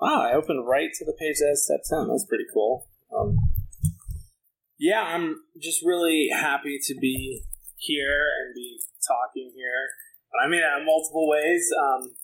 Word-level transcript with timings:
wow, 0.00 0.22
I 0.22 0.34
opened 0.34 0.66
right 0.66 0.90
to 0.94 1.04
the 1.04 1.16
page 1.18 1.36
that 1.38 1.48
has 1.48 1.64
step 1.64 1.80
10. 1.88 2.08
That's 2.08 2.26
pretty 2.26 2.46
cool. 2.52 2.88
Um, 3.14 3.36
yeah, 4.78 5.02
I'm 5.02 5.36
just 5.60 5.84
really 5.84 6.28
happy 6.32 6.78
to 6.82 6.94
be 7.00 7.44
here 7.76 8.26
and 8.40 8.54
be 8.54 8.80
talking 9.06 9.52
here. 9.54 9.88
But 10.32 10.46
I 10.46 10.48
mean, 10.48 10.62
in 10.62 10.86
multiple 10.86 11.28
ways. 11.28 11.68
Um, 11.76 12.16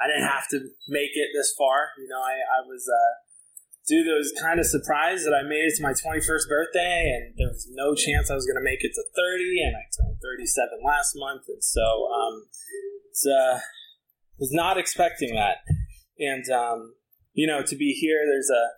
I 0.00 0.08
didn't 0.08 0.28
have 0.28 0.48
to 0.50 0.58
make 0.88 1.12
it 1.14 1.28
this 1.34 1.54
far. 1.56 1.92
You 1.98 2.08
know, 2.08 2.20
I, 2.20 2.40
I 2.40 2.60
was, 2.64 2.88
uh, 2.88 3.12
dude, 3.86 4.08
I 4.08 4.16
was 4.16 4.32
kind 4.40 4.60
of 4.60 4.66
surprised 4.66 5.26
that 5.26 5.34
I 5.36 5.42
made 5.42 5.68
it 5.68 5.76
to 5.76 5.82
my 5.82 5.92
21st 5.92 6.48
birthday, 6.48 7.12
and 7.12 7.34
there 7.36 7.48
was 7.48 7.68
no 7.70 7.94
chance 7.94 8.30
I 8.30 8.34
was 8.34 8.46
going 8.46 8.56
to 8.56 8.64
make 8.64 8.80
it 8.80 8.92
to 8.94 9.04
30, 9.14 9.62
and 9.64 9.76
I 9.76 9.84
turned 9.92 10.18
37 10.22 10.80
last 10.84 11.12
month, 11.16 11.44
and 11.48 11.62
so 11.62 12.08
um, 12.08 12.48
it's, 13.10 13.26
uh, 13.26 13.60
was 14.38 14.52
not 14.52 14.78
expecting 14.78 15.34
that. 15.34 15.58
And, 16.18 16.44
um, 16.50 16.98
you 17.32 17.46
know, 17.46 17.62
to 17.62 17.76
be 17.78 17.94
here, 17.94 18.26
there's 18.26 18.50
a 18.50 18.74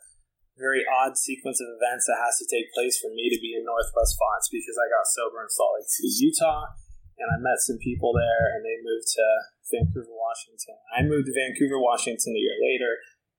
very 0.60 0.84
odd 0.84 1.16
sequence 1.16 1.56
of 1.64 1.72
events 1.72 2.04
that 2.04 2.20
has 2.20 2.36
to 2.36 2.46
take 2.46 2.68
place 2.76 3.00
for 3.00 3.08
me 3.08 3.32
to 3.32 3.40
be 3.40 3.56
in 3.56 3.64
Northwest 3.64 4.20
FOTS 4.20 4.52
because 4.52 4.76
I 4.76 4.92
got 4.92 5.08
sober 5.08 5.40
in 5.40 5.48
Salt 5.48 5.80
Lake 5.80 5.88
City, 5.88 6.12
Utah, 6.28 6.68
and 7.16 7.28
I 7.32 7.40
met 7.40 7.64
some 7.64 7.80
people 7.80 8.12
there, 8.12 8.52
and 8.52 8.60
they 8.60 8.76
moved 8.84 9.08
to 9.16 9.26
Vancouver, 9.72 10.12
Washington. 10.12 10.76
I 10.92 11.00
moved 11.04 11.32
to 11.32 11.34
Vancouver, 11.36 11.80
Washington 11.80 12.36
a 12.36 12.44
year 12.44 12.60
later, 12.60 12.92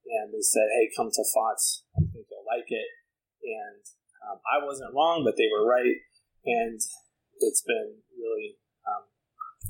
and 0.06 0.34
they 0.34 0.42
said, 0.42 0.66
"Hey, 0.74 0.90
come 0.90 1.10
to 1.14 1.24
FOTS. 1.34 1.86
I 1.94 2.02
think 2.10 2.26
you'll 2.26 2.46
like 2.46 2.70
it." 2.70 2.88
And 3.42 3.82
um, 4.26 4.38
I 4.42 4.64
wasn't 4.64 4.94
wrong, 4.94 5.22
but 5.22 5.38
they 5.38 5.46
were 5.50 5.66
right, 5.66 5.98
and 6.46 6.78
it's 7.38 7.62
been 7.62 8.02
really 8.18 8.58
um, 8.86 9.06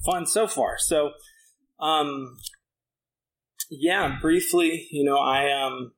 fun 0.04 0.26
so 0.26 0.46
far. 0.46 0.76
So, 0.78 1.12
um, 1.80 2.36
yeah, 3.72 4.18
briefly, 4.20 4.86
you 4.90 5.02
know, 5.02 5.16
I 5.16 5.48
um, 5.50 5.92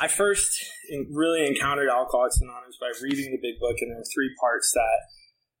I 0.00 0.06
first 0.06 0.64
really 1.10 1.44
encountered 1.44 1.88
Alcoholics 1.88 2.38
Anonymous 2.40 2.78
by 2.80 2.92
reading 3.02 3.32
the 3.32 3.42
big 3.42 3.58
book, 3.58 3.76
and 3.80 3.90
there 3.90 3.98
were 3.98 4.14
three 4.14 4.30
parts 4.38 4.70
that 4.72 5.10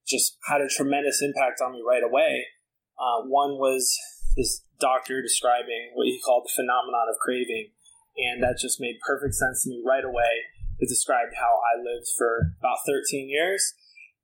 just 0.06 0.38
had 0.46 0.60
a 0.60 0.68
tremendous 0.68 1.20
impact 1.20 1.60
on 1.60 1.72
me 1.72 1.82
right 1.82 2.04
away. 2.04 2.46
Uh, 2.94 3.26
one 3.26 3.58
was 3.58 3.98
this 4.36 4.62
doctor 4.78 5.20
describing 5.20 5.90
what 5.94 6.06
he 6.06 6.20
called 6.24 6.46
the 6.46 6.54
phenomenon 6.54 7.10
of 7.10 7.18
craving, 7.18 7.72
and 8.16 8.40
that 8.42 8.58
just 8.62 8.80
made 8.80 9.02
perfect 9.04 9.34
sense 9.34 9.64
to 9.64 9.70
me 9.70 9.82
right 9.84 10.04
away. 10.04 10.46
It 10.78 10.88
described 10.88 11.34
how 11.34 11.58
I 11.58 11.82
lived 11.82 12.06
for 12.16 12.54
about 12.60 12.86
13 12.86 13.28
years, 13.28 13.74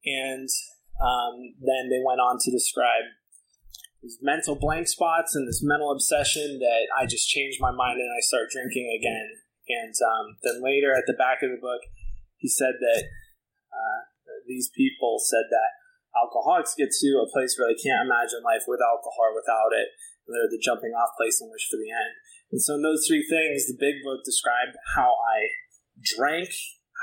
and 0.07 0.49
um, 1.03 1.59
then 1.59 1.91
they 1.91 1.99
went 2.05 2.21
on 2.21 2.39
to 2.39 2.51
describe 2.53 3.11
these 4.03 4.19
mental 4.21 4.59
blank 4.59 4.91
spots 4.91 5.39
and 5.39 5.47
this 5.47 5.63
mental 5.63 5.95
obsession 5.95 6.59
that 6.59 6.91
I 6.91 7.07
just 7.07 7.31
changed 7.31 7.63
my 7.63 7.71
mind 7.71 8.03
and 8.03 8.11
I 8.11 8.19
start 8.21 8.51
drinking 8.51 8.91
again. 8.91 9.39
And 9.71 9.95
um, 10.03 10.27
then 10.43 10.59
later 10.59 10.91
at 10.91 11.07
the 11.07 11.15
back 11.15 11.47
of 11.47 11.55
the 11.55 11.63
book, 11.63 11.87
he 12.35 12.51
said 12.51 12.83
that 12.83 13.07
uh, 13.71 14.01
these 14.51 14.69
people 14.75 15.23
said 15.23 15.47
that 15.55 15.71
alcoholics 16.19 16.75
get 16.75 16.91
to 16.91 17.23
a 17.23 17.31
place 17.31 17.55
where 17.55 17.71
they 17.71 17.79
can't 17.79 18.03
imagine 18.03 18.43
life 18.43 18.67
with 18.67 18.83
alcohol 18.83 19.31
or 19.31 19.39
without 19.39 19.71
it. 19.71 19.95
And 20.27 20.35
they're 20.35 20.51
the 20.51 20.59
jumping 20.59 20.99
off 20.99 21.15
place 21.15 21.39
in 21.39 21.47
which 21.47 21.71
for 21.71 21.79
the 21.79 21.95
end. 21.95 22.13
And 22.51 22.61
so 22.61 22.75
in 22.75 22.83
those 22.83 23.07
three 23.07 23.23
things, 23.23 23.71
the 23.71 23.79
big 23.79 24.03
book 24.03 24.27
described 24.27 24.75
how 24.99 25.15
I 25.15 25.55
drank, 26.03 26.51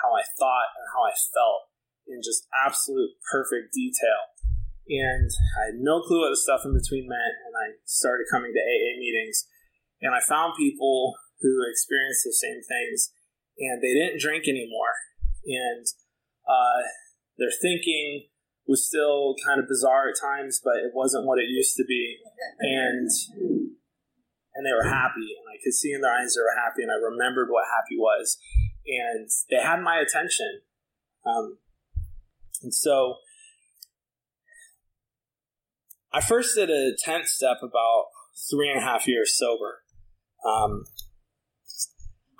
how 0.04 0.12
I 0.12 0.28
thought, 0.36 0.76
and 0.76 0.86
how 0.92 1.08
I 1.08 1.16
felt 1.16 1.72
in 2.12 2.20
just 2.20 2.44
absolute 2.52 3.16
perfect 3.32 3.72
detail 3.72 4.36
and 4.90 5.30
I 5.62 5.72
had 5.72 5.78
no 5.78 6.02
clue 6.02 6.26
what 6.26 6.34
the 6.34 6.42
stuff 6.42 6.66
in 6.66 6.74
between 6.74 7.08
meant. 7.08 7.38
And 7.46 7.54
I 7.54 7.78
started 7.86 8.26
coming 8.32 8.52
to 8.54 8.60
AA 8.60 8.98
meetings, 8.98 9.46
and 10.02 10.16
I 10.16 10.20
found 10.20 10.58
people 10.58 11.16
who 11.42 11.62
experienced 11.70 12.26
the 12.26 12.34
same 12.34 12.62
things, 12.66 13.14
and 13.58 13.82
they 13.82 13.94
didn't 13.94 14.20
drink 14.20 14.48
anymore, 14.48 14.96
and 15.46 15.86
uh, 16.48 16.82
their 17.38 17.54
thinking 17.62 18.28
was 18.68 18.86
still 18.86 19.36
kind 19.46 19.60
of 19.60 19.68
bizarre 19.68 20.10
at 20.10 20.20
times, 20.20 20.62
but 20.64 20.78
it 20.78 20.92
wasn't 20.94 21.26
what 21.26 21.40
it 21.40 21.50
used 21.50 21.76
to 21.78 21.86
be, 21.86 22.18
and 22.60 23.10
and 24.56 24.66
they 24.66 24.74
were 24.74 24.90
happy, 24.90 25.32
and 25.38 25.48
I 25.48 25.62
could 25.64 25.74
see 25.74 25.94
in 25.94 26.02
their 26.02 26.12
eyes 26.12 26.36
they 26.36 26.42
were 26.42 26.60
happy, 26.60 26.84
and 26.84 26.92
I 26.92 26.96
remembered 26.96 27.48
what 27.50 27.66
happy 27.66 27.96
was, 27.98 28.38
and 28.86 29.30
they 29.50 29.64
had 29.64 29.82
my 29.82 30.00
attention, 30.00 30.62
um, 31.26 31.58
and 32.62 32.74
so 32.74 33.16
I 36.12 36.22
first 36.22 36.56
did 36.56 36.70
a 36.70 36.94
10th 37.06 37.28
step 37.28 37.58
about 37.62 38.06
three 38.50 38.70
and 38.70 38.80
a 38.80 38.82
half 38.82 39.08
years 39.08 39.38
sober. 39.38 39.84
Um, 40.48 40.86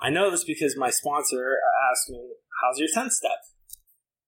I 0.00 0.10
know 0.10 0.30
this 0.30 0.44
because 0.44 0.76
my 0.76 0.90
sponsor 0.90 1.58
asked 1.90 2.10
me, 2.10 2.32
How's 2.62 2.78
your 2.78 2.88
10th 2.88 3.12
step? 3.12 3.38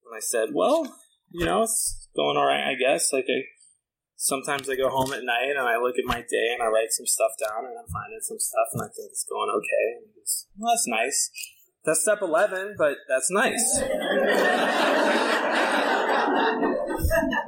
And 0.07 0.15
I 0.17 0.21
said, 0.21 0.51
Well, 0.53 0.97
you 1.31 1.45
know, 1.45 1.63
it's 1.63 2.09
going 2.15 2.37
all 2.37 2.47
right, 2.47 2.71
I 2.71 2.75
guess. 2.75 3.13
Like, 3.13 3.27
I, 3.29 3.43
sometimes 4.17 4.69
I 4.69 4.77
go 4.77 4.89
home 4.89 5.13
at 5.13 5.25
night 5.25 5.51
and 5.57 5.67
I 5.67 5.79
look 5.79 5.99
at 5.99 6.05
my 6.05 6.21
day 6.21 6.53
and 6.53 6.63
I 6.63 6.67
write 6.67 6.93
some 6.93 7.07
stuff 7.07 7.33
down 7.41 7.65
and 7.65 7.75
I'm 7.79 7.89
finding 7.93 8.21
some 8.23 8.39
stuff 8.39 8.69
and 8.75 8.83
I 8.83 8.87
think 8.87 9.11
it's 9.11 9.25
going 9.29 9.51
okay. 9.51 10.07
Well, 10.57 10.73
that's 10.73 10.87
nice. 10.87 11.31
That's 11.85 12.03
step 12.03 12.19
11, 12.23 12.77
but 12.79 12.99
that's 13.09 13.29
nice. 13.31 13.83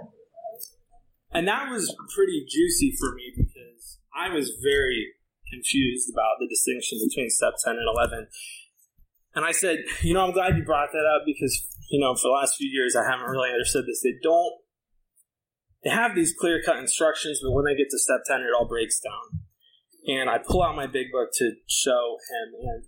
And 1.35 1.49
that 1.49 1.69
was 1.69 1.95
pretty 2.15 2.47
juicy 2.49 2.95
for 2.99 3.13
me 3.13 3.35
because 3.37 3.99
I 4.15 4.33
was 4.33 4.55
very 4.63 5.15
confused 5.51 6.09
about 6.09 6.39
the 6.39 6.47
distinction 6.47 6.99
between 7.03 7.29
step 7.29 7.55
10 7.63 7.75
and 7.75 7.89
11. 7.89 8.29
And 9.35 9.45
I 9.45 9.51
said, 9.51 9.79
you 10.03 10.15
know, 10.15 10.25
I'm 10.25 10.33
glad 10.33 10.57
you 10.57 10.65
brought 10.65 10.93
that 10.93 11.05
up 11.05 11.27
because, 11.27 11.67
you 11.91 12.01
know, 12.01 12.15
for 12.15 12.29
the 12.29 12.39
last 12.39 12.57
few 12.57 12.71
years, 12.71 12.95
I 12.95 13.03
haven't 13.03 13.27
really 13.27 13.51
understood 13.51 13.85
this. 13.87 14.01
They 14.01 14.15
don't, 14.23 14.55
they 15.83 15.91
have 15.91 16.15
these 16.15 16.33
clear 16.33 16.63
cut 16.65 16.79
instructions, 16.79 17.41
but 17.43 17.51
when 17.51 17.65
they 17.65 17.75
get 17.75 17.91
to 17.91 17.99
step 17.99 18.21
10, 18.27 18.41
it 18.41 18.55
all 18.57 18.69
breaks 18.69 19.01
down. 19.01 19.43
And 20.07 20.31
I 20.31 20.39
pull 20.39 20.63
out 20.63 20.77
my 20.77 20.87
big 20.87 21.11
book 21.11 21.31
to 21.35 21.53
show 21.67 22.17
him. 22.31 22.55
And 22.63 22.85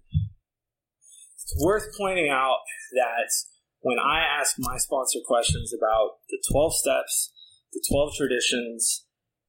it's 1.35 1.57
worth 1.61 1.89
pointing 1.99 2.29
out 2.29 2.59
that 2.93 3.33
when 3.81 3.99
I 3.99 4.21
ask 4.23 4.55
my 4.59 4.77
sponsor 4.77 5.19
questions 5.27 5.75
about 5.75 6.19
the 6.31 6.39
12 6.49 6.77
steps 6.77 7.33
the 7.77 7.85
12 7.93 8.15
traditions, 8.17 9.05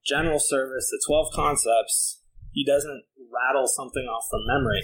general 0.05 0.39
service, 0.39 0.89
the 0.91 1.01
12 1.07 1.27
concepts, 1.33 2.21
he 2.51 2.65
doesn't 2.65 3.03
rattle 3.31 3.67
something 3.67 4.03
off 4.03 4.25
from 4.29 4.45
memory. 4.45 4.81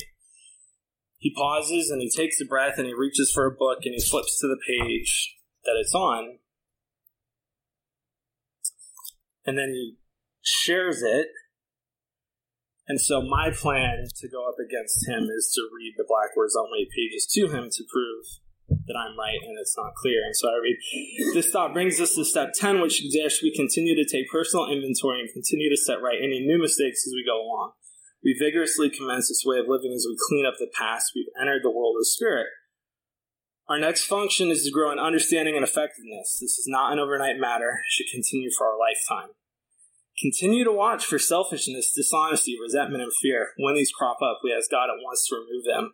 He 1.17 1.33
pauses 1.35 1.89
and 1.89 2.01
he 2.01 2.09
takes 2.09 2.39
a 2.39 2.45
breath 2.45 2.77
and 2.77 2.87
he 2.87 2.93
reaches 2.93 3.31
for 3.33 3.45
a 3.45 3.51
book 3.51 3.79
and 3.83 3.93
he 3.93 4.01
flips 4.01 4.39
to 4.39 4.47
the 4.47 4.59
page 4.65 5.35
that 5.65 5.75
it's 5.79 5.93
on. 5.93 6.39
And 9.45 9.57
then 9.57 9.69
he 9.69 9.97
shares 10.41 11.01
it. 11.01 11.27
And 12.87 12.99
so 12.99 13.21
my 13.21 13.51
plan 13.51 14.05
to 14.17 14.29
go 14.29 14.47
up 14.47 14.55
against 14.59 15.07
him 15.07 15.23
is 15.23 15.51
to 15.55 15.67
read 15.73 15.93
the 15.97 16.05
Black 16.07 16.35
Words 16.35 16.55
Only 16.55 16.87
pages 16.95 17.25
to 17.33 17.47
him 17.47 17.69
to 17.71 17.83
prove 17.91 18.25
that 18.87 18.99
I'm 18.99 19.17
right 19.17 19.39
and 19.41 19.57
it's 19.59 19.77
not 19.77 19.95
clear. 19.95 20.23
And 20.25 20.35
so 20.35 20.49
I 20.49 20.59
read, 20.61 20.77
this 21.33 21.49
thought 21.49 21.73
brings 21.73 21.99
us 21.99 22.15
to 22.15 22.25
step 22.25 22.51
10, 22.55 22.81
which 22.81 22.99
suggests 23.01 23.41
we 23.41 23.55
continue 23.55 23.95
to 23.95 24.05
take 24.05 24.29
personal 24.29 24.71
inventory 24.71 25.21
and 25.21 25.29
continue 25.31 25.69
to 25.69 25.77
set 25.77 26.01
right 26.01 26.19
any 26.19 26.39
new 26.39 26.59
mistakes 26.59 27.07
as 27.07 27.13
we 27.13 27.25
go 27.25 27.39
along. 27.39 27.73
We 28.23 28.35
vigorously 28.39 28.89
commence 28.89 29.27
this 29.27 29.43
way 29.45 29.59
of 29.59 29.67
living 29.67 29.91
as 29.93 30.05
we 30.07 30.17
clean 30.29 30.45
up 30.45 30.55
the 30.57 30.71
past. 30.71 31.11
We've 31.15 31.31
entered 31.39 31.61
the 31.63 31.71
world 31.71 31.95
of 31.99 32.07
spirit. 32.07 32.47
Our 33.67 33.79
next 33.79 34.05
function 34.05 34.49
is 34.49 34.63
to 34.63 34.71
grow 34.71 34.91
in 34.91 34.99
understanding 34.99 35.55
and 35.55 35.63
effectiveness. 35.63 36.37
This 36.39 36.59
is 36.59 36.65
not 36.67 36.91
an 36.91 36.99
overnight 36.99 37.37
matter. 37.37 37.79
It 37.83 37.91
should 37.91 38.11
continue 38.11 38.49
for 38.57 38.67
our 38.67 38.77
lifetime. 38.77 39.35
Continue 40.19 40.63
to 40.63 40.71
watch 40.71 41.05
for 41.05 41.17
selfishness, 41.17 41.91
dishonesty, 41.95 42.55
resentment, 42.61 43.03
and 43.03 43.11
fear. 43.21 43.51
When 43.57 43.75
these 43.75 43.91
crop 43.91 44.17
up, 44.21 44.39
we 44.43 44.53
ask 44.53 44.69
God 44.69 44.89
at 44.89 45.01
once 45.03 45.27
to 45.27 45.35
remove 45.35 45.65
them. 45.65 45.93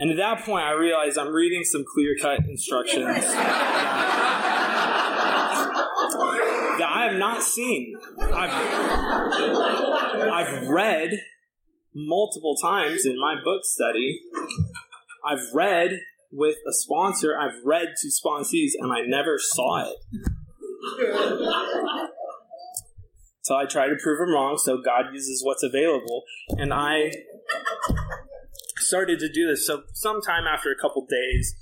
And 0.00 0.10
at 0.10 0.16
that 0.16 0.44
point, 0.44 0.64
I 0.64 0.72
realized 0.72 1.18
I'm 1.18 1.32
reading 1.32 1.62
some 1.62 1.84
clear 1.86 2.16
cut 2.20 2.40
instructions 2.48 3.04
that 6.80 6.88
I 6.88 7.06
have 7.08 7.18
not 7.18 7.42
seen. 7.42 7.94
I've, 8.18 8.50
I've 10.32 10.68
read 10.68 11.20
multiple 11.94 12.56
times 12.56 13.04
in 13.04 13.20
my 13.20 13.34
book 13.42 13.64
study, 13.64 14.20
I've 15.24 15.52
read 15.52 16.00
with 16.32 16.56
a 16.66 16.72
sponsor, 16.72 17.36
I've 17.38 17.62
read 17.64 17.88
to 18.00 18.08
sponsees, 18.08 18.70
and 18.78 18.92
I 18.92 19.02
never 19.02 19.38
saw 19.38 19.84
it. 19.84 19.96
so 23.42 23.56
I 23.56 23.66
try 23.66 23.88
to 23.88 23.96
prove 24.02 24.20
him 24.20 24.32
wrong, 24.32 24.56
so 24.56 24.80
God 24.80 25.12
uses 25.12 25.44
what's 25.44 25.62
available. 25.62 26.22
And 26.50 26.72
I 26.72 27.12
started 28.90 29.20
to 29.20 29.32
do 29.32 29.46
this. 29.46 29.66
So 29.66 29.84
sometime 29.94 30.44
after 30.52 30.70
a 30.70 30.76
couple 30.80 31.06
days, 31.08 31.54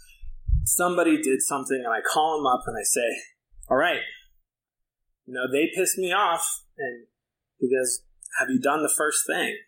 somebody 0.64 1.20
did 1.20 1.42
something, 1.42 1.82
and 1.84 1.92
I 1.92 2.00
call 2.00 2.40
him 2.40 2.46
up 2.46 2.62
and 2.66 2.74
I 2.76 2.82
say, 2.82 3.20
All 3.70 3.76
right, 3.76 4.00
you 5.26 5.34
know, 5.34 5.46
they 5.50 5.70
pissed 5.74 5.98
me 5.98 6.12
off. 6.12 6.62
And 6.78 7.06
he 7.58 7.68
goes, 7.68 8.04
Have 8.38 8.48
you 8.48 8.58
done 8.58 8.82
the 8.82 8.88
first 8.88 9.26
thing? 9.26 9.58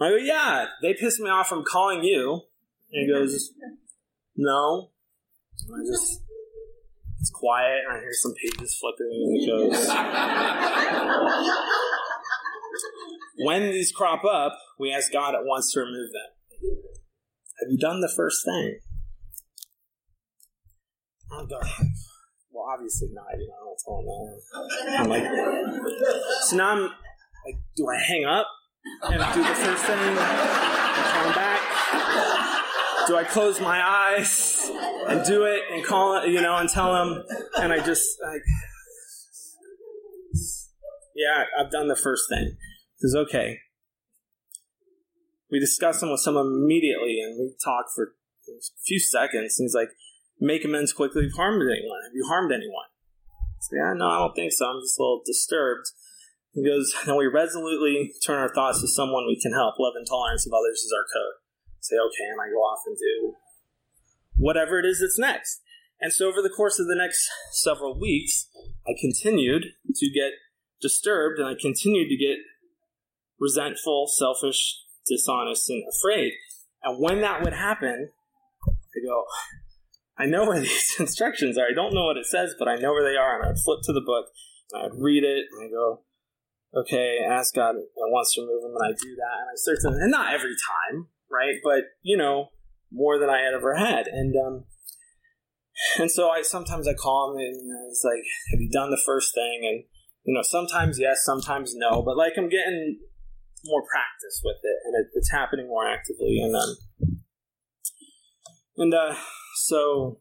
I 0.00 0.08
go, 0.08 0.16
Yeah, 0.16 0.68
they 0.80 0.94
pissed 0.94 1.20
me 1.20 1.28
off 1.28 1.48
from 1.48 1.64
calling 1.70 2.02
you. 2.02 2.46
And 2.90 3.06
he 3.06 3.12
mm-hmm. 3.12 3.20
goes, 3.20 3.52
No. 4.36 4.92
And 5.68 5.76
I 5.76 5.84
just, 5.86 6.22
it's 7.20 7.30
quiet, 7.30 7.82
and 7.86 7.98
I 7.98 8.00
hear 8.00 8.12
some 8.12 8.32
pages 8.34 8.74
flipping, 8.80 9.12
and 9.12 9.38
he 9.38 9.46
goes, 9.46 9.86
When 13.36 13.70
these 13.70 13.92
crop 13.92 14.24
up, 14.24 14.58
we 14.78 14.92
ask 14.92 15.12
God 15.12 15.34
at 15.34 15.44
once 15.44 15.72
to 15.72 15.80
remove 15.80 16.12
them. 16.12 16.33
Have 17.64 17.70
you 17.70 17.78
done 17.78 18.02
the 18.02 18.12
first 18.14 18.44
thing? 18.44 18.78
I'm 21.32 21.48
going, 21.48 21.66
well, 22.50 22.66
obviously 22.70 23.08
not. 23.14 23.24
You 23.38 23.48
know, 23.48 23.54
I 23.58 23.64
don't 23.64 23.80
tell 23.82 24.00
him 24.00 24.06
that. 24.06 25.00
I'm 25.00 25.08
like, 25.08 25.24
so 26.42 26.56
now 26.56 26.72
I'm 26.72 26.82
like, 26.82 27.56
do 27.74 27.88
I 27.88 27.96
hang 27.96 28.26
up 28.26 28.46
and 29.04 29.34
do 29.34 29.42
the 29.42 29.54
first 29.54 29.82
thing 29.84 29.98
and 29.98 30.18
come 30.18 31.32
back? 31.34 31.60
Do 33.06 33.16
I 33.16 33.24
close 33.24 33.58
my 33.62 33.82
eyes 33.82 34.70
and 35.08 35.24
do 35.24 35.44
it 35.44 35.62
and 35.72 35.82
call 35.82 36.18
it, 36.18 36.28
you 36.28 36.42
know, 36.42 36.56
and 36.56 36.68
tell 36.68 36.94
him? 36.94 37.24
And 37.56 37.72
I 37.72 37.78
just 37.78 38.18
like, 38.22 38.42
yeah, 41.16 41.44
I've 41.58 41.70
done 41.70 41.88
the 41.88 41.96
first 41.96 42.28
thing. 42.28 42.58
Says, 42.98 43.14
okay. 43.16 43.58
We 45.54 45.60
discuss 45.60 46.00
them 46.00 46.10
with 46.10 46.18
someone 46.18 46.46
immediately, 46.46 47.22
and 47.22 47.38
we 47.38 47.54
talk 47.62 47.86
for 47.94 48.18
a 48.50 48.58
few 48.84 48.98
seconds. 48.98 49.54
And 49.54 49.66
he's 49.66 49.74
like, 49.74 49.94
make 50.40 50.64
amends 50.64 50.92
quickly. 50.92 51.22
Have 51.22 51.30
you 51.30 51.36
harmed 51.36 51.62
anyone? 51.62 52.02
Have 52.02 52.12
you 52.12 52.26
harmed 52.26 52.50
anyone? 52.50 52.90
I 53.30 53.62
say, 53.62 53.76
yeah, 53.78 53.94
no, 53.94 54.10
I 54.10 54.18
don't 54.18 54.34
think 54.34 54.50
so. 54.50 54.66
I'm 54.66 54.82
just 54.82 54.98
a 54.98 55.02
little 55.02 55.22
disturbed. 55.24 55.86
He 56.54 56.66
goes, 56.66 56.92
and 57.06 57.16
we 57.16 57.28
resolutely 57.30 58.10
turn 58.26 58.42
our 58.42 58.52
thoughts 58.52 58.80
to 58.80 58.88
someone 58.88 59.28
we 59.28 59.38
can 59.40 59.52
help. 59.52 59.78
Love 59.78 59.94
and 59.94 60.04
tolerance 60.04 60.44
of 60.44 60.52
others 60.52 60.82
is 60.82 60.90
our 60.90 61.06
code. 61.06 61.38
I 61.70 61.82
say, 61.86 61.96
okay, 62.02 62.26
and 62.34 62.40
I 62.42 62.50
go 62.50 62.58
off 62.58 62.82
and 62.86 62.96
do 62.98 63.34
whatever 64.34 64.80
it 64.80 64.86
is 64.86 64.98
that's 64.98 65.20
next. 65.20 65.62
And 66.00 66.12
so 66.12 66.26
over 66.26 66.42
the 66.42 66.50
course 66.50 66.80
of 66.80 66.88
the 66.88 66.98
next 66.98 67.30
several 67.52 67.94
weeks, 67.94 68.48
I 68.88 68.98
continued 69.00 69.66
to 69.94 70.10
get 70.10 70.32
disturbed 70.82 71.38
and 71.38 71.46
I 71.46 71.54
continued 71.54 72.08
to 72.08 72.16
get 72.16 72.38
resentful, 73.38 74.08
selfish, 74.08 74.80
dishonest, 75.06 75.68
and 75.70 75.84
afraid. 75.88 76.32
And 76.82 77.00
when 77.00 77.20
that 77.22 77.42
would 77.42 77.52
happen, 77.52 78.10
I 78.66 79.06
go, 79.06 79.24
I 80.16 80.26
know 80.26 80.46
where 80.46 80.60
these 80.60 80.94
instructions 80.98 81.58
are. 81.58 81.66
I 81.66 81.74
don't 81.74 81.94
know 81.94 82.04
what 82.04 82.16
it 82.16 82.26
says, 82.26 82.54
but 82.58 82.68
I 82.68 82.76
know 82.76 82.92
where 82.92 83.08
they 83.08 83.16
are. 83.16 83.40
And 83.40 83.50
I'd 83.50 83.62
flip 83.64 83.80
to 83.84 83.92
the 83.92 84.04
book 84.04 84.26
and 84.72 84.84
I'd 84.84 84.98
read 85.00 85.24
it 85.24 85.46
and 85.52 85.66
I 85.66 85.70
go, 85.70 86.02
okay, 86.76 87.18
ask 87.24 87.54
God 87.54 87.76
wants 87.96 88.34
to 88.34 88.42
remove 88.42 88.62
them. 88.62 88.74
And 88.78 88.94
I 88.94 88.96
do 88.96 89.14
that. 89.14 89.36
And 89.40 89.48
I 89.52 89.56
start 89.56 89.78
to, 89.82 89.88
and 89.88 90.10
not 90.10 90.34
every 90.34 90.54
time, 90.54 91.08
right? 91.30 91.56
But, 91.62 91.84
you 92.02 92.16
know, 92.16 92.50
more 92.92 93.18
than 93.18 93.30
I 93.30 93.40
had 93.40 93.54
ever 93.54 93.76
had. 93.76 94.06
And, 94.06 94.34
um, 94.36 94.64
and 95.98 96.10
so 96.10 96.30
I 96.30 96.42
sometimes 96.42 96.86
I 96.86 96.94
call 96.94 97.32
him 97.32 97.38
and 97.38 97.90
it's 97.90 98.04
like, 98.04 98.22
have 98.52 98.60
you 98.60 98.70
done 98.70 98.90
the 98.90 99.02
first 99.04 99.34
thing? 99.34 99.60
And, 99.62 99.84
you 100.24 100.34
know, 100.34 100.42
sometimes 100.42 100.98
yes, 101.00 101.22
sometimes 101.24 101.74
no, 101.74 102.02
but 102.02 102.16
like 102.16 102.34
I'm 102.36 102.48
getting 102.48 103.00
more 103.64 103.82
practice 103.82 104.40
with 104.44 104.58
it 104.62 104.78
and 104.84 104.94
it, 104.94 105.10
it's 105.14 105.30
happening 105.30 105.68
more 105.68 105.86
actively. 105.88 106.40
And, 106.40 106.54
um, 106.54 106.76
and, 108.76 108.94
uh, 108.94 109.14
so, 109.56 110.20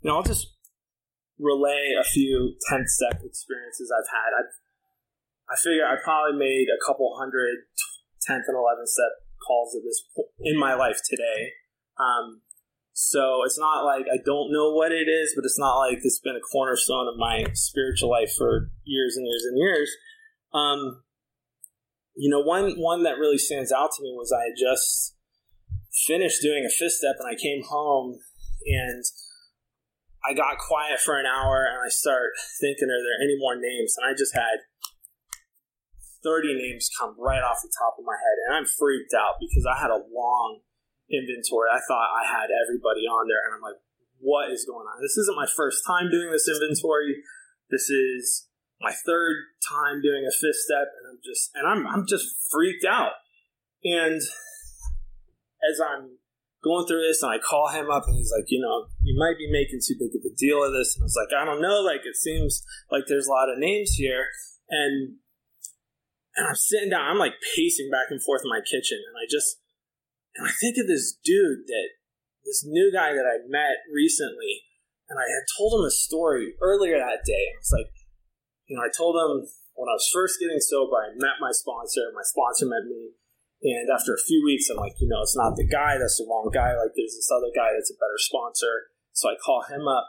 you 0.00 0.10
know, 0.10 0.16
I'll 0.16 0.22
just 0.22 0.54
relay 1.38 1.94
a 1.98 2.04
few 2.04 2.54
10 2.70 2.84
step 2.86 3.20
experiences 3.24 3.92
I've 3.92 4.08
had. 4.10 4.30
I've, 4.38 4.52
I 5.50 5.56
figure 5.58 5.84
I 5.84 5.96
probably 6.02 6.38
made 6.38 6.68
a 6.70 6.80
couple 6.86 7.14
hundred 7.18 7.66
10th 8.28 8.46
and 8.46 8.56
11th 8.56 8.86
step 8.88 9.12
calls 9.46 9.74
at 9.74 9.82
this 9.82 10.04
in 10.40 10.58
my 10.58 10.74
life 10.74 11.00
today. 11.08 11.52
Um, 11.98 12.42
so 12.92 13.42
it's 13.44 13.58
not 13.58 13.84
like 13.84 14.06
I 14.12 14.18
don't 14.24 14.52
know 14.52 14.72
what 14.72 14.92
it 14.92 15.08
is, 15.08 15.32
but 15.34 15.44
it's 15.44 15.58
not 15.58 15.78
like 15.78 15.98
it's 16.02 16.20
been 16.20 16.36
a 16.36 16.40
cornerstone 16.52 17.08
of 17.08 17.18
my 17.18 17.44
spiritual 17.54 18.10
life 18.10 18.32
for 18.36 18.70
years 18.84 19.16
and 19.16 19.26
years 19.26 19.44
and 19.48 19.58
years. 19.58 19.90
Um, 20.52 21.02
you 22.14 22.30
know, 22.30 22.40
one 22.40 22.74
one 22.76 23.02
that 23.04 23.18
really 23.18 23.38
stands 23.38 23.72
out 23.72 23.90
to 23.96 24.02
me 24.02 24.12
was 24.16 24.32
I 24.32 24.44
had 24.44 24.56
just 24.58 25.16
finished 26.06 26.42
doing 26.42 26.64
a 26.64 26.72
fifth 26.72 27.00
step 27.00 27.16
and 27.18 27.28
I 27.28 27.36
came 27.36 27.62
home 27.68 28.18
and 28.66 29.04
I 30.24 30.34
got 30.34 30.58
quiet 30.58 31.00
for 31.00 31.18
an 31.18 31.26
hour 31.26 31.66
and 31.66 31.82
I 31.84 31.88
start 31.88 32.32
thinking, 32.60 32.88
are 32.88 33.02
there 33.02 33.20
any 33.22 33.36
more 33.38 33.56
names? 33.56 33.96
And 33.98 34.06
I 34.06 34.14
just 34.14 34.34
had 34.34 34.62
30 36.22 36.54
names 36.54 36.88
come 36.94 37.16
right 37.18 37.42
off 37.42 37.58
the 37.62 37.72
top 37.74 37.98
of 37.98 38.06
my 38.06 38.14
head. 38.14 38.36
And 38.46 38.56
I'm 38.56 38.66
freaked 38.66 39.14
out 39.14 39.42
because 39.42 39.66
I 39.66 39.74
had 39.80 39.90
a 39.90 39.98
long 39.98 40.62
inventory. 41.10 41.68
I 41.74 41.82
thought 41.82 42.14
I 42.14 42.22
had 42.22 42.54
everybody 42.54 43.02
on 43.10 43.26
there. 43.26 43.42
And 43.50 43.58
I'm 43.58 43.64
like, 43.66 43.82
what 44.22 44.54
is 44.54 44.64
going 44.64 44.86
on? 44.86 45.02
This 45.02 45.18
isn't 45.18 45.34
my 45.34 45.50
first 45.50 45.82
time 45.82 46.06
doing 46.06 46.30
this 46.30 46.46
inventory. 46.46 47.18
This 47.70 47.90
is 47.90 48.46
my 48.82 48.92
third 48.92 49.36
time 49.68 50.02
doing 50.02 50.26
a 50.26 50.34
fifth 50.34 50.60
step. 50.66 50.88
And 50.98 51.14
I'm 51.14 51.20
just, 51.24 51.50
and 51.54 51.66
I'm, 51.66 51.86
I'm 51.86 52.06
just 52.06 52.26
freaked 52.50 52.84
out. 52.84 53.12
And 53.84 54.20
as 55.62 55.80
I'm 55.80 56.18
going 56.62 56.86
through 56.86 57.02
this, 57.02 57.22
and 57.22 57.32
I 57.32 57.38
call 57.38 57.68
him 57.68 57.90
up, 57.90 58.04
and 58.06 58.16
he's 58.16 58.32
like, 58.34 58.46
you 58.48 58.60
know, 58.60 58.86
you 59.02 59.18
might 59.18 59.38
be 59.38 59.50
making 59.50 59.80
too 59.82 59.98
big 59.98 60.14
of 60.14 60.22
a 60.26 60.34
deal 60.34 60.62
of 60.62 60.72
this. 60.72 60.94
And 60.94 61.02
I 61.02 61.06
was 61.06 61.18
like, 61.18 61.34
I 61.34 61.44
don't 61.44 61.62
know. 61.62 61.82
Like, 61.82 62.02
it 62.04 62.16
seems 62.16 62.64
like 62.90 63.04
there's 63.06 63.26
a 63.26 63.34
lot 63.34 63.50
of 63.50 63.58
names 63.58 63.94
here, 63.94 64.26
and 64.70 65.18
and 66.36 66.48
I'm 66.48 66.54
sitting 66.54 66.90
down. 66.90 67.04
I'm 67.04 67.18
like 67.18 67.34
pacing 67.54 67.90
back 67.90 68.10
and 68.10 68.22
forth 68.22 68.42
in 68.44 68.50
my 68.50 68.60
kitchen, 68.60 68.98
and 68.98 69.16
I 69.18 69.26
just 69.28 69.58
and 70.36 70.46
I 70.46 70.52
think 70.52 70.78
of 70.78 70.86
this 70.86 71.18
dude 71.24 71.66
that 71.66 71.88
this 72.44 72.64
new 72.66 72.90
guy 72.92 73.12
that 73.12 73.26
I 73.26 73.44
met 73.46 73.84
recently, 73.92 74.64
and 75.08 75.18
I 75.18 75.28
had 75.28 75.44
told 75.58 75.78
him 75.78 75.86
a 75.86 75.90
story 75.90 76.54
earlier 76.62 76.98
that 76.98 77.26
day. 77.26 77.44
and 77.50 77.58
I 77.58 77.60
was 77.60 77.74
like, 77.74 77.92
you 78.72 78.80
know, 78.80 78.88
I 78.88 78.88
told 78.88 79.20
him 79.20 79.44
when 79.76 79.92
I 79.92 80.00
was 80.00 80.08
first 80.08 80.40
getting 80.40 80.64
sober, 80.64 80.96
I 80.96 81.12
met 81.12 81.36
my 81.44 81.52
sponsor, 81.52 82.08
my 82.16 82.24
sponsor 82.24 82.64
met 82.64 82.88
me. 82.88 83.12
And 83.60 83.92
after 83.92 84.16
a 84.16 84.24
few 84.24 84.40
weeks, 84.40 84.72
I'm 84.72 84.80
like, 84.80 84.96
you 84.96 85.12
know, 85.12 85.20
it's 85.20 85.36
not 85.36 85.60
the 85.60 85.68
guy, 85.68 86.00
that's 86.00 86.16
the 86.16 86.24
wrong 86.24 86.48
guy. 86.48 86.72
Like, 86.72 86.96
there's 86.96 87.12
this 87.12 87.28
other 87.28 87.52
guy 87.52 87.68
that's 87.76 87.92
a 87.92 88.00
better 88.00 88.16
sponsor. 88.16 88.96
So 89.12 89.28
I 89.28 89.36
call 89.36 89.68
him 89.68 89.84
up 89.84 90.08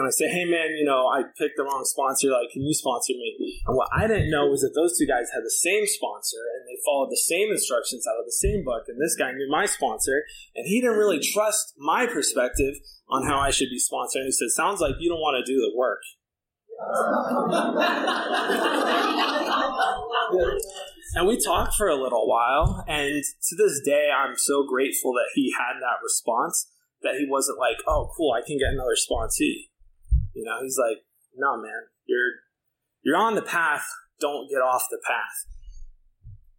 and 0.00 0.08
I 0.08 0.10
say, 0.10 0.32
hey 0.32 0.48
man, 0.48 0.72
you 0.80 0.88
know, 0.88 1.12
I 1.12 1.28
picked 1.36 1.60
the 1.60 1.68
wrong 1.68 1.84
sponsor. 1.84 2.32
Like, 2.32 2.56
can 2.56 2.64
you 2.64 2.72
sponsor 2.72 3.12
me? 3.12 3.60
And 3.68 3.76
what 3.76 3.92
I 3.92 4.08
didn't 4.08 4.32
know 4.32 4.48
was 4.48 4.64
that 4.64 4.72
those 4.72 4.96
two 4.96 5.06
guys 5.06 5.28
had 5.28 5.44
the 5.44 5.52
same 5.52 5.84
sponsor 5.84 6.40
and 6.56 6.64
they 6.64 6.80
followed 6.88 7.12
the 7.12 7.20
same 7.20 7.52
instructions 7.52 8.08
out 8.08 8.18
of 8.18 8.24
the 8.24 8.40
same 8.40 8.64
book. 8.64 8.88
And 8.88 8.96
this 8.96 9.14
guy 9.14 9.30
knew 9.36 9.46
my 9.52 9.68
sponsor 9.68 10.24
and 10.56 10.64
he 10.64 10.80
didn't 10.80 10.96
really 10.96 11.20
trust 11.20 11.76
my 11.76 12.08
perspective 12.08 12.80
on 13.12 13.28
how 13.28 13.38
I 13.38 13.52
should 13.52 13.68
be 13.68 13.78
sponsoring. 13.78 14.24
He 14.24 14.32
said, 14.32 14.48
sounds 14.56 14.80
like 14.80 14.96
you 14.98 15.12
don't 15.12 15.20
want 15.20 15.36
to 15.38 15.46
do 15.46 15.60
the 15.60 15.76
work. 15.76 16.00
And 21.12 21.26
we 21.26 21.36
talked 21.36 21.74
for 21.74 21.88
a 21.88 22.00
little 22.00 22.26
while, 22.26 22.84
and 22.88 23.22
to 23.48 23.56
this 23.56 23.80
day, 23.84 24.10
I'm 24.10 24.36
so 24.36 24.64
grateful 24.66 25.12
that 25.12 25.30
he 25.34 25.52
had 25.58 25.80
that 25.80 26.02
response. 26.02 26.70
That 27.02 27.16
he 27.18 27.26
wasn't 27.28 27.58
like, 27.58 27.78
"Oh, 27.86 28.10
cool, 28.16 28.32
I 28.32 28.42
can 28.46 28.58
get 28.58 28.72
another 28.72 28.94
sponsee." 28.94 29.70
You 30.34 30.44
know, 30.44 30.60
he's 30.62 30.78
like, 30.78 31.04
"No, 31.34 31.56
man, 31.56 31.88
you're 32.06 32.32
you're 33.02 33.16
on 33.16 33.34
the 33.34 33.42
path. 33.42 33.86
Don't 34.20 34.48
get 34.48 34.60
off 34.60 34.86
the 34.90 35.00
path." 35.04 35.46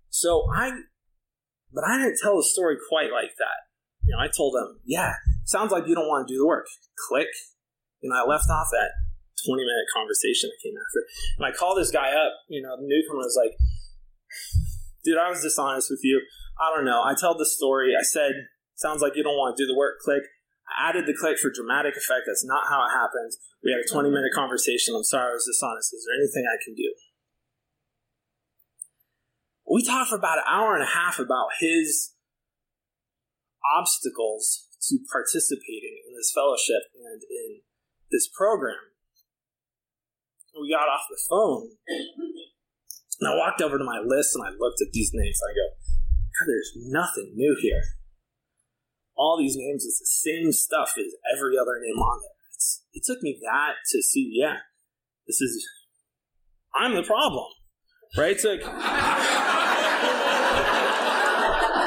So 0.09 0.45
I, 0.53 0.71
but 1.71 1.83
I 1.83 1.97
didn't 1.97 2.19
tell 2.21 2.37
the 2.37 2.43
story 2.43 2.77
quite 2.89 3.11
like 3.11 3.35
that. 3.37 3.69
You 4.03 4.15
know, 4.15 4.19
I 4.19 4.27
told 4.27 4.55
him, 4.55 4.81
"Yeah, 4.83 5.13
sounds 5.45 5.71
like 5.71 5.87
you 5.87 5.95
don't 5.95 6.07
want 6.07 6.27
to 6.27 6.33
do 6.33 6.39
the 6.39 6.47
work." 6.47 6.67
Click. 7.07 7.29
Know, 8.03 8.15
I 8.15 8.27
left 8.27 8.49
off 8.49 8.67
that 8.71 8.91
20 9.45 9.61
minute 9.61 9.87
conversation 9.93 10.49
that 10.49 10.59
came 10.61 10.77
after. 10.77 11.01
And 11.37 11.45
I 11.45 11.51
call 11.51 11.75
this 11.75 11.91
guy 11.91 12.13
up, 12.13 12.33
you 12.49 12.61
know, 12.61 12.75
the 12.77 12.87
newcomer 12.87 13.23
was 13.25 13.37
like, 13.37 13.57
dude, 15.03 15.17
I 15.17 15.29
was 15.29 15.41
dishonest 15.41 15.89
with 15.89 16.01
you. 16.03 16.21
I 16.59 16.73
don't 16.75 16.85
know. 16.85 17.01
I 17.03 17.13
tell 17.17 17.37
the 17.37 17.45
story. 17.45 17.93
I 17.97 18.03
said, 18.03 18.33
sounds 18.75 19.01
like 19.01 19.15
you 19.15 19.23
don't 19.23 19.37
want 19.37 19.57
to 19.57 19.63
do 19.63 19.67
the 19.67 19.77
work. 19.77 19.99
Click. 19.99 20.23
I 20.69 20.89
added 20.89 21.05
the 21.05 21.17
click 21.17 21.37
for 21.37 21.49
dramatic 21.49 21.97
effect. 21.97 22.27
That's 22.27 22.45
not 22.45 22.69
how 22.69 22.85
it 22.85 22.93
happens. 22.93 23.37
We 23.63 23.71
had 23.71 23.81
a 23.81 23.87
20 23.91 24.09
minute 24.09 24.33
conversation. 24.33 24.95
I'm 24.95 25.03
sorry 25.03 25.31
I 25.31 25.33
was 25.33 25.45
dishonest. 25.45 25.93
Is 25.93 26.05
there 26.05 26.17
anything 26.17 26.45
I 26.45 26.57
can 26.63 26.75
do? 26.75 26.93
We 29.69 29.83
talked 29.83 30.09
for 30.09 30.17
about 30.17 30.39
an 30.39 30.49
hour 30.49 30.75
and 30.75 30.83
a 30.83 30.93
half 30.93 31.19
about 31.19 31.47
his 31.59 32.13
obstacles 33.77 34.67
to 34.89 34.99
participating 35.11 36.01
in 36.09 36.15
this 36.15 36.31
fellowship 36.33 36.91
and 36.97 37.21
in 37.23 37.61
this 38.11 38.27
program. 38.27 38.90
We 40.59 40.69
got 40.69 40.89
off 40.89 41.05
the 41.09 41.17
phone, 41.29 41.69
and 43.21 43.29
I 43.29 43.35
walked 43.35 43.61
over 43.61 43.77
to 43.77 43.83
my 43.83 43.99
list 44.03 44.35
and 44.35 44.43
I 44.43 44.49
looked 44.49 44.81
at 44.81 44.91
these 44.91 45.11
names. 45.13 45.39
And 45.41 45.51
I 45.51 45.53
go, 45.53 45.69
God, 46.39 46.47
there's 46.47 46.73
nothing 46.75 47.33
new 47.35 47.55
here. 47.61 47.83
All 49.15 49.37
these 49.37 49.55
names 49.55 49.83
is 49.83 49.99
the 49.99 50.07
same 50.07 50.51
stuff 50.51 50.95
as 50.97 51.13
every 51.31 51.55
other 51.57 51.79
name 51.79 51.99
on 51.99 52.19
there. 52.21 52.31
It's, 52.55 52.83
it 52.93 53.03
took 53.05 53.21
me 53.21 53.39
that 53.43 53.75
to 53.91 54.01
see, 54.01 54.31
yeah, 54.33 54.57
this 55.27 55.39
is, 55.39 55.63
I'm 56.73 56.95
the 56.95 57.03
problem, 57.03 57.45
right? 58.17 58.31
It 58.31 58.39
took, 58.41 58.61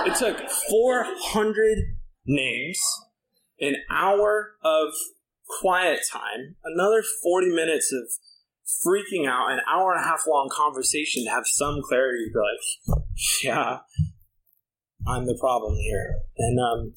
it 0.07 0.15
took 0.17 0.39
400 0.71 1.79
names, 2.27 2.81
an 3.61 3.75
hour 3.91 4.53
of 4.63 4.95
quiet 5.61 6.01
time, 6.11 6.57
another 6.65 7.03
40 7.23 7.49
minutes 7.49 7.93
of 7.93 8.11
freaking 8.65 9.29
out, 9.29 9.53
an 9.53 9.61
hour 9.71 9.93
and 9.93 10.01
a 10.01 10.07
half 10.07 10.23
long 10.27 10.49
conversation 10.51 11.25
to 11.25 11.31
have 11.31 11.45
some 11.47 11.81
clarity. 11.83 12.31
Be 12.33 12.39
like, 12.39 13.05
yeah, 13.43 13.79
I'm 15.07 15.27
the 15.27 15.37
problem 15.39 15.77
here. 15.77 16.15
And 16.39 16.59
um, 16.59 16.95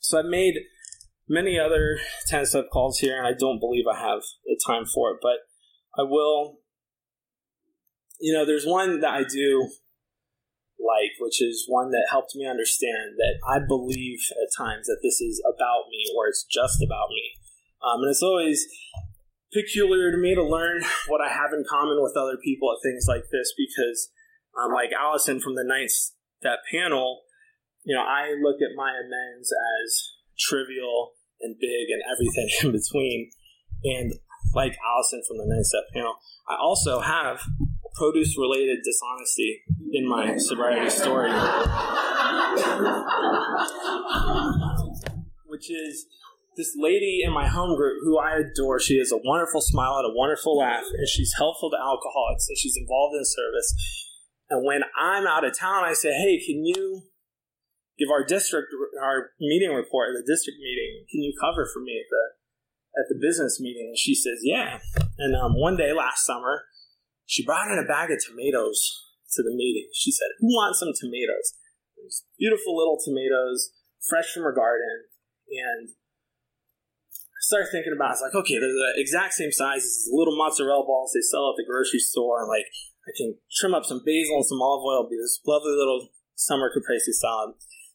so 0.00 0.18
I've 0.18 0.26
made 0.26 0.54
many 1.28 1.58
other 1.58 1.98
10 2.26 2.46
step 2.46 2.66
calls 2.72 2.98
here, 2.98 3.16
and 3.18 3.26
I 3.26 3.32
don't 3.38 3.60
believe 3.60 3.84
I 3.86 3.98
have 3.98 4.22
the 4.44 4.60
time 4.66 4.84
for 4.86 5.12
it, 5.12 5.18
but 5.22 5.38
I 5.98 6.02
will. 6.02 6.58
You 8.20 8.32
know, 8.32 8.46
there's 8.46 8.64
one 8.64 9.00
that 9.00 9.10
I 9.10 9.24
do 9.24 9.68
like, 10.78 11.12
which 11.18 11.42
is 11.42 11.64
one 11.68 11.90
that 11.90 12.06
helped 12.10 12.34
me 12.34 12.46
understand 12.46 13.16
that 13.18 13.38
I 13.46 13.58
believe 13.58 14.20
at 14.30 14.48
times 14.56 14.86
that 14.86 15.00
this 15.02 15.20
is 15.20 15.42
about 15.44 15.88
me 15.90 16.04
or 16.16 16.28
it's 16.28 16.44
just 16.44 16.82
about 16.82 17.08
me. 17.10 17.32
Um, 17.82 18.00
and 18.02 18.10
it's 18.10 18.22
always 18.22 18.66
peculiar 19.54 20.10
to 20.10 20.18
me 20.18 20.34
to 20.34 20.42
learn 20.42 20.82
what 21.08 21.22
I 21.22 21.28
have 21.32 21.54
in 21.54 21.64
common 21.68 22.02
with 22.02 22.16
other 22.16 22.36
people 22.36 22.72
at 22.72 22.82
things 22.82 23.06
like 23.08 23.30
this 23.30 23.54
because, 23.56 24.10
um, 24.58 24.72
like 24.74 24.90
Allison 24.92 25.40
from 25.40 25.54
the 25.54 25.64
ninth 25.64 26.12
that 26.42 26.58
panel, 26.70 27.22
you 27.84 27.94
know, 27.94 28.02
I 28.02 28.34
look 28.42 28.60
at 28.60 28.76
my 28.76 28.92
amends 28.92 29.50
as 29.80 30.10
trivial 30.38 31.12
and 31.40 31.56
big 31.58 31.88
and 31.90 32.02
everything 32.10 32.50
in 32.62 32.72
between. 32.72 33.30
And 33.84 34.12
like 34.54 34.76
Allison 34.84 35.22
from 35.26 35.38
the 35.38 35.46
ninth 35.46 35.64
step 35.66 35.84
panel, 35.94 36.16
I 36.48 36.56
also 36.60 37.00
have 37.00 37.40
produce 37.94 38.36
related 38.36 38.80
dishonesty 38.84 39.62
in 39.92 40.06
my 40.08 40.36
sobriety 40.36 40.90
story, 40.90 41.30
which 45.46 45.70
is 45.70 46.06
this 46.56 46.74
lady 46.76 47.20
in 47.24 47.32
my 47.32 47.48
home 47.48 47.76
group 47.76 47.98
who 48.02 48.18
I 48.18 48.38
adore. 48.38 48.80
She 48.80 48.98
has 48.98 49.12
a 49.12 49.20
wonderful 49.22 49.60
smile 49.60 49.96
and 49.98 50.12
a 50.12 50.16
wonderful 50.16 50.56
laugh, 50.58 50.84
and 50.96 51.08
she's 51.08 51.34
helpful 51.36 51.70
to 51.70 51.76
alcoholics 51.76 52.48
and 52.48 52.58
she's 52.58 52.76
involved 52.76 53.16
in 53.16 53.24
service. 53.24 53.74
And 54.50 54.64
when 54.64 54.82
I'm 54.98 55.26
out 55.26 55.44
of 55.44 55.56
town, 55.56 55.84
I 55.84 55.94
say, 55.94 56.12
Hey, 56.12 56.38
can 56.44 56.64
you 56.64 57.02
give 57.98 58.10
our 58.10 58.24
district, 58.24 58.68
our 59.02 59.30
meeting 59.40 59.74
report 59.74 60.10
at 60.10 60.14
the 60.14 60.32
district 60.32 60.58
meeting? 60.58 61.06
Can 61.10 61.22
you 61.22 61.32
cover 61.40 61.68
for 61.72 61.80
me 61.80 61.98
at 61.98 62.08
the 62.10 62.24
at 63.00 63.06
the 63.08 63.18
business 63.20 63.58
meeting? 63.60 63.88
And 63.88 63.98
she 63.98 64.14
says, 64.14 64.40
Yeah. 64.42 64.78
And 65.18 65.34
um, 65.34 65.58
one 65.58 65.76
day 65.76 65.92
last 65.92 66.24
summer, 66.24 66.64
she 67.26 67.44
brought 67.44 67.70
in 67.70 67.78
a 67.78 67.88
bag 67.88 68.10
of 68.10 68.18
tomatoes 68.24 68.78
to 69.32 69.42
the 69.42 69.54
meeting. 69.54 69.88
She 69.94 70.12
said, 70.12 70.28
Who 70.40 70.48
wants 70.48 70.78
some 70.80 70.92
tomatoes? 70.94 71.54
Beautiful 72.38 72.76
little 72.76 72.98
tomatoes, 73.02 73.70
fresh 74.06 74.32
from 74.32 74.42
her 74.42 74.52
garden. 74.52 75.08
And 75.48 75.88
started 77.44 77.68
thinking 77.70 77.92
about 77.92 78.12
it. 78.12 78.20
It's 78.20 78.24
like, 78.24 78.36
okay, 78.36 78.56
they're 78.56 78.72
the 78.72 78.96
exact 78.96 79.36
same 79.36 79.52
size 79.52 79.84
as 79.84 80.08
little 80.10 80.36
mozzarella 80.36 80.84
balls 80.84 81.12
they 81.12 81.24
sell 81.24 81.52
at 81.52 81.56
the 81.60 81.68
grocery 81.68 82.00
store. 82.00 82.40
And 82.40 82.48
like, 82.48 82.66
I 83.04 83.12
can 83.12 83.36
trim 83.52 83.76
up 83.76 83.84
some 83.84 84.00
basil 84.00 84.40
and 84.40 84.48
some 84.48 84.64
olive 84.64 84.84
oil, 84.84 85.08
be 85.08 85.20
this 85.20 85.40
lovely 85.44 85.76
little 85.76 86.08
summer 86.34 86.72
caprese 86.72 87.12
salad. 87.12 87.54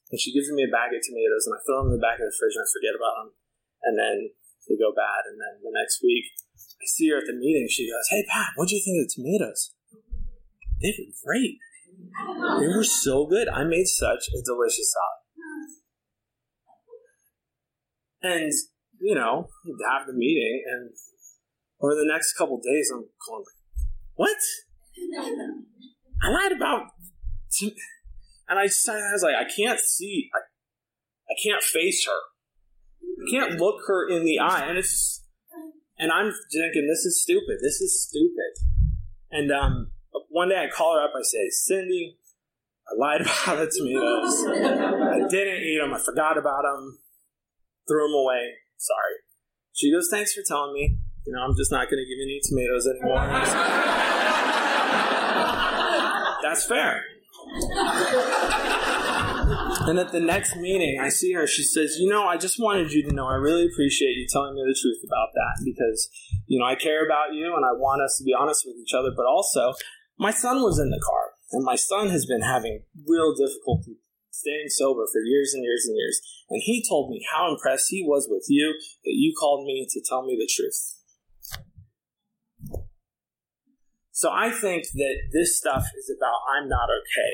And 0.09 0.17
she 0.21 0.33
gives 0.33 0.49
me 0.49 0.65
a 0.65 0.71
bag 0.73 0.89
of 0.93 1.01
tomatoes, 1.05 1.45
and 1.45 1.53
I 1.53 1.61
throw 1.65 1.85
them 1.85 1.93
in 1.93 1.97
the 1.97 2.05
back 2.05 2.17
of 2.17 2.25
the 2.25 2.33
fridge 2.33 2.57
and 2.57 2.65
I 2.65 2.69
forget 2.69 2.97
about 2.97 3.15
them. 3.21 3.29
And 3.85 3.93
then 3.97 4.15
they 4.65 4.77
go 4.77 4.93
bad. 4.93 5.29
And 5.29 5.37
then 5.37 5.61
the 5.61 5.73
next 5.73 6.01
week, 6.01 6.29
I 6.81 6.85
see 6.85 7.09
her 7.09 7.21
at 7.21 7.29
the 7.29 7.37
meeting. 7.37 7.69
She 7.69 7.89
goes, 7.89 8.09
Hey, 8.09 8.25
Pat, 8.25 8.53
what 8.55 8.69
do 8.69 8.75
you 8.75 8.81
think 8.81 9.01
of 9.01 9.09
the 9.09 9.13
tomatoes? 9.13 9.73
They 10.81 10.93
were 10.97 11.13
great. 11.25 11.57
They 12.59 12.67
were 12.67 12.83
so 12.83 13.25
good. 13.25 13.49
I 13.49 13.63
made 13.63 13.87
such 13.87 14.29
a 14.29 14.41
delicious 14.41 14.93
salad. 14.93 15.19
And, 18.21 18.51
you 19.01 19.15
know, 19.15 19.49
have 19.91 20.07
the 20.07 20.13
meeting, 20.13 20.63
and 20.71 20.91
over 21.81 21.95
the 21.95 22.05
next 22.05 22.33
couple 22.33 22.57
days, 22.57 22.91
I'm 22.93 23.05
going, 23.27 23.43
What? 24.15 24.37
I 26.21 26.29
lied 26.29 26.51
about. 26.51 26.87
And 28.49 28.59
I 28.59 28.63
decided, 28.63 29.03
I 29.03 29.13
was 29.13 29.23
like, 29.23 29.35
I 29.35 29.49
can't 29.49 29.79
see, 29.79 30.29
I, 30.33 30.39
I 31.31 31.35
can't 31.43 31.63
face 31.63 32.05
her. 32.05 32.19
I 33.01 33.31
can't 33.31 33.59
look 33.59 33.81
her 33.87 34.09
in 34.09 34.25
the 34.25 34.39
eye. 34.39 34.65
And 34.67 34.77
it's 34.77 35.23
and 35.99 36.11
I'm 36.13 36.31
thinking, 36.51 36.87
this 36.87 37.05
is 37.05 37.21
stupid. 37.21 37.57
This 37.61 37.81
is 37.81 38.07
stupid. 38.07 38.53
And 39.31 39.51
um, 39.51 39.91
one 40.29 40.49
day 40.49 40.65
I 40.65 40.69
call 40.73 40.95
her 40.95 41.03
up. 41.03 41.11
I 41.13 41.21
say, 41.23 41.49
Cindy, 41.49 42.17
I 42.87 42.97
lied 42.97 43.21
about 43.21 43.59
the 43.59 43.71
tomatoes. 43.77 44.45
I 44.47 45.27
didn't 45.29 45.61
eat 45.61 45.79
them. 45.81 45.93
I 45.93 45.99
forgot 45.99 46.37
about 46.37 46.63
them. 46.63 46.99
Threw 47.87 48.07
them 48.07 48.15
away. 48.15 48.53
Sorry. 48.79 49.15
She 49.73 49.91
goes, 49.91 50.07
thanks 50.09 50.33
for 50.33 50.41
telling 50.47 50.73
me. 50.73 50.97
You 51.25 51.33
know, 51.33 51.41
I'm 51.41 51.55
just 51.55 51.71
not 51.71 51.91
going 51.91 52.01
to 52.01 52.07
give 52.07 52.17
you 52.17 52.23
any 52.23 52.39
tomatoes 52.41 52.87
anymore. 52.87 53.19
That's 56.41 56.65
fair. 56.65 57.03
And 59.87 59.99
at 59.99 60.11
the 60.11 60.19
next 60.19 60.55
meeting, 60.55 60.99
I 61.01 61.09
see 61.09 61.33
her. 61.33 61.45
She 61.45 61.63
says, 61.63 61.97
You 61.99 62.09
know, 62.09 62.23
I 62.23 62.37
just 62.37 62.59
wanted 62.59 62.91
you 62.91 63.03
to 63.03 63.13
know 63.13 63.27
I 63.27 63.35
really 63.35 63.65
appreciate 63.65 64.15
you 64.15 64.25
telling 64.29 64.55
me 64.55 64.63
the 64.65 64.77
truth 64.79 65.01
about 65.03 65.29
that 65.33 65.61
because, 65.65 66.09
you 66.47 66.59
know, 66.59 66.65
I 66.65 66.75
care 66.75 67.05
about 67.05 67.33
you 67.33 67.55
and 67.55 67.65
I 67.65 67.73
want 67.73 68.01
us 68.01 68.17
to 68.17 68.23
be 68.23 68.33
honest 68.33 68.65
with 68.65 68.77
each 68.77 68.93
other. 68.93 69.09
But 69.15 69.25
also, 69.25 69.73
my 70.17 70.31
son 70.31 70.61
was 70.61 70.79
in 70.79 70.89
the 70.89 71.01
car, 71.03 71.31
and 71.51 71.63
my 71.63 71.75
son 71.75 72.09
has 72.09 72.25
been 72.25 72.41
having 72.41 72.83
real 73.07 73.35
difficulty 73.35 73.97
staying 74.39 74.69
sober 74.69 75.05
for 75.11 75.21
years 75.21 75.53
and 75.53 75.63
years 75.63 75.85
and 75.87 75.97
years. 75.97 76.21
And 76.49 76.61
he 76.63 76.83
told 76.87 77.11
me 77.11 77.21
how 77.31 77.51
impressed 77.51 77.87
he 77.89 78.03
was 78.03 78.27
with 78.29 78.45
you 78.47 78.73
that 79.03 79.15
you 79.15 79.33
called 79.37 79.65
me 79.65 79.87
to 79.89 80.01
tell 80.07 80.25
me 80.25 80.37
the 80.39 80.49
truth. 80.49 80.95
So 84.11 84.31
I 84.31 84.51
think 84.51 84.83
that 84.95 85.15
this 85.31 85.57
stuff 85.57 85.85
is 85.97 86.11
about 86.11 86.43
I'm 86.51 86.67
not 86.67 86.89
okay. 86.89 87.33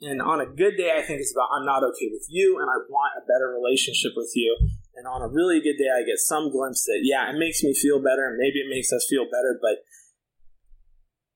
And 0.00 0.20
on 0.20 0.40
a 0.40 0.46
good 0.46 0.76
day, 0.76 0.92
I 0.94 1.02
think 1.02 1.20
it's 1.20 1.34
about 1.34 1.48
I'm 1.48 1.64
not 1.64 1.82
okay 1.82 2.08
with 2.12 2.26
you 2.28 2.58
and 2.60 2.68
I 2.68 2.76
want 2.88 3.18
a 3.18 3.26
better 3.26 3.50
relationship 3.50 4.12
with 4.14 4.30
you. 4.34 4.56
And 4.94 5.06
on 5.06 5.22
a 5.22 5.28
really 5.28 5.60
good 5.60 5.78
day, 5.78 5.88
I 5.88 6.04
get 6.04 6.18
some 6.18 6.52
glimpse 6.52 6.84
that, 6.84 7.00
yeah, 7.02 7.30
it 7.30 7.38
makes 7.38 7.62
me 7.62 7.72
feel 7.72 8.02
better 8.02 8.28
and 8.28 8.36
maybe 8.36 8.60
it 8.60 8.68
makes 8.68 8.92
us 8.92 9.06
feel 9.08 9.24
better, 9.24 9.58
but 9.62 9.78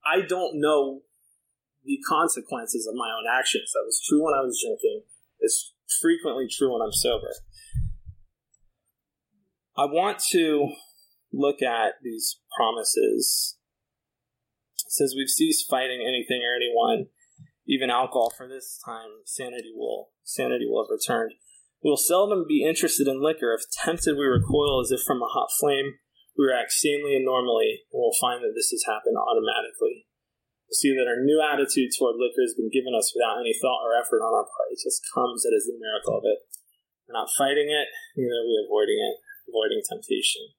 I 0.05 0.26
don't 0.26 0.61
know 0.61 1.00
the 1.85 1.99
consequences 2.09 2.87
of 2.87 2.95
my 2.95 3.09
own 3.11 3.25
actions. 3.31 3.73
That 3.75 3.87
was 3.87 4.01
true 4.07 4.25
when 4.25 4.35
I 4.35 4.43
was 4.43 4.61
drinking. 4.62 5.03
It's 5.41 5.75
frequently 6.01 6.47
true 6.51 6.73
when 6.73 6.83
I'm 6.83 6.93
sober. 6.93 7.33
I 9.77 9.87
want 9.87 10.21
to 10.31 10.73
look 11.33 11.62
at 11.62 11.95
these 12.03 12.39
promises. 12.57 13.57
It 14.87 14.93
says 14.93 15.15
we've 15.17 15.29
ceased 15.29 15.69
fighting 15.69 16.05
anything 16.07 16.43
or 16.45 16.55
anyone 16.55 17.07
even 17.67 17.91
alcohol 17.91 18.33
for 18.37 18.49
this 18.49 18.81
time 18.85 19.23
sanity 19.25 19.73
will 19.75 20.11
sanity 20.25 20.67
will 20.67 20.85
have 20.85 20.91
returned. 20.91 21.33
We 21.83 21.91
will 21.91 21.97
seldom 21.97 22.45
be 22.47 22.65
interested 22.65 23.09
in 23.09 23.23
liquor. 23.23 23.55
If 23.55 23.67
tempted, 23.71 24.17
we 24.17 24.25
recoil 24.25 24.81
as 24.81 24.93
if 24.93 25.01
from 25.03 25.23
a 25.23 25.27
hot 25.27 25.49
flame. 25.59 25.99
We 26.39 26.47
react 26.47 26.73
sanely 26.73 27.17
and 27.17 27.25
normally, 27.25 27.83
and 27.93 27.99
we'll 28.01 28.17
find 28.21 28.43
that 28.43 28.55
this 28.55 28.71
has 28.71 28.85
happened 28.87 29.17
automatically. 29.19 30.07
See 30.73 30.97
that 30.97 31.05
our 31.05 31.21
new 31.21 31.37
attitude 31.37 31.93
toward 31.93 32.17
liquor 32.17 32.41
has 32.41 32.57
been 32.57 32.73
given 32.73 32.97
us 32.97 33.12
without 33.12 33.41
any 33.45 33.52
thought 33.52 33.85
or 33.85 33.93
effort 33.93 34.25
on 34.25 34.33
our 34.33 34.49
part. 34.49 34.73
It 34.73 34.81
just 34.81 35.05
comes. 35.12 35.45
It 35.45 35.52
is 35.52 35.69
the 35.69 35.76
miracle 35.76 36.17
of 36.17 36.25
it. 36.25 36.49
We're 37.05 37.19
not 37.19 37.29
fighting 37.37 37.69
it, 37.69 37.88
neither 38.17 38.41
are 38.41 38.49
we 38.49 38.57
avoiding 38.64 38.97
it, 38.97 39.17
avoiding 39.45 39.85
temptation. 39.85 40.57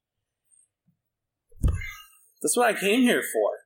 That's 2.41 2.58
what 2.58 2.70
I 2.70 2.77
came 2.77 3.01
here 3.01 3.24
for. 3.24 3.63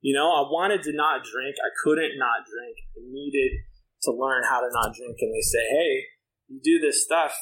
You 0.00 0.14
know, 0.14 0.30
I 0.32 0.48
wanted 0.48 0.82
to 0.84 0.92
not 0.92 1.24
drink. 1.24 1.56
I 1.58 1.72
couldn't 1.82 2.16
not 2.16 2.46
drink. 2.46 2.76
I 2.96 3.02
needed 3.04 3.52
to 4.04 4.12
learn 4.12 4.44
how 4.48 4.60
to 4.60 4.68
not 4.70 4.94
drink. 4.94 5.16
And 5.20 5.34
they 5.34 5.42
say, 5.42 5.64
hey, 5.68 6.04
you 6.48 6.60
do 6.62 6.78
this 6.78 7.02
stuff, 7.02 7.34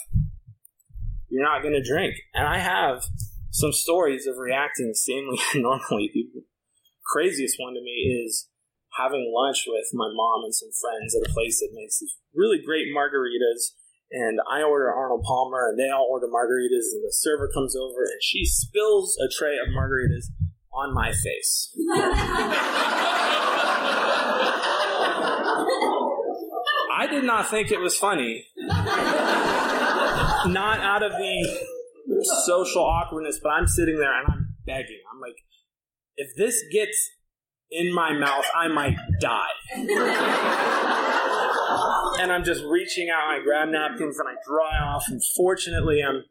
you're 1.28 1.44
not 1.44 1.62
going 1.62 1.74
to 1.74 1.82
drink. 1.82 2.14
And 2.34 2.46
I 2.46 2.58
have 2.58 3.04
some 3.50 3.72
stories 3.72 4.26
of 4.26 4.38
reacting 4.38 4.92
sanely 4.94 5.38
and 5.52 5.62
normally. 5.62 6.10
The 6.14 6.42
craziest 7.12 7.60
one 7.60 7.74
to 7.74 7.82
me 7.84 8.24
is 8.24 8.48
having 8.96 9.32
lunch 9.34 9.64
with 9.68 9.92
my 9.92 10.08
mom 10.08 10.44
and 10.44 10.54
some 10.54 10.72
friends 10.72 11.14
at 11.14 11.28
a 11.28 11.32
place 11.32 11.60
that 11.60 11.76
makes 11.76 12.00
these 12.00 12.16
really 12.34 12.58
great 12.64 12.88
margaritas. 12.88 13.76
And 14.10 14.40
I 14.50 14.62
order 14.62 14.92
Arnold 14.92 15.24
Palmer, 15.24 15.68
and 15.68 15.78
they 15.78 15.90
all 15.90 16.08
order 16.10 16.26
margaritas. 16.26 16.92
And 16.92 17.04
the 17.04 17.12
server 17.12 17.48
comes 17.52 17.76
over, 17.76 18.02
and 18.02 18.22
she 18.22 18.44
spills 18.44 19.16
a 19.20 19.28
tray 19.28 19.56
of 19.56 19.68
margaritas 19.68 20.32
on 20.72 20.94
my 20.94 21.12
face. 21.12 21.74
I 26.94 27.06
did 27.10 27.24
not 27.24 27.48
think 27.50 27.70
it 27.70 27.80
was 27.80 27.96
funny. 27.96 28.46
Not 30.46 30.80
out 30.80 31.02
of 31.02 31.12
the 31.12 31.66
social 32.44 32.84
awkwardness, 32.84 33.40
but 33.42 33.50
I'm 33.50 33.66
sitting 33.66 33.98
there 33.98 34.12
and 34.18 34.26
I'm 34.30 34.54
begging. 34.66 35.00
I'm 35.12 35.20
like, 35.20 35.36
if 36.16 36.34
this 36.36 36.62
gets 36.72 37.10
in 37.70 37.92
my 37.92 38.12
mouth, 38.12 38.44
I 38.54 38.68
might 38.68 38.96
die. 39.20 39.48
and 42.20 42.30
I'm 42.30 42.44
just 42.44 42.62
reaching 42.64 43.08
out, 43.10 43.28
I 43.28 43.40
grab 43.42 43.68
napkins 43.70 44.18
and 44.18 44.28
I 44.28 44.34
dry 44.46 44.78
off. 44.78 45.04
And 45.08 45.22
fortunately, 45.36 46.02
I'm, 46.02 46.24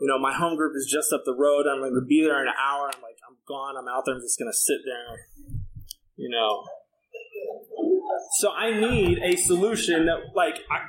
you 0.00 0.06
know, 0.06 0.18
my 0.18 0.32
home 0.32 0.56
group 0.56 0.74
is 0.76 0.88
just 0.90 1.12
up 1.12 1.22
the 1.24 1.34
road. 1.34 1.66
I'm 1.66 1.80
going 1.80 1.94
to 1.94 2.06
be 2.06 2.22
there 2.22 2.40
in 2.40 2.48
an 2.48 2.54
hour. 2.62 2.90
I'm 2.94 3.02
like, 3.02 3.18
I'm 3.28 3.36
gone. 3.46 3.76
I'm 3.76 3.88
out 3.88 4.04
there. 4.06 4.14
I'm 4.14 4.20
just 4.20 4.38
going 4.38 4.50
to 4.50 4.56
sit 4.56 4.78
there, 4.84 5.26
you 6.16 6.30
know. 6.30 6.64
So 8.38 8.52
I 8.52 8.78
need 8.78 9.18
a 9.18 9.36
solution 9.36 10.06
that, 10.06 10.34
like, 10.34 10.60
I, 10.70 10.80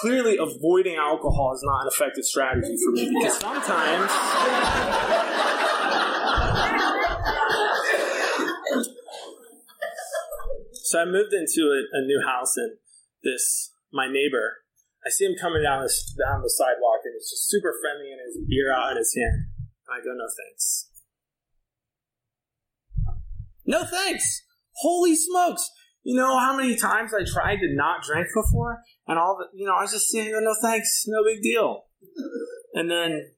clearly 0.00 0.38
avoiding 0.38 0.96
alcohol 0.96 1.52
is 1.54 1.62
not 1.62 1.82
an 1.82 1.88
effective 1.88 2.24
strategy 2.24 2.76
for 2.84 2.92
me 2.92 3.10
because 3.12 3.38
sometimes 3.38 4.10
so 10.90 10.98
I 10.98 11.04
moved 11.04 11.30
into 11.30 11.70
a, 11.70 11.86
a, 11.94 12.02
new 12.02 12.20
house 12.26 12.56
and 12.56 12.74
this 13.22 13.70
my 13.92 14.10
neighbor 14.10 14.66
I 15.06 15.10
see 15.10 15.24
him 15.24 15.36
coming 15.40 15.62
down 15.62 15.82
this 15.82 16.14
down 16.18 16.42
the 16.42 16.50
sidewalk 16.50 17.00
and 17.04 17.14
he's 17.14 17.30
just 17.30 17.48
super 17.48 17.74
friendly 17.80 18.10
and 18.10 18.20
his 18.26 18.42
beer 18.48 18.74
out 18.74 18.90
in 18.92 18.98
his 18.98 19.14
hand. 19.16 19.46
And 19.86 19.92
I 19.94 20.04
go, 20.04 20.12
no 20.12 20.26
thanks. 20.28 20.90
No 23.64 23.84
thanks. 23.84 24.42
Holy 24.82 25.14
smokes. 25.14 25.70
You 26.02 26.16
know 26.16 26.38
how 26.38 26.56
many 26.56 26.76
times 26.76 27.12
I 27.14 27.24
tried 27.24 27.60
to 27.60 27.68
not 27.74 28.02
drink 28.02 28.28
before, 28.34 28.80
and 29.06 29.18
all 29.18 29.36
the, 29.36 29.46
you 29.56 29.66
know, 29.66 29.74
I 29.76 29.82
was 29.82 29.92
just 29.92 30.08
saying, 30.08 30.32
no 30.32 30.54
thanks, 30.62 31.04
no 31.06 31.22
big 31.22 31.42
deal. 31.42 31.84
And 32.72 32.90
then 32.90 33.32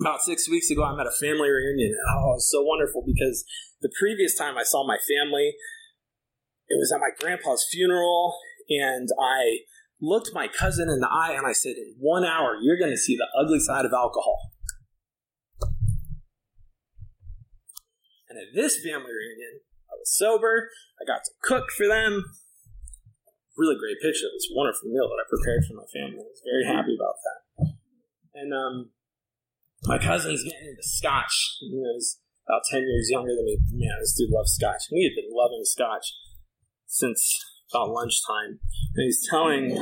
about 0.00 0.20
six 0.22 0.48
weeks 0.48 0.70
ago, 0.70 0.84
I'm 0.84 1.00
at 1.00 1.06
a 1.06 1.18
family 1.20 1.50
reunion. 1.50 1.96
Oh, 2.14 2.30
it 2.30 2.38
was 2.38 2.50
so 2.50 2.62
wonderful 2.62 3.02
because 3.04 3.44
the 3.82 3.90
previous 3.98 4.36
time 4.36 4.56
I 4.56 4.62
saw 4.62 4.86
my 4.86 4.98
family, 4.98 5.54
it 6.68 6.78
was 6.78 6.92
at 6.92 7.00
my 7.00 7.10
grandpa's 7.18 7.66
funeral, 7.70 8.36
and 8.68 9.08
I 9.20 9.60
looked 10.00 10.30
my 10.32 10.48
cousin 10.48 10.88
in 10.88 11.00
the 11.00 11.08
eye 11.10 11.32
and 11.36 11.46
I 11.46 11.52
said, 11.52 11.76
In 11.76 11.94
one 11.98 12.24
hour, 12.24 12.56
you're 12.60 12.78
going 12.78 12.90
to 12.90 12.96
see 12.96 13.16
the 13.16 13.26
ugly 13.38 13.58
side 13.58 13.84
of 13.84 13.92
alcohol. 13.92 14.52
And 18.28 18.38
at 18.38 18.54
this 18.54 18.76
family 18.84 19.10
reunion, 19.10 19.60
I 19.88 19.96
was 19.96 20.14
sober. 20.14 20.70
I 21.00 21.04
got 21.04 21.24
to 21.24 21.30
cook 21.42 21.70
for 21.70 21.88
them. 21.88 22.24
Really 23.56 23.76
great 23.80 23.96
picture 24.00 24.26
of 24.26 24.36
this 24.36 24.52
wonderful 24.52 24.90
meal 24.90 25.08
that 25.08 25.18
I 25.18 25.26
prepared 25.26 25.64
for 25.64 25.74
my 25.74 25.88
family. 25.90 26.22
I 26.22 26.30
was 26.30 26.44
very 26.44 26.64
happy 26.68 26.94
about 26.94 27.16
that. 27.24 27.74
And 28.34 28.54
um, 28.54 28.90
my 29.84 29.98
cousin's 29.98 30.44
getting 30.44 30.68
into 30.68 30.84
scotch. 30.84 31.58
Know, 31.62 31.90
he's 31.94 32.20
about 32.46 32.62
10 32.70 32.86
years 32.86 33.08
younger 33.10 33.34
than 33.34 33.46
me. 33.46 33.58
Man, 33.72 33.96
this 33.98 34.14
dude 34.14 34.30
loves 34.30 34.52
scotch. 34.52 34.86
We 34.92 35.02
had 35.02 35.16
been 35.18 35.34
loving 35.34 35.64
scotch 35.64 36.14
since 36.88 37.44
about 37.72 37.90
lunchtime. 37.90 38.58
And 38.94 39.04
he's 39.04 39.24
telling 39.28 39.78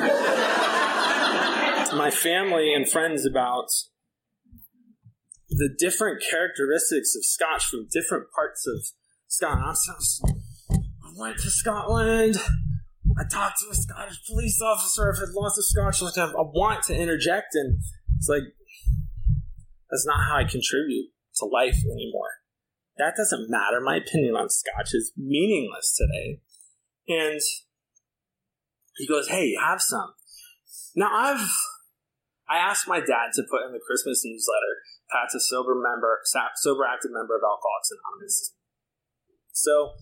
my 1.97 2.11
family 2.11 2.75
and 2.75 2.88
friends 2.88 3.25
about 3.25 3.69
the 5.49 5.75
different 5.79 6.23
characteristics 6.29 7.14
of 7.16 7.25
scotch 7.25 7.64
from 7.64 7.87
different 7.90 8.27
parts 8.35 8.66
of 8.66 8.85
Scotland. 9.29 9.77
I 10.71 11.12
went 11.16 11.38
to 11.38 11.51
Scotland. 11.51 12.37
I 13.19 13.23
talked 13.31 13.61
to 13.61 13.71
a 13.71 13.75
Scottish 13.75 14.19
police 14.29 14.61
officer. 14.61 15.11
I've 15.11 15.19
had 15.19 15.33
lots 15.35 15.57
of 15.57 15.64
Scotch. 15.64 16.03
I 16.19 16.33
want 16.35 16.83
to 16.85 16.95
interject, 16.95 17.55
and 17.55 17.79
it's 18.19 18.29
like 18.29 18.42
that's 19.90 20.05
not 20.05 20.27
how 20.29 20.37
I 20.38 20.45
contribute 20.45 21.12
to 21.37 21.47
life 21.47 21.79
anymore. 21.85 22.42
That 22.99 23.14
doesn't 23.16 23.49
matter. 23.49 23.81
My 23.81 23.97
opinion 23.97 24.35
on 24.35 24.51
Scotch 24.51 24.92
is 24.92 25.12
meaningless 25.16 25.97
today. 25.97 26.40
And 27.09 27.40
he 28.97 29.07
goes, 29.07 29.29
"Hey, 29.29 29.55
have 29.61 29.81
some." 29.81 30.14
Now 30.95 31.11
I've 31.12 31.49
I 32.49 32.59
asked 32.59 32.88
my 32.88 33.01
dad 33.01 33.35
to 33.35 33.42
put 33.51 33.66
in 33.66 33.73
the 33.73 33.83
Christmas 33.85 34.23
newsletter. 34.25 34.83
Pat's 35.11 35.35
a 35.35 35.40
sober 35.40 35.75
member, 35.75 36.21
sober 36.57 36.85
active 36.85 37.11
member 37.12 37.37
of 37.37 37.42
Alcoholics 37.42 37.90
Anonymous. 37.90 38.55
So 39.53 39.92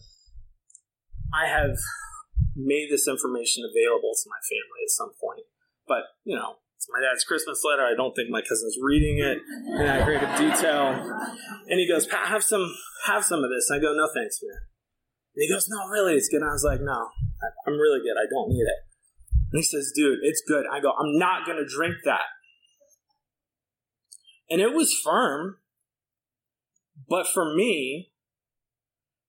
I 1.33 1.49
have 1.49 1.77
made 2.57 2.89
this 2.91 3.09
information 3.09 3.65
available 3.65 4.13
to 4.15 4.31
my 4.31 4.41
family 4.45 4.81
at 4.85 4.91
some 4.91 5.13
point. 5.21 5.47
But, 5.87 6.05
you 6.25 6.37
know, 6.37 6.57
it's 6.77 6.89
my 6.91 7.01
dad's 7.01 7.25
Christmas 7.25 7.63
letter. 7.65 7.83
I 7.83 7.95
don't 7.95 8.15
think 8.15 8.31
my 8.31 8.41
cousin's 8.41 8.77
reading 8.81 9.19
it 9.19 9.39
in 9.79 9.85
that 9.85 10.05
great 10.05 10.23
of 10.23 10.31
detail. 10.37 10.97
And 11.69 11.81
he 11.81 11.89
goes, 11.89 12.07
Pat, 12.07 12.29
have 12.29 12.43
some 12.43 12.75
have 13.07 13.25
some 13.25 13.45
of 13.45 13.51
this. 13.51 13.69
And 13.69 13.81
I 13.81 13.83
go, 13.83 13.93
no 13.95 14.09
thanks, 14.13 14.41
man. 14.43 14.61
He 15.37 15.49
goes, 15.49 15.69
no, 15.69 15.89
really, 15.89 16.15
it's 16.15 16.29
good. 16.29 16.43
And 16.43 16.51
I 16.51 16.53
was 16.53 16.65
like, 16.65 16.81
no, 16.81 17.09
I'm 17.67 17.75
really 17.75 18.01
good. 18.01 18.17
I 18.17 18.31
don't 18.31 18.51
need 18.51 18.63
it. 18.63 18.79
And 19.53 19.59
he 19.59 19.63
says, 19.63 19.93
dude, 19.95 20.19
it's 20.23 20.43
good. 20.47 20.65
I 20.71 20.81
go, 20.81 20.93
I'm 20.93 21.19
not 21.19 21.47
going 21.47 21.59
to 21.59 21.67
drink 21.67 21.97
that. 22.05 22.27
And 24.49 24.61
it 24.61 24.73
was 24.73 24.95
firm. 25.03 25.57
But 27.09 27.27
for 27.27 27.55
me, 27.55 28.13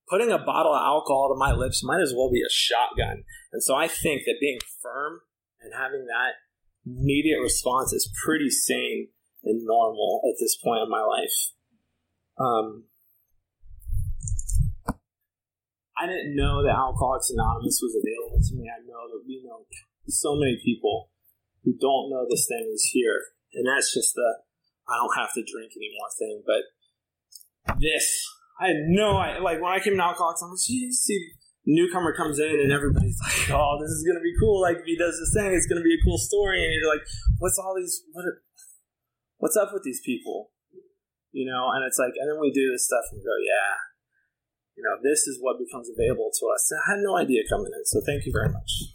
putting 0.08 0.32
a 0.32 0.38
bottle 0.38 0.74
of 0.74 0.82
alcohol 0.82 1.34
to 1.34 1.40
my 1.40 1.52
lips 1.52 1.84
might 1.84 2.02
as 2.02 2.14
well 2.16 2.30
be 2.32 2.42
a 2.42 2.52
shotgun. 2.52 3.24
And 3.52 3.64
so 3.64 3.76
I 3.76 3.88
think 3.88 4.22
that 4.26 4.38
being 4.40 4.60
firm 4.82 5.22
and 5.62 5.74
having 5.74 6.06
that 6.06 6.34
immediate 6.86 7.42
response 7.42 7.92
is 7.94 8.12
pretty 8.24 8.52
sane 8.52 9.10
and 9.44 9.66
normal 9.66 10.22
at 10.30 10.38
this 10.40 10.56
point 10.64 10.84
in 10.84 10.90
my 10.90 11.02
life. 11.02 11.52
Um, 12.40 12.86
I 15.96 16.08
didn't 16.08 16.36
know 16.36 16.64
that 16.64 16.76
Alcoholics 16.76 17.32
Anonymous 17.32 17.80
was 17.80 17.96
available 17.96 18.44
to 18.44 18.54
me. 18.56 18.68
I 18.68 18.84
know 18.84 19.08
that 19.16 19.24
we 19.24 19.40
know 19.44 19.64
so 20.08 20.36
many 20.36 20.60
people 20.64 21.10
who 21.64 21.74
don't 21.80 22.12
know 22.12 22.28
this 22.30 22.46
thing 22.48 22.68
is 22.74 22.92
here. 22.92 23.20
And 23.54 23.66
that's 23.68 23.94
just 23.94 24.14
the 24.14 24.44
I 24.88 25.00
don't 25.02 25.18
have 25.18 25.34
to 25.34 25.42
drink 25.42 25.72
anymore 25.74 26.12
thing. 26.20 26.44
But 26.46 26.64
this 27.80 28.06
I 28.60 28.76
had 28.76 28.88
no 28.88 29.18
idea. 29.18 29.42
Like 29.42 29.62
when 29.62 29.72
I 29.72 29.80
came 29.80 29.98
to 29.98 30.04
Alcoholics, 30.04 30.44
I'm 30.44 30.52
you 30.68 30.92
see, 30.94 31.32
newcomer 31.66 32.14
comes 32.14 32.40
in 32.40 32.60
and 32.60 32.72
everybody's 32.72 33.18
like, 33.24 33.58
oh, 33.58 33.80
this 33.82 33.90
is 33.90 34.04
gonna 34.04 34.24
be 34.24 34.36
cool. 34.40 34.62
Like 34.62 34.84
if 34.84 34.86
he 34.86 34.98
does 34.98 35.18
this 35.20 35.34
thing, 35.34 35.56
it's 35.56 35.68
gonna 35.68 35.84
be 35.84 35.96
a 35.96 36.06
cool 36.06 36.20
story. 36.20 36.64
And 36.64 36.74
you're 36.76 36.92
like, 36.92 37.08
what's 37.40 37.58
all 37.58 37.74
these? 37.76 38.04
What? 38.12 38.26
Are, 38.26 38.44
what's 39.38 39.58
up 39.58 39.72
with 39.74 39.84
these 39.84 40.02
people? 40.06 40.52
You 41.32 41.48
know, 41.52 41.72
and 41.76 41.84
it's 41.84 42.00
like, 42.00 42.16
and 42.16 42.32
then 42.32 42.40
we 42.40 42.52
do 42.52 42.72
this 42.72 42.88
stuff 42.88 43.12
and 43.12 43.20
go, 43.20 43.36
yeah, 43.44 43.76
you 44.78 44.84
know, 44.84 44.98
this 45.02 45.26
is 45.26 45.40
what 45.42 45.58
becomes 45.58 45.90
available 45.90 46.32
to 46.38 46.46
us. 46.54 46.72
I 46.72 46.92
had 46.92 47.00
no 47.00 47.18
idea 47.18 47.44
coming 47.50 47.72
in, 47.72 47.86
so 47.86 48.02
thank 48.06 48.26
you 48.26 48.32
very 48.32 48.50
much. 48.50 48.92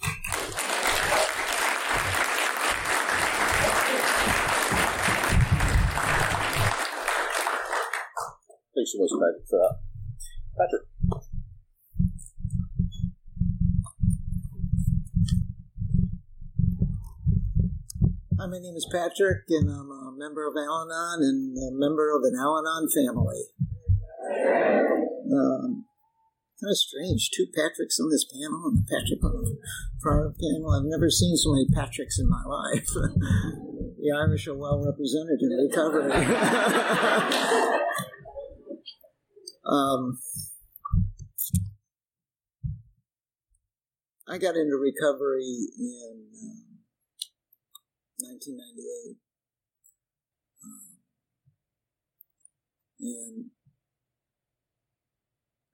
Thanks 8.76 8.92
so 8.92 8.98
much, 9.00 9.10
Patrick, 9.16 9.48
for 9.48 9.58
that. 9.58 9.76
Patrick. 10.56 10.82
Hi, 18.38 18.46
my 18.46 18.58
name 18.58 18.76
is 18.76 18.88
Patrick, 18.90 19.44
and 19.48 19.68
I'm 19.68 19.90
a 19.90 20.12
member 20.16 20.46
of 20.46 20.54
Al 20.56 20.82
Anon 20.82 21.22
and 21.22 21.56
a 21.56 21.72
member 21.72 22.14
of 22.16 22.22
an 22.24 22.38
Al 22.38 22.58
Anon 22.58 22.88
family. 22.88 23.44
Um, 25.30 25.86
kind 26.60 26.70
of 26.70 26.76
strange. 26.76 27.30
Two 27.30 27.46
Patricks 27.54 28.00
on 28.00 28.10
this 28.10 28.24
panel 28.24 28.66
and 28.66 28.78
a 28.78 28.82
Patrick 28.84 29.24
on 29.24 29.32
the 29.42 29.56
prior 30.00 30.32
panel. 30.34 30.72
I've 30.74 30.90
never 30.90 31.10
seen 31.10 31.36
so 31.36 31.52
many 31.52 31.66
Patricks 31.72 32.18
in 32.18 32.28
my 32.28 32.42
life. 32.44 32.88
the 32.94 34.12
Irish 34.16 34.46
are 34.48 34.56
well 34.56 34.82
represented 34.84 35.40
in 35.40 35.50
recovery. 35.70 36.12
Um, 39.70 40.18
I 44.28 44.38
got 44.38 44.56
into 44.56 44.76
recovery 44.76 45.68
in 45.78 46.26
um, 46.42 46.80
1998. 48.18 49.16
Um, 50.64 50.98
and 53.00 53.50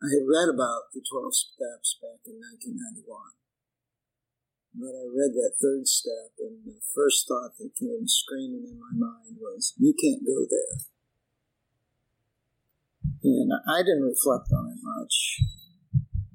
I 0.06 0.14
had 0.14 0.22
read 0.22 0.46
about 0.46 0.94
the 0.94 1.02
12 1.02 1.34
steps 1.34 1.98
back 1.98 2.22
in 2.30 2.38
1991. 2.38 3.10
But 4.78 4.94
I 4.94 5.10
read 5.10 5.34
that 5.34 5.58
third 5.58 5.90
step, 5.90 6.30
and 6.38 6.62
the 6.62 6.78
first 6.94 7.26
thought 7.26 7.58
that 7.58 7.74
came 7.74 8.06
screaming 8.06 8.70
in 8.70 8.78
my 8.78 8.94
mind 8.94 9.42
was, 9.42 9.74
You 9.74 9.90
can't 9.98 10.22
go 10.22 10.46
there. 10.46 10.78
And 13.24 13.50
I 13.50 13.82
didn't 13.82 14.06
reflect 14.06 14.46
on 14.54 14.70
it 14.70 14.78
much 14.78 15.42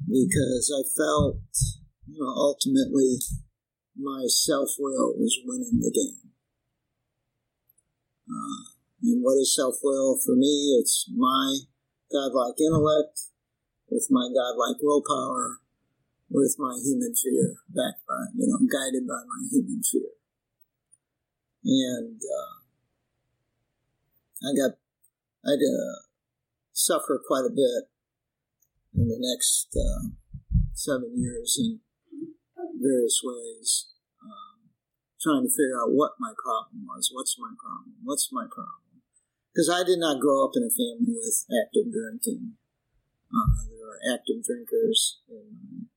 because 0.04 0.68
I 0.68 0.84
felt, 0.92 1.40
you 2.12 2.20
know, 2.20 2.28
ultimately 2.28 3.24
my 3.96 4.26
self 4.28 4.76
will 4.80 5.16
was 5.16 5.40
winning 5.46 5.80
the 5.80 5.96
game. 5.96 6.36
Uh, 8.28 8.76
and 9.04 9.24
what 9.24 9.40
is 9.40 9.56
self 9.56 9.76
will 9.82 10.20
for 10.20 10.36
me? 10.36 10.76
It's 10.82 11.08
my 11.16 11.60
godlike 12.12 12.60
intellect 12.60 13.32
with 13.92 14.08
my 14.10 14.32
godlike 14.32 14.82
willpower, 14.82 15.60
with 16.30 16.56
my 16.58 16.80
human 16.80 17.14
fear, 17.14 17.60
backed 17.68 18.08
by, 18.08 18.32
you 18.34 18.48
know, 18.48 18.58
guided 18.66 19.06
by 19.06 19.20
my 19.28 19.46
human 19.52 19.84
fear. 19.84 20.16
And 21.64 22.18
uh, 22.18 22.56
I 24.48 24.50
got, 24.56 24.80
I 25.46 25.54
uh, 25.60 26.08
suffer 26.72 27.22
quite 27.28 27.46
a 27.46 27.54
bit 27.54 27.92
in 28.96 29.10
the 29.10 29.20
next 29.20 29.76
uh, 29.76 30.16
seven 30.74 31.12
years 31.20 31.60
in 31.60 31.80
various 32.82 33.22
ways, 33.24 33.92
um, 34.24 34.72
trying 35.22 35.44
to 35.44 35.52
figure 35.52 35.78
out 35.84 35.92
what 35.92 36.14
my 36.18 36.32
problem 36.42 36.88
was. 36.88 37.12
What's 37.14 37.38
my 37.38 37.52
problem? 37.60 37.96
What's 38.04 38.30
my 38.32 38.48
problem? 38.50 38.82
because 39.54 39.70
I 39.70 39.84
did 39.84 40.00
not 40.00 40.20
grow 40.20 40.46
up 40.46 40.56
in 40.56 40.64
a 40.64 40.72
family 40.72 41.12
with 41.12 41.46
active 41.52 41.92
drinking. 41.92 42.56
Uh, 43.32 43.64
there 43.72 43.88
are 43.88 44.02
active 44.12 44.44
drinkers 44.44 45.24
in 45.32 45.56
my 45.56 45.88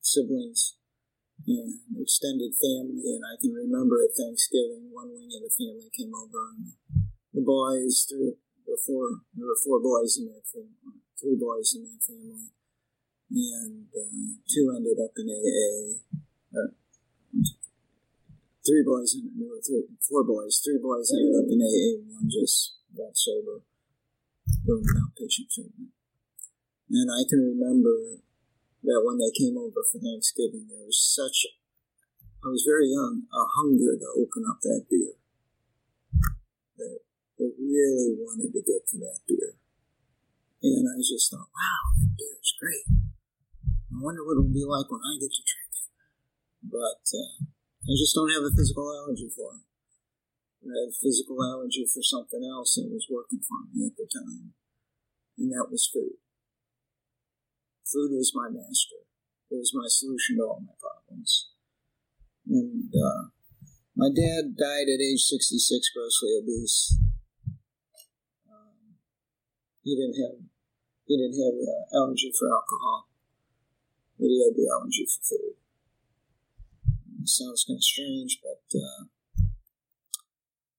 siblings 0.00 0.78
and 1.46 1.82
extended 1.98 2.54
family, 2.54 3.10
and 3.10 3.26
I 3.26 3.34
can 3.42 3.50
remember 3.50 3.98
at 4.06 4.14
Thanksgiving, 4.14 4.94
one 4.94 5.10
wing 5.10 5.34
of 5.34 5.42
the 5.42 5.50
family 5.50 5.90
came 5.90 6.14
over, 6.14 6.54
and 6.54 6.70
the 7.34 7.42
boys, 7.42 8.06
three, 8.06 8.38
the 8.66 8.78
four, 8.86 9.26
there 9.34 9.50
were 9.50 9.58
four 9.66 9.82
boys 9.82 10.14
in 10.14 10.30
that 10.30 10.46
family, 10.46 11.02
three 11.18 11.34
boys 11.34 11.74
in 11.74 11.82
that 11.90 11.98
family, 12.06 12.54
and 13.34 13.90
uh, 13.90 14.38
two 14.46 14.70
ended 14.70 15.02
up 15.02 15.14
in 15.18 15.26
AA. 15.26 15.98
Uh, 16.54 16.70
three 18.62 18.86
boys, 18.86 19.18
in, 19.18 19.34
there 19.34 19.50
were 19.50 19.64
three, 19.64 19.90
four 20.06 20.22
boys, 20.22 20.62
three 20.62 20.78
boys 20.78 21.10
ended 21.10 21.34
up 21.34 21.50
in 21.50 21.58
AA, 21.58 21.98
one 22.14 22.30
just 22.30 22.78
got 22.94 23.16
sober 23.18 23.66
during 24.62 24.86
outpatient 24.86 25.50
treatment. 25.50 25.90
And 26.90 27.06
I 27.06 27.22
can 27.22 27.38
remember 27.38 28.18
that 28.82 29.02
when 29.06 29.22
they 29.22 29.30
came 29.30 29.54
over 29.54 29.78
for 29.86 30.02
Thanksgiving, 30.02 30.66
there 30.66 30.82
was 30.82 30.98
such, 30.98 31.46
I 32.42 32.50
was 32.50 32.66
very 32.66 32.90
young, 32.90 33.30
a 33.30 33.46
hunger 33.62 33.94
to 33.94 34.08
open 34.18 34.42
up 34.50 34.58
that 34.66 34.90
beer. 34.90 35.14
That 36.82 36.98
they 37.38 37.54
really 37.54 38.18
wanted 38.18 38.50
to 38.50 38.62
get 38.66 38.82
to 38.90 38.96
that 39.06 39.22
beer. 39.30 39.54
And 40.66 40.90
I 40.90 40.98
just 40.98 41.30
thought, 41.30 41.46
wow, 41.54 41.82
that 42.02 42.10
beer 42.18 42.36
is 42.42 42.58
great. 42.58 42.86
I 42.90 43.96
wonder 44.02 44.26
what 44.26 44.42
it'll 44.42 44.50
be 44.50 44.66
like 44.66 44.90
when 44.90 45.06
I 45.06 45.14
get 45.22 45.30
to 45.30 45.44
drink 45.46 45.72
it. 45.78 45.88
But 46.74 47.06
uh, 47.06 47.46
I 47.86 47.92
just 47.94 48.18
don't 48.18 48.34
have 48.34 48.50
a 48.50 48.50
physical 48.50 48.90
allergy 48.90 49.30
for 49.30 49.62
it. 49.62 49.64
I 50.66 50.74
had 50.74 50.90
a 50.90 51.00
physical 51.00 51.38
allergy 51.38 51.86
for 51.86 52.02
something 52.02 52.42
else 52.42 52.74
that 52.74 52.90
was 52.90 53.06
working 53.08 53.40
for 53.46 53.62
me 53.72 53.86
at 53.86 53.96
the 53.96 54.10
time, 54.10 54.52
and 55.38 55.54
that 55.54 55.70
was 55.70 55.88
food. 55.88 56.20
Food 57.90 58.14
was 58.14 58.30
my 58.34 58.46
master. 58.46 59.02
It 59.50 59.58
was 59.58 59.74
my 59.74 59.90
solution 59.90 60.38
to 60.38 60.46
all 60.46 60.62
my 60.62 60.78
problems. 60.78 61.50
And 62.46 62.86
uh, 62.94 63.34
my 63.96 64.08
dad 64.14 64.54
died 64.54 64.86
at 64.86 65.02
age 65.02 65.26
66, 65.26 65.90
grossly 65.90 66.38
obese. 66.38 66.94
Um, 68.46 68.94
he 69.82 69.98
didn't 69.98 70.22
have 70.22 70.38
he 71.10 71.18
didn't 71.18 71.42
have 71.42 71.58
uh, 71.58 71.98
allergy 71.98 72.30
for 72.30 72.46
alcohol, 72.54 73.10
but 74.14 74.30
he 74.30 74.38
had 74.38 74.54
the 74.54 74.70
allergy 74.70 75.02
for 75.10 75.34
food. 75.34 75.58
It 77.22 77.28
sounds 77.28 77.66
kind 77.66 77.74
of 77.74 77.82
strange, 77.82 78.38
but 78.38 78.62
uh, 78.70 79.10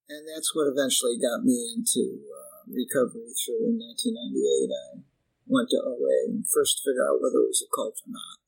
and 0.07 0.23
that's 0.31 0.55
what 0.55 0.71
eventually 0.71 1.19
got 1.19 1.43
me 1.43 1.75
into 1.75 2.23
uh, 2.31 2.71
recovery 2.71 3.35
through 3.35 3.67
in 3.67 3.75
1998. 3.75 4.71
I 4.71 5.10
went 5.51 5.67
to 5.67 5.83
OA 5.83 6.31
and 6.31 6.47
first 6.47 6.79
figure 6.79 7.03
out 7.03 7.19
whether 7.19 7.43
it 7.43 7.51
was 7.51 7.59
a 7.59 7.69
cult 7.75 7.99
or 8.07 8.11
not. 8.15 8.39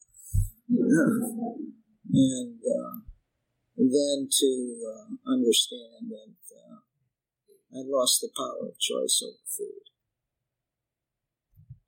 and 2.16 2.60
uh, 2.63 2.96
then 3.76 4.32
to 4.32 4.52
uh, 4.88 5.12
understand 5.28 6.08
that 6.08 6.39
uh, 6.56 6.80
I 7.76 7.84
lost 7.84 8.22
the 8.22 8.32
power 8.32 8.72
of 8.72 8.80
choice 8.80 9.20
over 9.20 9.44
food. 9.44 9.92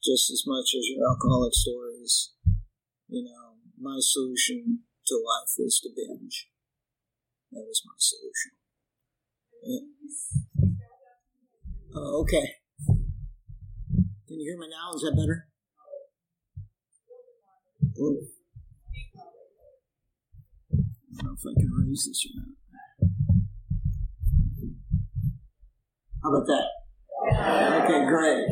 Just 0.03 0.29
as 0.29 0.43
much 0.45 0.75
as 0.75 0.85
your 0.91 1.07
alcoholic 1.07 1.53
stories, 1.53 2.33
you 3.07 3.23
know, 3.23 3.55
my 3.79 3.97
solution 3.99 4.83
to 5.07 5.15
life 5.15 5.55
was 5.57 5.79
to 5.79 5.89
binge. 5.95 6.49
That 7.51 7.63
was 7.63 7.81
my 7.85 7.95
solution. 7.97 8.51
Uh, 11.95 12.19
okay. 12.19 12.64
Can 14.35 14.41
you 14.41 14.51
hear 14.51 14.59
me 14.59 14.67
now? 14.67 14.93
Is 14.93 15.01
that 15.03 15.15
better? 15.15 15.47
Ooh. 17.97 18.27
I 20.73 21.21
don't 21.21 21.23
know 21.23 21.35
if 21.37 21.45
I 21.47 21.53
can 21.57 21.71
raise 21.71 22.03
this 22.05 22.25
or 22.25 22.31
not. 22.35 22.51
How 26.21 26.29
about 26.35 26.47
that? 26.47 26.67
Okay, 27.85 28.01
great. 28.07 28.43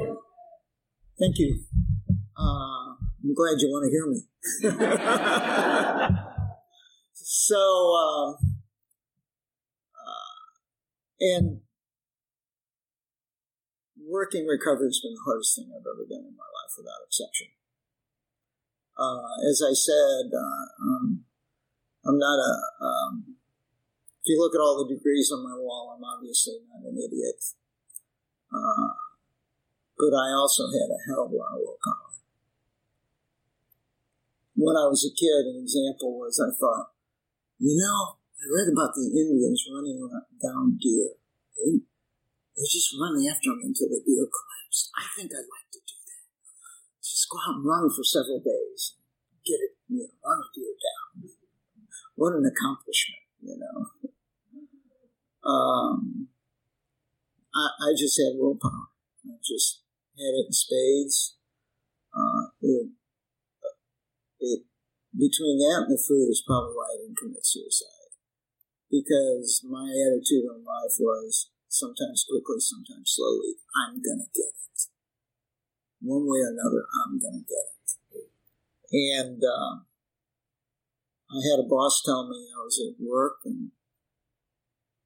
Thank 1.19 1.37
you. 1.39 1.65
Uh, 2.39 2.95
I'm 3.21 3.33
glad 3.35 3.59
you 3.59 3.67
want 3.67 3.83
to 3.83 3.91
hear 3.91 4.07
me. 4.07 4.23
so, 7.13 7.59
uh, 7.99 8.35
and 11.19 11.62
working 14.13 14.45
recovery 14.45 14.93
has 14.93 15.01
been 15.01 15.17
the 15.17 15.25
hardest 15.25 15.57
thing 15.57 15.73
I've 15.73 15.81
ever 15.81 16.05
done 16.05 16.29
in 16.29 16.37
my 16.37 16.45
life, 16.45 16.77
without 16.77 17.01
exception. 17.01 17.49
Uh, 18.93 19.41
as 19.49 19.57
I 19.65 19.73
said, 19.73 20.29
uh, 20.29 20.65
um, 20.85 21.25
I'm 22.05 22.21
not 22.21 22.37
a. 22.37 22.53
Um, 22.77 23.41
if 24.21 24.29
you 24.29 24.37
look 24.37 24.53
at 24.53 24.61
all 24.61 24.77
the 24.77 24.93
degrees 24.93 25.33
on 25.33 25.41
my 25.41 25.57
wall, 25.57 25.97
I'm 25.97 26.05
obviously 26.05 26.61
not 26.69 26.85
an 26.85 26.93
idiot. 26.93 27.41
Uh, 28.53 28.93
but 29.97 30.13
I 30.13 30.29
also 30.37 30.69
had 30.69 30.93
a 30.93 31.03
hell 31.09 31.25
of 31.25 31.33
a 31.33 31.35
lot 31.35 31.57
of 31.57 31.65
willpower. 31.65 32.13
When 34.53 34.77
I 34.77 34.85
was 34.87 35.01
a 35.03 35.11
kid, 35.11 35.49
an 35.49 35.57
example 35.57 36.21
was 36.21 36.37
I 36.37 36.53
thought, 36.53 36.93
you 37.57 37.73
know, 37.75 38.21
I 38.37 38.45
read 38.45 38.69
about 38.71 38.93
the 38.93 39.09
Indians 39.09 39.65
running 39.73 40.05
down 40.37 40.77
deer. 40.77 41.17
They, 41.57 41.81
they 42.53 42.65
just 42.69 42.93
run 42.99 43.17
after 43.25 43.49
them 43.49 43.65
until 43.65 43.89
the 43.89 44.01
deer 44.05 44.29
collapse. 44.29 44.89
I 44.93 45.05
think 45.17 45.33
I'd 45.33 45.49
like 45.49 45.69
to 45.73 45.81
do 45.81 45.97
that. 46.05 46.23
Just 47.01 47.29
go 47.29 47.41
out 47.41 47.57
and 47.57 47.65
run 47.65 47.89
for 47.89 48.05
several 48.05 48.39
days. 48.39 48.95
Get 49.45 49.59
it, 49.59 49.73
you 49.89 50.05
know, 50.05 50.13
run 50.21 50.39
a 50.39 50.47
deer 50.53 50.75
down. 50.77 51.33
What 52.15 52.37
an 52.37 52.45
accomplishment, 52.45 53.25
you 53.41 53.57
know. 53.57 53.77
Um, 55.43 56.29
I, 57.53 57.89
I 57.89 57.89
just 57.97 58.15
had 58.21 58.37
willpower. 58.37 58.93
I 59.25 59.41
just 59.43 59.81
had 60.15 60.33
it 60.37 60.47
in 60.47 60.53
spades. 60.53 61.35
Uh, 62.13 62.53
it, 62.61 62.87
it, 64.39 64.61
between 65.17 65.57
that 65.57 65.89
and 65.89 65.93
the 65.93 66.01
food 66.01 66.29
is 66.29 66.43
probably 66.45 66.77
why 66.77 66.93
I 66.93 66.97
didn't 67.01 67.17
commit 67.17 67.45
suicide 67.45 68.03
because 68.93 69.65
my 69.65 69.89
attitude 69.89 70.45
on 70.45 70.61
life 70.61 70.93
was 71.01 71.49
sometimes 71.73 72.21
quickly, 72.29 72.61
sometimes 72.61 73.17
slowly, 73.17 73.57
I'm 73.73 73.97
going 73.97 74.21
to 74.21 74.29
get 74.29 74.53
it. 74.53 74.79
One 76.05 76.29
way 76.29 76.45
or 76.45 76.53
another, 76.53 76.85
I'm 76.85 77.17
going 77.17 77.41
to 77.41 77.45
get 77.49 77.65
it. 77.73 78.29
And 78.93 79.41
uh, 79.41 79.81
I 81.33 81.39
had 81.49 81.57
a 81.57 81.67
boss 81.67 82.05
tell 82.05 82.29
me 82.29 82.45
I 82.53 82.61
was 82.61 82.77
at 82.77 83.01
work 83.01 83.41
and 83.49 83.73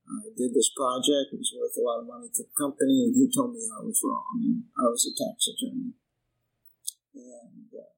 I 0.08 0.27
did 0.36 0.51
this 0.51 0.71
project. 0.75 1.32
It 1.32 1.39
was 1.39 1.56
worth 1.56 1.80
a 1.80 1.84
lot 1.88 2.03
of 2.03 2.08
money 2.08 2.27
to 2.32 2.43
the 2.43 2.56
company, 2.56 3.03
and 3.03 3.15
he 3.15 3.27
told 3.27 3.51
me 3.51 3.60
I 3.67 3.84
was 3.84 3.99
wrong. 4.03 4.39
And 4.39 4.63
I 4.80 4.88
was 4.88 5.03
a 5.03 5.12
tax 5.12 5.51
attorney. 5.51 5.95
And 7.15 7.67
uh, 7.75 7.91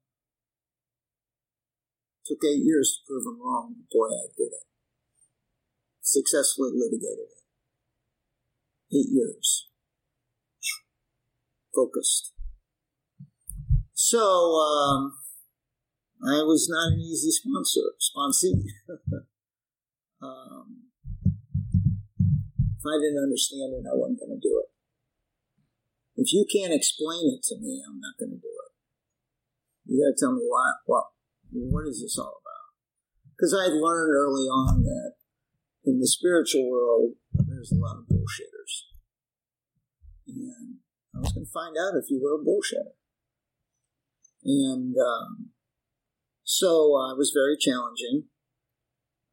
took 2.26 2.42
eight 2.46 2.66
years 2.66 2.98
to 2.98 3.06
prove 3.06 3.26
him 3.30 3.42
wrong. 3.42 3.86
Boy, 3.94 4.10
I 4.10 4.30
did 4.38 4.54
it 4.54 4.70
successfully 6.10 6.74
litigated 6.74 7.30
it. 7.30 7.39
Eight 8.92 9.10
years. 9.10 9.70
Focused. 11.74 12.34
So 13.94 14.20
um, 14.20 15.18
I 16.24 16.42
was 16.42 16.68
not 16.70 16.94
an 16.94 17.00
easy 17.00 17.32
sponsor, 17.32 17.94
sponsee. 18.02 18.66
um, 20.22 20.90
if 22.80 22.84
I 22.88 22.98
didn't 23.00 23.24
understand 23.24 23.76
it, 23.76 23.86
I 23.86 23.96
wasn't 23.96 24.20
going 24.20 24.36
to 24.36 24.42
do 24.42 24.64
it. 24.64 24.70
If 26.20 26.34
you 26.34 26.46
can't 26.52 26.74
explain 26.74 27.32
it 27.32 27.44
to 27.48 27.56
me, 27.56 27.84
I'm 27.88 28.00
not 28.00 28.20
going 28.20 28.32
to 28.32 28.42
do 28.42 28.52
it. 28.52 28.72
You 29.86 30.04
got 30.04 30.12
to 30.12 30.20
tell 30.20 30.36
me 30.36 30.44
why. 30.44 30.74
What? 30.86 31.06
What 31.52 31.88
is 31.88 32.02
this 32.02 32.18
all 32.20 32.42
about? 32.44 32.76
Because 33.32 33.54
I 33.54 33.72
learned 33.72 34.12
early 34.12 34.52
on 34.52 34.84
that 34.84 35.14
in 35.86 36.00
the 36.00 36.08
spiritual 36.08 36.70
world, 36.70 37.16
there's 37.32 37.72
a 37.72 37.80
lot 37.80 37.98
of 37.98 38.04
bullshitters, 38.04 38.59
and 40.36 40.78
I 41.16 41.20
was 41.20 41.34
going 41.34 41.46
to 41.46 41.52
find 41.52 41.76
out 41.78 41.98
if 41.98 42.10
you 42.10 42.22
were 42.22 42.36
a 42.36 42.44
bullshitter. 42.44 42.94
And 44.44 44.96
um, 44.96 45.50
so 46.44 46.96
uh, 46.96 47.14
it 47.14 47.18
was 47.18 47.32
very 47.34 47.58
challenging. 47.58 48.30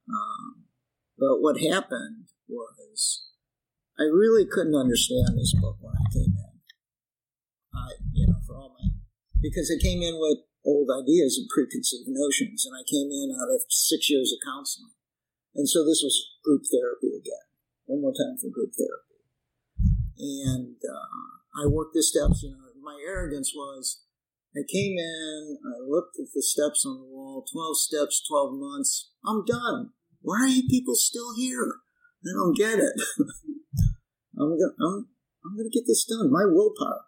Um, 0.09 0.67
but 1.19 1.41
what 1.41 1.61
happened 1.61 2.29
was 2.49 3.27
I 3.99 4.05
really 4.05 4.45
couldn't 4.45 4.77
understand 4.77 5.39
this 5.39 5.55
book 5.55 5.77
when 5.81 5.95
I 5.97 6.07
came 6.13 6.37
in. 6.37 6.55
I, 7.73 7.89
you 8.13 8.27
know, 8.27 8.41
for 8.47 8.57
all 8.57 8.77
my, 8.77 8.89
because 9.41 9.73
I 9.73 9.81
came 9.81 10.03
in 10.03 10.19
with 10.19 10.45
old 10.65 10.91
ideas 10.91 11.39
and 11.39 11.49
preconceived 11.49 12.09
notions, 12.09 12.67
and 12.67 12.75
I 12.75 12.83
came 12.85 13.09
in 13.09 13.31
out 13.33 13.49
of 13.55 13.63
six 13.71 14.11
years 14.11 14.35
of 14.35 14.43
counseling. 14.45 14.93
And 15.55 15.69
so 15.69 15.87
this 15.87 16.03
was 16.03 16.37
group 16.45 16.63
therapy 16.69 17.17
again. 17.17 17.47
One 17.87 18.03
more 18.03 18.13
time 18.13 18.37
for 18.37 18.51
group 18.51 18.73
therapy. 18.77 19.06
And 20.19 20.77
uh, 20.83 21.63
I 21.63 21.67
worked 21.67 21.95
the 21.95 22.03
steps, 22.03 22.43
you 22.43 22.51
know, 22.51 22.67
my 22.83 23.03
arrogance 23.05 23.53
was 23.55 24.07
I 24.57 24.63
came 24.73 24.97
in, 24.97 25.59
I 25.67 25.83
looked 25.85 26.17
at 26.19 26.33
the 26.33 26.41
steps 26.41 26.87
on 26.87 26.97
the 26.97 27.05
wall, 27.05 27.45
12 27.45 27.77
steps, 27.77 28.25
12 28.27 28.55
months. 28.55 29.11
I'm 29.27 29.45
done. 29.45 29.91
Why 30.23 30.49
are 30.49 30.49
you 30.49 30.65
people 30.71 30.95
still 30.95 31.35
here? 31.37 31.83
I 32.25 32.33
don't 32.33 32.57
get 32.57 32.79
it. 32.79 32.97
I'm 34.39 34.57
gonna, 34.57 34.73
I'm, 34.81 35.09
I'm 35.45 35.57
gonna 35.57 35.69
get 35.69 35.85
this 35.87 36.07
done. 36.07 36.33
My 36.33 36.47
willpower. 36.47 37.05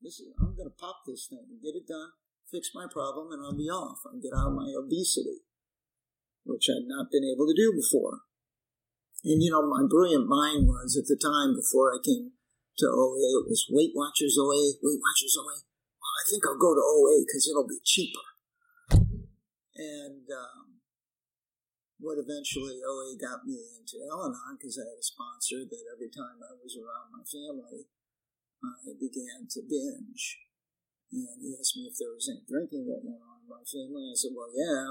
This 0.00 0.20
is, 0.20 0.32
I'm 0.40 0.56
gonna 0.56 0.72
pop 0.72 1.04
this 1.06 1.26
thing 1.28 1.44
and 1.44 1.60
get 1.60 1.76
it 1.76 1.86
done, 1.86 2.16
fix 2.50 2.70
my 2.74 2.86
problem, 2.90 3.32
and 3.32 3.42
I'll 3.44 3.56
be 3.56 3.68
off. 3.68 4.00
I'll 4.06 4.20
get 4.20 4.32
out 4.32 4.48
of 4.48 4.56
my 4.56 4.72
obesity, 4.72 5.44
which 6.44 6.68
I'd 6.70 6.88
not 6.88 7.12
been 7.12 7.24
able 7.24 7.46
to 7.46 7.54
do 7.56 7.76
before. 7.76 8.25
And 9.24 9.42
you 9.42 9.50
know, 9.50 9.64
my 9.64 9.86
brilliant 9.88 10.28
mind 10.28 10.66
was 10.66 10.96
at 10.96 11.08
the 11.08 11.16
time 11.16 11.56
before 11.56 11.94
I 11.94 11.98
came 12.04 12.36
to 12.78 12.86
OA, 12.86 13.40
it 13.40 13.48
was 13.48 13.66
Weight 13.72 13.96
Watchers 13.96 14.36
OA, 14.36 14.76
Weight 14.84 15.00
Watchers 15.00 15.36
OA. 15.40 15.56
Well, 15.96 16.14
I 16.20 16.24
think 16.28 16.44
I'll 16.44 16.60
go 16.60 16.76
to 16.76 16.84
OA 16.84 17.24
because 17.24 17.48
it'll 17.48 17.66
be 17.66 17.80
cheaper. 17.80 18.26
And 19.76 20.24
um, 20.28 20.80
what 22.00 22.20
eventually 22.20 22.84
OA 22.84 23.16
got 23.16 23.48
me 23.48 23.56
into 23.80 24.04
Al 24.12 24.28
Anon 24.28 24.60
because 24.60 24.76
I 24.76 24.84
had 24.84 25.00
a 25.00 25.04
sponsor 25.04 25.64
that 25.64 25.84
every 25.88 26.12
time 26.12 26.40
I 26.44 26.52
was 26.60 26.76
around 26.76 27.12
my 27.12 27.24
family, 27.24 27.88
I 28.60 28.92
began 29.00 29.48
to 29.48 29.60
binge. 29.64 30.44
And 31.12 31.38
he 31.40 31.56
asked 31.56 31.76
me 31.76 31.88
if 31.88 31.96
there 31.96 32.12
was 32.12 32.28
any 32.28 32.44
drinking 32.44 32.84
that 32.92 33.00
went 33.00 33.22
on 33.24 33.40
in 33.40 33.48
my 33.48 33.64
family. 33.64 34.10
I 34.10 34.16
said, 34.16 34.34
well, 34.36 34.52
yeah, 34.52 34.84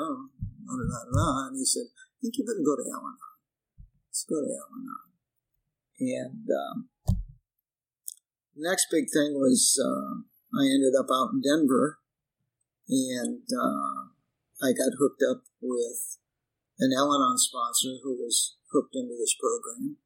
blah. 0.66 1.52
And 1.52 1.60
he 1.60 1.66
said, 1.66 1.86
I 1.94 2.16
think 2.22 2.40
you 2.40 2.46
better 2.46 2.66
go 2.66 2.74
to 2.74 2.88
Al 2.90 3.06
Anon. 3.06 3.20
Let's 3.20 3.35
go 4.24 4.40
to 4.40 4.48
Al 4.48 4.72
Anon. 4.72 5.12
And 6.00 6.48
um, 6.48 6.90
the 8.56 8.64
next 8.64 8.88
big 8.92 9.06
thing 9.12 9.36
was 9.36 9.76
uh, 9.76 10.24
I 10.56 10.64
ended 10.64 10.94
up 10.96 11.08
out 11.12 11.34
in 11.34 11.42
Denver, 11.42 12.00
and 12.88 13.44
uh, 13.52 14.12
I 14.64 14.72
got 14.72 14.96
hooked 15.00 15.24
up 15.24 15.44
with 15.62 16.18
an 16.80 16.92
Al 16.96 17.12
Anon 17.12 17.38
sponsor 17.38 18.00
who 18.04 18.16
was 18.16 18.56
hooked 18.72 18.96
into 18.96 19.16
this 19.20 19.36
program, 19.36 19.98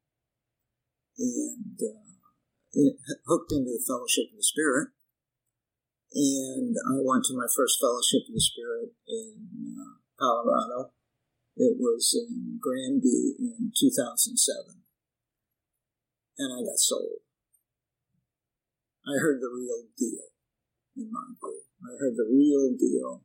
and 1.18 1.78
uh, 1.78 2.10
hooked 3.26 3.52
into 3.52 3.70
the 3.70 3.84
Fellowship 3.86 4.30
of 4.32 4.38
the 4.38 4.42
Spirit. 4.42 4.88
And 6.12 6.74
I 6.90 6.98
went 6.98 7.24
to 7.26 7.38
my 7.38 7.46
first 7.54 7.78
Fellowship 7.78 8.26
of 8.26 8.34
the 8.34 8.42
Spirit 8.42 8.90
in 9.06 9.78
uh, 9.78 10.02
Colorado. 10.18 10.90
It 11.56 11.76
was 11.78 12.16
in 12.16 12.58
Granby 12.60 13.36
in 13.38 13.72
2007. 13.78 14.82
And 16.38 16.52
I 16.52 16.64
got 16.64 16.78
sold. 16.78 17.20
I 19.06 19.18
heard 19.18 19.40
the 19.40 19.50
real 19.52 19.88
deal 19.98 20.30
in 20.96 21.10
my 21.12 21.32
view. 21.40 21.62
I 21.82 21.96
heard 21.98 22.16
the 22.16 22.28
real 22.28 22.76
deal. 22.76 23.24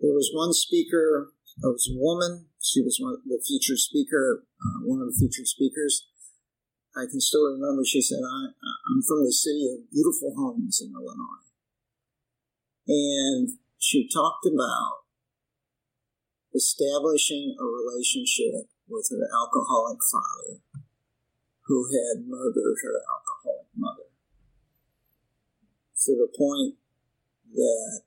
There 0.00 0.12
was 0.12 0.30
one 0.34 0.52
speaker, 0.52 1.32
it 1.62 1.66
was 1.66 1.88
a 1.88 1.96
woman, 1.96 2.52
she 2.60 2.82
was 2.82 2.98
one 3.00 3.14
of 3.14 3.24
the 3.24 3.40
featured 3.40 3.78
speaker, 3.78 4.44
uh, 4.60 4.84
one 4.84 5.00
of 5.00 5.08
the 5.08 5.18
featured 5.18 5.46
speakers. 5.46 6.06
I 6.96 7.08
can 7.08 7.20
still 7.20 7.44
remember 7.48 7.84
she 7.84 8.02
said, 8.02 8.20
I, 8.20 8.52
I'm 8.90 9.02
from 9.06 9.24
the 9.24 9.32
city 9.32 9.68
of 9.72 9.90
beautiful 9.90 10.34
homes 10.36 10.80
in 10.82 10.92
Illinois. 10.92 11.46
And 12.88 13.58
she 13.78 14.08
talked 14.08 14.46
about 14.46 15.05
establishing 16.56 17.54
a 17.60 17.64
relationship 17.64 18.72
with 18.88 19.06
her 19.12 19.28
alcoholic 19.28 20.00
father 20.10 20.64
who 21.68 21.84
had 21.92 22.24
murdered 22.24 22.76
her 22.82 22.96
alcoholic 23.04 23.68
mother 23.76 24.08
to 26.06 26.12
the 26.16 26.30
point 26.32 26.78
that 27.52 28.02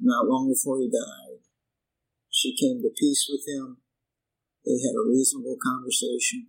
not 0.00 0.26
long 0.26 0.48
before 0.48 0.78
he 0.80 0.88
died, 0.88 1.42
she 2.30 2.56
came 2.56 2.82
to 2.82 2.90
peace 2.96 3.28
with 3.28 3.42
him. 3.46 3.78
They 4.64 4.78
had 4.80 4.96
a 4.96 5.08
reasonable 5.08 5.58
conversation, 5.60 6.48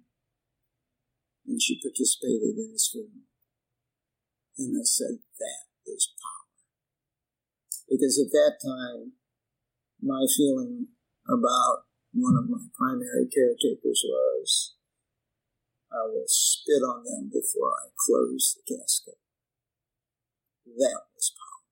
and 1.47 1.62
she 1.62 1.81
participated 1.81 2.55
in 2.58 2.71
his 2.71 2.88
funeral. 2.91 3.27
And 4.58 4.77
I 4.79 4.84
said, 4.84 5.19
that 5.39 5.65
is 5.86 6.13
power. 6.15 6.47
Because 7.89 8.19
at 8.19 8.31
that 8.31 8.58
time, 8.63 9.13
my 10.05 10.21
feeling 10.37 10.93
about 11.25 11.89
one 12.13 12.37
of 12.37 12.45
my 12.45 12.61
primary 12.77 13.25
caretakers 13.25 14.05
was, 14.05 14.77
I 15.89 16.05
will 16.05 16.29
spit 16.29 16.85
on 16.85 17.03
them 17.03 17.33
before 17.33 17.73
I 17.73 17.89
close 17.97 18.53
the 18.53 18.63
casket. 18.69 19.17
That 20.77 21.09
was 21.09 21.33
power. 21.33 21.65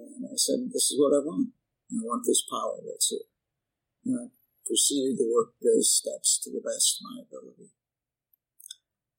And 0.00 0.24
I 0.24 0.36
said, 0.36 0.72
This 0.72 0.88
is 0.90 0.96
what 0.96 1.12
I 1.12 1.20
want. 1.20 1.52
I 1.92 2.00
want 2.00 2.24
this 2.24 2.44
power 2.48 2.80
that's 2.88 3.10
here. 3.10 3.28
And 4.06 4.16
I 4.16 4.24
proceeded 4.64 5.18
to 5.18 5.28
work 5.28 5.52
those 5.60 5.92
steps 5.92 6.40
to 6.44 6.50
the 6.50 6.64
best 6.64 7.00
of 7.00 7.04
my 7.04 7.16
ability. 7.20 7.68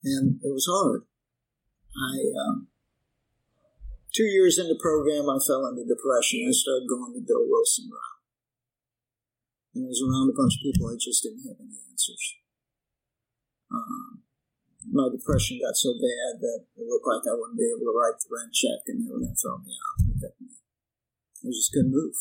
And 0.04 0.40
it 0.42 0.50
was 0.50 0.66
hard. 0.66 1.06
I, 1.94 2.18
um, 2.34 2.71
two 4.14 4.28
years 4.28 4.60
into 4.60 4.76
the 4.76 4.84
program, 4.84 5.28
I 5.28 5.40
fell 5.40 5.68
into 5.68 5.88
depression. 5.88 6.48
I 6.48 6.52
started 6.52 6.88
going 6.88 7.16
the 7.16 7.24
Bill 7.24 7.48
Wilson 7.48 7.88
route. 7.92 8.20
And 9.76 9.88
I 9.88 9.88
was 9.88 10.04
around 10.04 10.28
a 10.28 10.36
bunch 10.36 10.60
of 10.60 10.64
people 10.68 10.92
I 10.92 11.00
just 11.00 11.24
didn't 11.24 11.48
have 11.48 11.60
any 11.60 11.80
answers. 11.88 12.24
Um, 13.72 14.28
my 14.92 15.08
depression 15.08 15.64
got 15.64 15.80
so 15.80 15.96
bad 15.96 16.44
that 16.44 16.68
it 16.76 16.84
looked 16.84 17.08
like 17.08 17.24
I 17.24 17.40
wouldn't 17.40 17.56
be 17.56 17.72
able 17.72 17.88
to 17.88 17.96
write 17.96 18.20
the 18.20 18.28
rent 18.28 18.52
check 18.52 18.84
and 18.92 19.00
they 19.00 19.08
were 19.08 19.24
going 19.24 19.32
to 19.32 19.40
throw 19.40 19.64
me 19.64 19.72
out. 19.72 20.36
I 21.42 21.48
just 21.48 21.72
couldn't 21.72 21.96
move. 21.96 22.16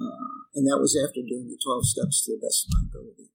Uh, 0.00 0.40
and 0.58 0.66
that 0.66 0.82
was 0.82 0.98
after 0.98 1.22
doing 1.22 1.46
the 1.46 1.60
12 1.62 1.86
steps 1.86 2.24
to 2.24 2.34
the 2.34 2.42
best 2.42 2.66
of 2.66 2.74
my 2.74 2.82
ability. 2.90 3.30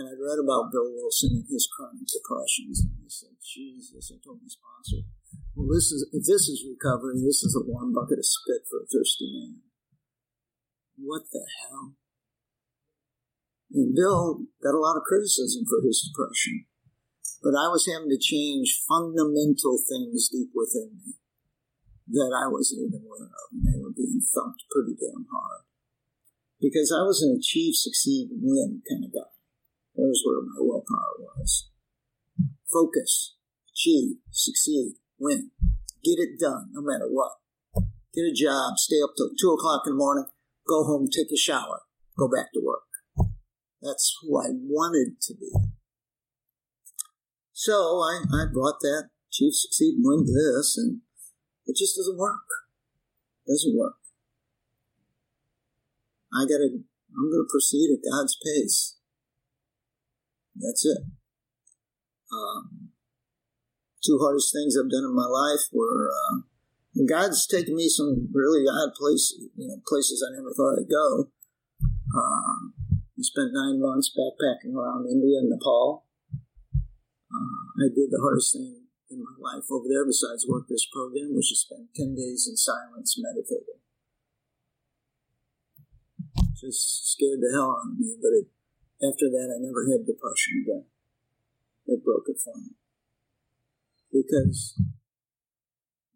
And 0.00 0.08
I'd 0.08 0.16
read 0.16 0.40
about 0.40 0.72
Bill 0.72 0.88
Wilson 0.96 1.44
and 1.44 1.44
his 1.44 1.68
chronic 1.68 2.08
depressions, 2.08 2.80
and 2.80 2.96
I 3.04 3.12
said, 3.12 3.36
Jesus, 3.44 4.08
I 4.08 4.16
told 4.24 4.40
my 4.40 4.48
sponsor, 4.48 5.04
well, 5.52 5.68
this 5.68 5.92
is, 5.92 6.08
if 6.08 6.24
this 6.24 6.48
is 6.48 6.64
recovery, 6.64 7.20
this 7.20 7.44
is 7.44 7.52
a 7.52 7.68
warm 7.68 7.92
bucket 7.92 8.16
of 8.16 8.24
spit 8.24 8.64
for 8.64 8.80
a 8.80 8.88
thirsty 8.88 9.28
man. 9.28 9.60
What 10.96 11.28
the 11.28 11.44
hell? 11.44 12.00
And 13.76 13.92
Bill 13.92 14.48
got 14.64 14.72
a 14.72 14.80
lot 14.80 14.96
of 14.96 15.04
criticism 15.04 15.68
for 15.68 15.84
his 15.84 16.00
depression. 16.00 16.64
But 17.44 17.52
I 17.52 17.68
was 17.68 17.84
having 17.84 18.08
to 18.08 18.16
change 18.16 18.80
fundamental 18.88 19.84
things 19.84 20.32
deep 20.32 20.56
within 20.56 20.96
me 20.96 21.20
that 22.16 22.32
I 22.32 22.48
wasn't 22.48 22.88
even 22.88 23.04
aware 23.04 23.28
of, 23.28 23.46
and 23.52 23.68
they 23.68 23.76
were 23.76 23.92
being 23.92 24.24
thumped 24.32 24.64
pretty 24.72 24.96
damn 24.96 25.28
hard. 25.28 25.68
Because 26.56 26.88
I 26.88 27.04
was 27.04 27.20
an 27.20 27.36
achieve, 27.36 27.76
succeed, 27.76 28.32
win 28.32 28.80
kind 28.88 29.04
of 29.04 29.12
guy. 29.12 29.28
That 29.96 30.06
was 30.06 30.22
where 30.24 30.42
my 30.42 30.58
willpower 30.58 31.34
was. 31.36 31.70
Focus, 32.72 33.36
achieve, 33.72 34.16
succeed, 34.30 34.94
win. 35.18 35.50
Get 36.04 36.18
it 36.18 36.38
done, 36.40 36.70
no 36.72 36.80
matter 36.80 37.08
what. 37.10 37.32
Get 38.14 38.22
a 38.22 38.34
job, 38.34 38.74
stay 38.76 38.96
up 39.02 39.10
till 39.16 39.30
two 39.38 39.52
o'clock 39.52 39.82
in 39.86 39.92
the 39.92 39.96
morning, 39.96 40.26
go 40.66 40.84
home, 40.84 41.08
take 41.10 41.30
a 41.32 41.36
shower, 41.36 41.82
go 42.18 42.28
back 42.28 42.52
to 42.54 42.60
work. 42.64 42.82
That's 43.82 44.16
who 44.20 44.38
I 44.38 44.48
wanted 44.50 45.20
to 45.22 45.34
be. 45.34 45.50
So 47.52 48.00
I, 48.00 48.22
I 48.32 48.44
brought 48.52 48.80
that 48.80 49.10
achieve, 49.28 49.54
succeed, 49.54 49.94
win 49.98 50.26
this, 50.26 50.76
and 50.76 51.00
it 51.66 51.76
just 51.76 51.96
doesn't 51.96 52.18
work. 52.18 52.46
It 53.46 53.52
doesn't 53.52 53.76
work. 53.76 53.96
I 56.32 56.44
gotta, 56.44 56.68
I'm 56.72 57.30
gonna 57.30 57.48
proceed 57.48 57.90
at 57.92 58.10
God's 58.10 58.36
pace. 58.42 58.96
That's 60.56 60.84
it. 60.84 60.98
Um, 62.32 62.90
two 64.04 64.18
hardest 64.20 64.52
things 64.52 64.76
I've 64.76 64.90
done 64.90 65.04
in 65.04 65.14
my 65.14 65.26
life 65.26 65.66
were, 65.72 66.10
uh, 66.10 66.40
and 66.94 67.08
God's 67.08 67.46
taken 67.46 67.76
me 67.76 67.88
some 67.88 68.28
really 68.32 68.64
odd 68.66 68.94
places, 68.94 69.50
you 69.56 69.68
know, 69.68 69.76
places 69.86 70.24
I 70.24 70.34
never 70.34 70.52
thought 70.52 70.78
I'd 70.78 70.90
go. 70.90 71.30
Um, 72.14 72.74
I 72.90 73.22
spent 73.22 73.52
nine 73.52 73.80
months 73.80 74.10
backpacking 74.10 74.74
around 74.74 75.06
India 75.06 75.38
and 75.38 75.50
Nepal. 75.50 76.06
Uh, 76.34 77.84
I 77.84 77.88
did 77.94 78.10
the 78.10 78.20
hardest 78.20 78.54
thing 78.54 78.86
in 79.10 79.22
my 79.22 79.36
life 79.38 79.64
over 79.70 79.86
there 79.88 80.06
besides 80.06 80.46
work 80.48 80.66
this 80.68 80.86
program, 80.86 81.34
which 81.34 81.52
is 81.52 81.60
spend 81.60 81.88
10 81.94 82.14
days 82.14 82.46
in 82.48 82.56
silence 82.56 83.18
meditating. 83.18 83.82
Just 86.58 87.12
scared 87.12 87.40
the 87.40 87.50
hell 87.52 87.76
out 87.76 87.90
of 87.92 87.98
me, 87.98 88.16
but 88.20 88.32
it, 88.32 88.46
after 89.00 89.28
that, 89.32 89.48
I 89.48 89.58
never 89.58 89.88
had 89.88 90.06
depression 90.06 90.64
again. 90.64 90.86
It 91.86 92.04
broke 92.04 92.28
it 92.28 92.38
for 92.38 92.56
me. 92.56 92.76
Because 94.12 94.80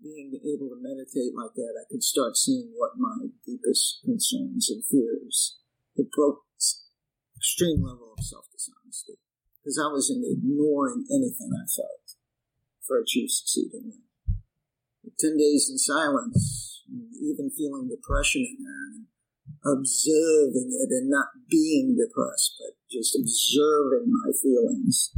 being 0.03 0.37
able 0.45 0.69
to 0.69 0.79
meditate 0.79 1.33
like 1.33 1.55
that, 1.57 1.75
I 1.81 1.89
could 1.91 2.05
start 2.05 2.37
seeing 2.37 2.73
what 2.77 2.99
my 2.99 3.33
deepest 3.47 4.01
concerns 4.05 4.69
and 4.71 4.85
fears. 4.85 5.59
It 5.97 6.11
broke 6.13 6.45
extreme 7.45 7.85
level 7.85 8.17
of 8.17 8.25
self 8.25 8.49
dishonesty 8.51 9.21
because 9.61 9.77
I 9.77 9.93
was 9.93 10.09
ignoring 10.09 11.05
anything 11.13 11.53
I 11.53 11.69
felt 11.69 12.17
for 12.87 13.05
succeed, 13.07 13.73
and. 13.73 13.93
Ten 15.19 15.37
days 15.37 15.69
in 15.71 15.79
silence, 15.79 16.83
even 16.89 17.51
feeling 17.51 17.89
depression 17.89 18.43
in 18.43 18.65
there, 18.65 19.05
observing 19.65 20.69
it 20.77 20.93
and 20.93 21.09
not 21.09 21.33
being 21.49 21.97
depressed, 21.97 22.61
but 22.61 22.77
just 22.93 23.17
observing 23.17 24.13
my 24.13 24.31
feelings. 24.37 25.11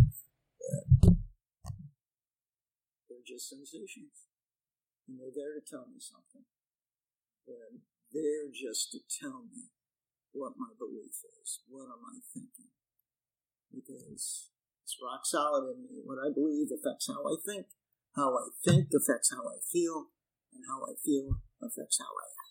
Uh, 0.62 1.10
they're 3.10 3.26
just 3.26 3.50
sensations. 3.50 4.30
And 5.06 5.18
they're 5.18 5.34
there 5.34 5.54
to 5.58 5.62
tell 5.62 5.86
me 5.86 5.98
something. 5.98 6.46
They're 7.46 7.78
there 8.14 8.50
just 8.50 8.90
to 8.94 8.98
tell 9.06 9.46
me 9.46 9.70
what 10.32 10.58
my 10.58 10.74
belief 10.78 11.22
is. 11.42 11.62
What 11.66 11.90
am 11.90 12.02
I 12.06 12.18
thinking? 12.34 12.70
Because 13.70 14.50
it's 14.82 14.98
rock 15.02 15.26
solid 15.26 15.74
in 15.74 15.82
me. 15.82 16.02
What 16.02 16.22
I 16.22 16.30
believe 16.30 16.70
affects 16.70 17.10
how 17.10 17.22
I 17.22 17.34
think. 17.38 17.66
How 18.14 18.34
I 18.34 18.50
think 18.62 18.90
affects 18.94 19.30
how 19.30 19.42
I 19.46 19.58
feel. 19.62 20.10
And 20.54 20.62
how 20.66 20.86
I 20.86 20.94
feel 21.02 21.42
affects 21.62 21.98
how 21.98 22.10
I 22.14 22.26
act. 22.30 22.45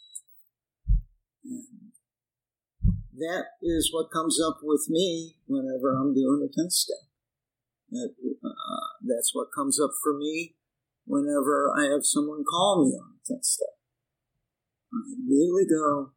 That 3.17 3.55
is 3.61 3.93
what 3.93 4.11
comes 4.11 4.41
up 4.41 4.59
with 4.61 4.87
me 4.89 5.37
whenever 5.47 5.95
I'm 5.95 6.13
doing 6.13 6.43
a 6.43 6.51
10 6.51 6.69
step. 6.69 7.07
That, 7.91 8.13
uh, 8.43 8.87
that's 9.01 9.31
what 9.33 9.55
comes 9.55 9.79
up 9.79 9.91
for 10.03 10.17
me 10.17 10.55
whenever 11.05 11.71
I 11.71 11.85
have 11.85 12.03
someone 12.03 12.43
call 12.43 12.83
me 12.83 12.97
on 12.97 13.15
a 13.15 13.21
10 13.25 13.43
step. 13.43 13.79
I 14.91 14.97
immediately 15.15 15.65
go, 15.65 16.11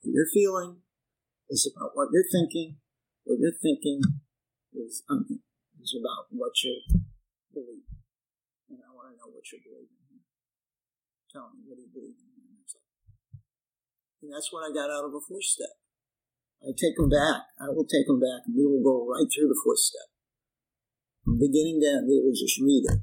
what 0.00 0.12
you're 0.14 0.32
feeling 0.32 0.80
is 1.50 1.70
about 1.70 1.90
what 1.94 2.08
you're 2.12 2.30
thinking. 2.30 2.76
What 3.24 3.38
you're 3.38 3.60
thinking 3.60 4.00
is, 4.72 5.02
um, 5.10 5.26
is 5.82 5.96
about 6.00 6.26
what 6.30 6.52
you're 6.64 7.04
believing. 7.52 8.00
And 8.70 8.78
I 8.80 8.94
want 8.94 9.12
to 9.12 9.18
know 9.18 9.28
what 9.28 9.44
you're 9.52 9.60
believing. 9.60 10.24
Tell 11.32 11.52
me, 11.52 11.68
what 11.68 11.76
do 11.76 11.82
you 11.82 11.92
believe? 11.92 12.29
And 14.20 14.28
that's 14.28 14.52
what 14.52 14.68
I 14.68 14.72
got 14.72 14.92
out 14.92 15.08
of 15.08 15.16
a 15.16 15.22
fourth 15.24 15.48
step. 15.48 15.80
I 16.60 16.76
take 16.76 16.96
them 17.00 17.08
back. 17.08 17.48
I 17.56 17.72
will 17.72 17.88
take 17.88 18.04
them 18.04 18.20
back, 18.20 18.44
and 18.44 18.52
we 18.52 18.68
will 18.68 18.84
go 18.84 19.08
right 19.08 19.24
through 19.32 19.48
the 19.48 19.60
fourth 19.64 19.80
step. 19.80 20.12
From 21.24 21.40
beginning 21.40 21.80
to 21.80 21.88
end, 21.88 22.04
we 22.04 22.20
will 22.20 22.36
just 22.36 22.60
read 22.60 22.84
it 22.84 23.00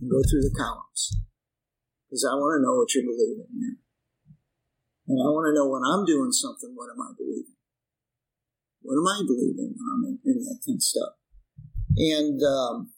and 0.00 0.08
go 0.08 0.24
through 0.24 0.48
the 0.48 0.56
columns. 0.56 1.20
Because 2.08 2.24
I 2.24 2.32
want 2.40 2.56
to 2.56 2.64
know 2.64 2.80
what 2.80 2.88
you're 2.96 3.04
believing 3.04 3.52
here. 3.52 3.76
And 5.12 5.20
I 5.20 5.28
want 5.28 5.52
to 5.52 5.56
know 5.56 5.68
when 5.68 5.84
I'm 5.84 6.08
doing 6.08 6.32
something, 6.32 6.72
what 6.72 6.88
am 6.88 7.00
I 7.00 7.12
believing? 7.12 7.60
What 8.80 8.96
am 8.96 9.08
I 9.08 9.20
believing 9.28 9.76
when 9.76 9.88
I'm 9.92 10.04
in, 10.08 10.16
in 10.24 10.36
that 10.48 10.64
10 10.64 10.80
step? 10.80 11.12
And 11.96 12.40
um, 12.40 12.92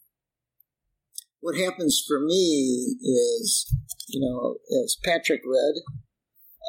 what 1.40 1.58
happens 1.58 2.02
for 2.06 2.20
me 2.20 2.94
is, 3.02 3.74
you 4.06 4.20
know, 4.20 4.58
as 4.84 4.96
Patrick 5.02 5.42
read, 5.42 5.82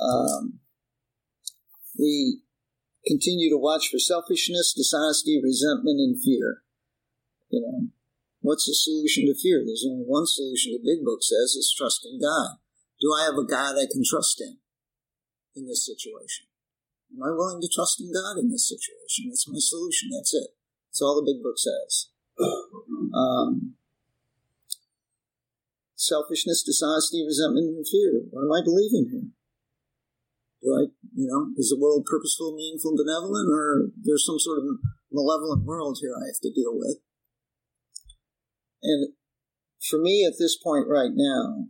um, 0.01 0.60
we 1.97 2.41
continue 3.05 3.49
to 3.49 3.57
watch 3.57 3.89
for 3.89 3.99
selfishness, 3.99 4.73
dishonesty, 4.73 5.41
resentment, 5.43 5.99
and 5.99 6.21
fear. 6.21 6.63
You 7.49 7.61
know, 7.61 7.87
what's 8.41 8.65
the 8.65 8.75
solution 8.75 9.25
to 9.25 9.35
fear? 9.35 9.63
There's 9.65 9.85
only 9.87 10.05
one 10.05 10.25
solution. 10.25 10.73
The 10.73 10.83
big 10.83 11.03
book 11.03 11.19
says 11.21 11.57
is 11.57 11.73
trust 11.75 12.05
in 12.05 12.19
God. 12.19 12.57
Do 12.99 13.13
I 13.13 13.25
have 13.25 13.35
a 13.35 13.45
God 13.45 13.75
I 13.75 13.89
can 13.91 14.03
trust 14.05 14.39
in 14.41 14.57
in 15.55 15.67
this 15.67 15.85
situation? 15.85 16.45
Am 17.11 17.23
I 17.23 17.35
willing 17.35 17.61
to 17.61 17.67
trust 17.67 17.99
in 17.99 18.13
God 18.13 18.37
in 18.37 18.51
this 18.51 18.69
situation? 18.69 19.27
That's 19.29 19.47
my 19.47 19.59
solution. 19.59 20.09
That's 20.15 20.33
it. 20.33 20.55
That's 20.87 21.01
all 21.01 21.19
the 21.19 21.27
big 21.27 21.43
book 21.43 21.57
says. 21.57 22.07
Um, 23.13 23.75
selfishness, 25.95 26.63
dishonesty, 26.63 27.25
resentment, 27.25 27.75
and 27.75 27.87
fear. 27.87 28.23
What 28.31 28.45
am 28.45 28.51
I 28.51 28.63
believing 28.63 29.09
here? 29.11 29.29
Do 30.63 30.67
I, 30.73 30.83
you 31.13 31.27
know, 31.27 31.51
is 31.57 31.69
the 31.69 31.79
world 31.79 32.05
purposeful, 32.09 32.55
meaningful, 32.55 32.95
benevolent, 32.95 33.49
or 33.51 33.91
there's 34.01 34.25
some 34.25 34.39
sort 34.39 34.59
of 34.59 34.63
malevolent 35.11 35.65
world 35.65 35.99
here 36.01 36.13
I 36.15 36.27
have 36.27 36.39
to 36.41 36.53
deal 36.53 36.71
with? 36.73 36.97
And 38.83 39.13
for 39.81 39.99
me 39.99 40.25
at 40.25 40.39
this 40.39 40.57
point 40.57 40.87
right 40.87 41.11
now, 41.13 41.67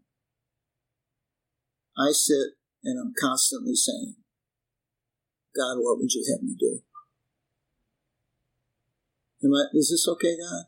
I 1.98 2.12
sit 2.12 2.58
and 2.84 3.00
I'm 3.00 3.14
constantly 3.20 3.76
saying, 3.76 4.16
God, 5.56 5.78
what 5.80 6.00
would 6.00 6.14
you 6.14 6.24
have 6.32 6.42
me 6.42 6.56
do? 6.58 6.80
Am 9.44 9.54
I, 9.54 9.66
is 9.74 9.90
this 9.90 10.08
okay, 10.08 10.38
God? 10.38 10.66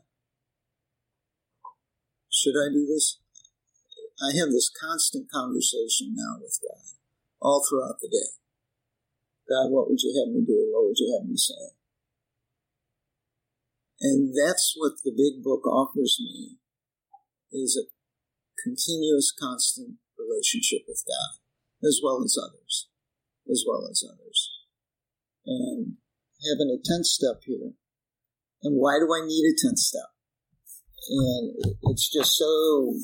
Should 2.30 2.58
I 2.58 2.68
do 2.72 2.84
this? 2.86 3.18
I 4.20 4.36
have 4.36 4.50
this 4.50 4.70
constant 4.70 5.30
conversation 5.30 6.14
now 6.14 6.36
with 6.40 6.58
God 6.60 6.98
all 7.40 7.64
throughout 7.68 8.00
the 8.00 8.08
day. 8.08 8.43
God, 9.48 9.70
what 9.70 9.88
would 9.88 10.00
you 10.00 10.12
have 10.18 10.32
me 10.32 10.44
do? 10.46 10.70
What 10.72 10.86
would 10.88 10.98
you 10.98 11.12
have 11.12 11.28
me 11.28 11.36
say? 11.36 11.76
And 14.00 14.34
that's 14.34 14.74
what 14.76 15.00
the 15.04 15.12
big 15.12 15.42
book 15.42 15.66
offers 15.66 16.18
me 16.20 16.58
is 17.52 17.78
a 17.78 17.88
continuous, 18.62 19.32
constant 19.32 19.96
relationship 20.18 20.82
with 20.88 21.04
God, 21.06 21.40
as 21.86 22.00
well 22.02 22.22
as 22.24 22.36
others, 22.36 22.88
as 23.50 23.64
well 23.66 23.88
as 23.90 24.02
others. 24.02 24.50
And 25.46 25.96
having 26.50 26.72
a 26.72 26.80
10th 26.80 27.04
step 27.04 27.40
here. 27.44 27.72
And 28.62 28.76
why 28.80 28.98
do 28.98 29.08
I 29.12 29.26
need 29.26 29.44
a 29.44 29.54
10th 29.56 29.78
step? 29.78 30.10
And 31.08 31.54
it's 31.82 32.10
just 32.10 32.36
so, 32.36 32.96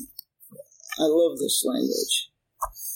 I 0.99 1.05
love 1.05 1.37
this 1.37 1.63
language. 1.65 2.31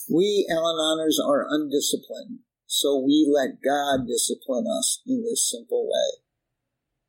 We 0.09 0.47
Al-Anoners 0.49 1.19
are 1.23 1.47
undisciplined, 1.49 2.44
so 2.75 2.99
we 2.99 3.23
let 3.23 3.63
God 3.63 4.03
discipline 4.03 4.67
us 4.67 4.99
in 5.07 5.23
this 5.23 5.47
simple 5.47 5.87
way 5.87 6.25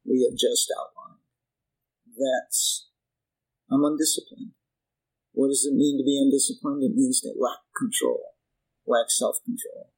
we 0.06 0.22
have 0.22 0.38
just 0.38 0.70
outlined. 0.70 1.26
That's, 2.14 2.86
I'm 3.66 3.82
undisciplined. 3.82 4.54
What 5.34 5.50
does 5.50 5.66
it 5.66 5.74
mean 5.74 5.98
to 5.98 6.06
be 6.06 6.22
undisciplined? 6.22 6.86
It 6.86 6.94
means 6.94 7.20
to 7.26 7.34
lack 7.34 7.66
control, 7.74 8.38
lack 8.86 9.10
self 9.10 9.42
control. 9.42 9.90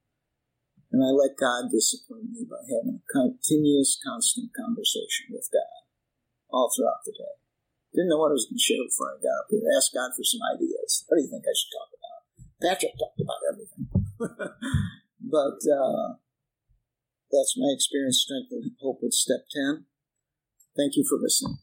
And 0.88 1.04
I 1.04 1.12
let 1.12 1.36
God 1.36 1.68
discipline 1.68 2.32
me 2.32 2.48
by 2.48 2.64
having 2.64 3.04
a 3.04 3.06
continuous, 3.12 4.00
constant 4.00 4.56
conversation 4.56 5.28
with 5.30 5.52
God 5.52 5.84
all 6.48 6.72
throughout 6.72 7.04
the 7.04 7.12
day. 7.12 7.36
Didn't 7.92 8.08
know 8.08 8.24
what 8.24 8.32
I 8.32 8.40
was 8.40 8.48
going 8.48 8.56
to 8.56 8.64
share 8.64 8.80
before 8.80 9.12
I 9.12 9.20
got 9.20 9.44
up 9.44 9.52
here. 9.52 9.68
Ask 9.76 9.92
God 9.92 10.16
for 10.16 10.24
some 10.24 10.40
ideas. 10.48 11.04
What 11.06 11.20
do 11.20 11.28
you 11.28 11.30
think 11.30 11.44
I 11.44 11.52
should 11.52 11.76
talk 11.76 11.90
about? 11.92 12.20
Patrick 12.58 12.96
talked 12.96 13.20
about 13.20 13.44
everything. 13.52 13.84
But 15.30 15.60
uh, 15.68 16.14
that's 17.30 17.54
my 17.58 17.68
experience, 17.74 18.24
strength, 18.24 18.48
and 18.50 18.72
hope 18.80 19.00
with 19.02 19.12
step 19.12 19.40
10. 19.54 19.84
Thank 20.74 20.96
you 20.96 21.04
for 21.06 21.18
listening. 21.20 21.58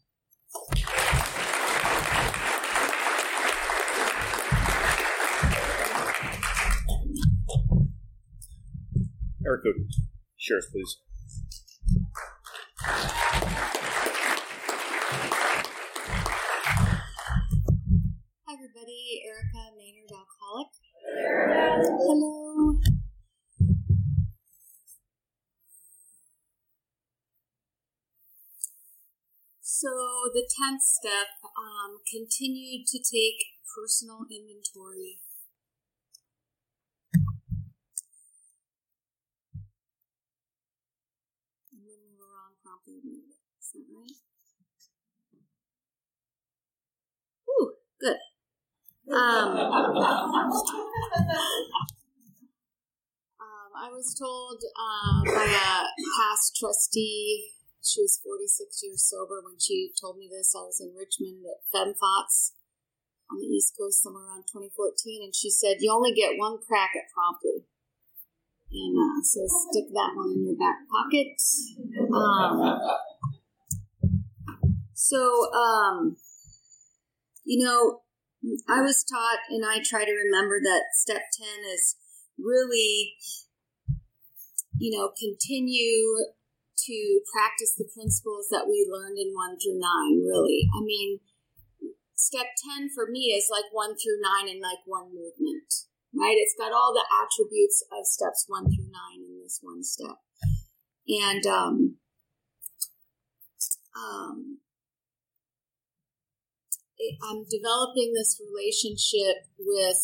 Eric 9.44 9.62
Odin, 9.66 9.88
please. 10.70 10.98
Hi, 18.46 18.54
everybody. 18.54 19.22
Erica 19.26 19.72
Maynard, 19.76 20.12
alcoholic. 20.12 20.68
Hello. 21.98 22.95
Tenth 30.48 30.80
step, 30.80 31.36
um, 31.44 32.00
continue 32.10 32.82
to 32.86 32.98
take 32.98 33.44
personal 33.76 34.24
inventory. 34.30 35.20
Wrong, 42.16 42.56
that 43.74 43.84
right? 43.92 44.16
Ooh, 47.50 47.74
good. 48.00 48.16
Um, 49.12 49.58
um, 53.38 53.70
I 53.76 53.90
was 53.92 54.14
told 54.18 54.62
uh, 54.74 55.20
by 55.22 55.44
a 55.44 55.84
past 56.16 56.56
trustee, 56.58 57.55
she 57.86 58.02
was 58.02 58.20
46 58.22 58.82
years 58.82 59.08
sober 59.08 59.40
when 59.42 59.58
she 59.58 59.92
told 60.00 60.18
me 60.18 60.28
this. 60.30 60.54
I 60.54 60.66
was 60.66 60.80
in 60.80 60.94
Richmond 60.94 61.46
at 61.46 61.62
FOTS 61.70 62.54
on 63.30 63.38
the 63.38 63.46
East 63.46 63.74
Coast 63.78 64.02
somewhere 64.02 64.26
around 64.26 64.50
2014, 64.50 65.22
and 65.22 65.34
she 65.34 65.50
said, 65.50 65.78
You 65.80 65.92
only 65.92 66.12
get 66.12 66.38
one 66.38 66.58
crack 66.58 66.90
at 66.98 67.10
promptly. 67.14 67.66
And 68.72 68.98
uh, 68.98 69.22
so 69.22 69.46
stick 69.46 69.86
that 69.94 70.12
one 70.14 70.34
in 70.34 70.44
your 70.44 70.58
back 70.58 70.82
pocket. 70.90 71.38
Um, 72.12 72.80
so, 74.92 75.52
um, 75.54 76.16
you 77.44 77.64
know, 77.64 78.02
I 78.68 78.82
was 78.82 79.04
taught, 79.04 79.38
and 79.50 79.64
I 79.64 79.78
try 79.82 80.04
to 80.04 80.12
remember 80.12 80.58
that 80.60 80.82
step 80.94 81.22
10 81.38 81.46
is 81.72 81.96
really, 82.38 83.14
you 84.78 84.96
know, 84.96 85.10
continue 85.18 86.16
to 86.76 87.20
practice 87.32 87.74
the 87.74 87.88
principles 87.88 88.48
that 88.50 88.68
we 88.68 88.86
learned 88.88 89.18
in 89.18 89.32
1 89.32 89.56
through 89.58 89.80
9, 89.80 90.20
really. 90.20 90.68
I 90.76 90.84
mean, 90.84 91.20
step 92.14 92.46
10 92.76 92.90
for 92.94 93.06
me 93.08 93.32
is 93.32 93.48
like 93.50 93.72
1 93.72 93.96
through 93.96 94.20
9 94.20 94.48
in 94.48 94.60
like 94.60 94.84
one 94.84 95.08
movement, 95.08 95.88
right? 96.14 96.36
It's 96.36 96.56
got 96.58 96.72
all 96.72 96.92
the 96.92 97.06
attributes 97.08 97.82
of 97.92 98.06
steps 98.06 98.44
1 98.48 98.64
through 98.64 98.90
9 98.90 99.24
in 99.24 99.40
this 99.42 99.60
one 99.62 99.82
step. 99.82 100.16
And, 101.08 101.46
um, 101.46 101.96
um, 103.96 104.58
I'm 107.22 107.44
developing 107.48 108.12
this 108.14 108.40
relationship 108.40 109.46
with 109.58 110.00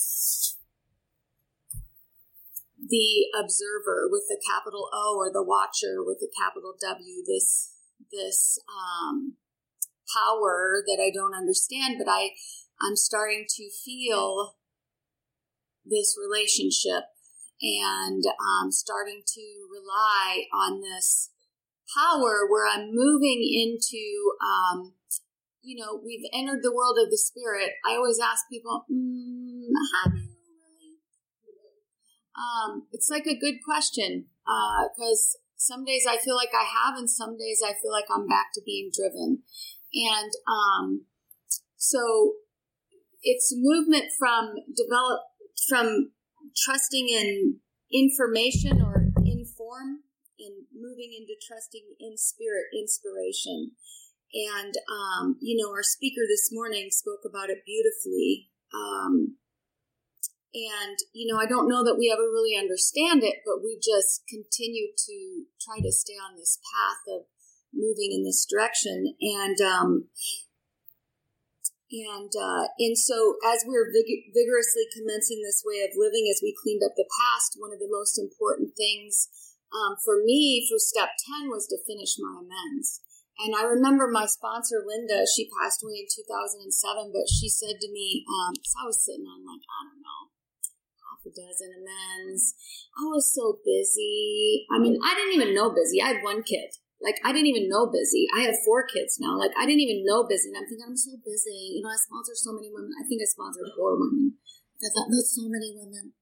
the 2.93 3.33
observer 3.33 4.07
with 4.13 4.25
the 4.29 4.37
capital 4.37 4.91
O 4.93 5.17
or 5.17 5.33
the 5.33 5.43
watcher 5.43 6.05
with 6.05 6.21
the 6.21 6.29
capital 6.39 6.75
W. 6.79 7.25
This 7.27 7.73
this 8.13 8.59
um, 8.69 9.37
power 10.13 10.85
that 10.87 11.01
I 11.01 11.11
don't 11.11 11.35
understand, 11.35 11.97
but 11.99 12.11
I 12.11 12.31
I'm 12.81 12.97
starting 12.97 13.47
to 13.49 13.71
feel 13.85 14.57
this 15.85 16.15
relationship 16.21 17.09
and 17.63 18.23
I'm 18.61 18.71
starting 18.71 19.23
to 19.27 19.43
rely 19.73 20.45
on 20.53 20.83
this 20.83 21.31
power 21.97 22.47
where 22.47 22.67
I'm 22.69 22.91
moving 22.93 23.41
into 23.41 24.37
um, 24.45 24.93
you 25.63 25.81
know, 25.81 25.99
we've 26.05 26.29
entered 26.35 26.61
the 26.63 26.75
world 26.75 26.99
of 27.03 27.11
the 27.11 27.17
spirit. 27.17 27.71
I 27.89 27.95
always 27.95 28.19
ask 28.19 28.45
people, 28.51 28.85
mm? 28.91 29.71
Um, 32.43 32.87
it's 32.93 33.09
like 33.11 33.27
a 33.27 33.39
good 33.39 33.57
question 33.65 34.27
because 34.49 35.37
uh, 35.37 35.43
some 35.57 35.85
days 35.85 36.05
I 36.09 36.19
feel 36.19 36.35
like 36.35 36.51
I 36.55 36.65
have, 36.65 36.99
and 36.99 37.09
some 37.09 37.39
days 37.39 37.63
I 37.65 37.73
feel 37.81 37.93
like 37.93 38.07
I'm 38.11 38.27
back 38.27 38.47
to 38.55 38.63
being 38.65 38.91
driven. 38.93 39.43
And 39.95 40.33
um, 40.49 41.07
so 41.77 42.35
it's 43.23 43.53
movement 43.55 44.07
from 44.19 44.55
develop 44.75 45.21
from 45.69 46.11
trusting 46.57 47.09
in 47.09 47.61
information 47.93 48.83
or 48.83 49.13
inform 49.25 50.03
in 50.39 50.67
moving 50.75 51.15
into 51.17 51.35
trusting 51.47 51.85
in 52.01 52.17
spirit 52.17 52.67
inspiration 52.75 53.73
and, 54.33 54.75
um, 54.89 55.37
you 55.41 55.63
know, 55.63 55.71
our 55.71 55.83
speaker 55.83 56.23
this 56.29 56.49
morning 56.53 56.89
spoke 56.91 57.21
about 57.29 57.51
it 57.51 57.65
beautifully. 57.67 58.49
Um, 58.73 59.37
and, 60.55 60.97
you 61.13 61.33
know, 61.33 61.41
I 61.41 61.47
don't 61.47 61.69
know 61.69 61.83
that 61.85 61.97
we 61.97 62.13
ever 62.13 62.29
really 62.29 62.57
understand 62.57 63.25
it, 63.25 63.41
but 63.45 63.65
we 63.65 63.81
just 63.81 64.23
continue 64.29 64.93
to 64.93 65.49
try 65.61 65.81
to 65.81 65.93
stay 65.93 66.21
on 66.21 66.37
this 66.37 66.59
path 66.61 67.03
of 67.09 67.25
moving 67.73 68.13
in 68.13 68.25
this 68.25 68.45
direction. 68.45 69.17
And, 69.21 69.57
um, 69.61 70.09
and 71.93 72.33
uh, 72.33 72.73
and 72.81 72.97
so 72.97 73.37
as 73.45 73.69
we're 73.69 73.93
vig- 73.93 74.33
vigorously 74.33 74.89
commencing 74.97 75.45
this 75.45 75.61
way 75.61 75.85
of 75.85 75.93
living, 75.93 76.25
as 76.33 76.41
we 76.41 76.57
cleaned 76.57 76.81
up 76.81 76.97
the 76.97 77.09
past, 77.21 77.61
one 77.61 77.69
of 77.69 77.85
the 77.85 77.93
most 77.93 78.17
important 78.17 78.73
things 78.73 79.29
um, 79.69 80.01
for 80.01 80.25
me 80.25 80.65
for 80.65 80.81
step 80.81 81.13
ten 81.21 81.53
was 81.53 81.69
to 81.69 81.77
finish 81.85 82.17
my 82.17 82.41
amends. 82.41 83.05
And 83.45 83.53
I 83.57 83.65
remember 83.65 84.09
my 84.09 84.25
sponsor, 84.25 84.85
Linda, 84.85 85.25
she 85.25 85.49
passed 85.49 85.85
away 85.85 86.05
in 86.05 86.09
2007, 86.09 86.69
but 87.13 87.29
she 87.33 87.49
said 87.49 87.81
to 87.81 87.89
me, 87.89 88.25
um, 88.29 88.53
I 88.77 88.85
was 88.85 89.01
sitting 89.01 89.25
on 89.25 89.41
like, 89.41 89.65
I 89.65 89.81
don't 89.89 90.05
know, 90.05 90.32
dozen 91.33 91.73
amends. 91.73 92.55
I 92.95 93.09
was 93.09 93.33
so 93.33 93.59
busy. 93.65 94.69
I 94.71 94.79
mean, 94.79 95.01
I 95.03 95.17
didn't 95.17 95.35
even 95.35 95.55
know 95.57 95.73
busy. 95.73 96.01
I 96.01 96.15
had 96.15 96.23
one 96.23 96.43
kid. 96.45 96.77
Like, 97.03 97.19
I 97.25 97.35
didn't 97.35 97.51
even 97.51 97.67
know 97.69 97.91
busy. 97.91 98.31
I 98.31 98.47
have 98.47 98.55
four 98.65 98.87
kids 98.87 99.19
now. 99.19 99.35
Like, 99.35 99.51
I 99.59 99.67
didn't 99.67 99.83
even 99.83 100.07
know 100.07 100.23
busy. 100.23 100.55
And 100.55 100.63
I'm 100.63 100.69
thinking, 100.71 100.87
I'm 100.87 100.97
so 100.97 101.19
busy. 101.25 101.75
You 101.75 101.83
know, 101.83 101.91
I 101.91 101.99
sponsor 101.99 102.33
so 102.39 102.55
many 102.55 102.71
women. 102.71 102.95
I 102.95 103.03
think 103.09 103.19
I 103.19 103.27
sponsored 103.27 103.75
four 103.75 103.99
women. 103.99 104.39
I 104.79 104.89
thought, 104.95 105.11
that's 105.11 105.35
so 105.35 105.51
many 105.51 105.75
women. 105.75 106.15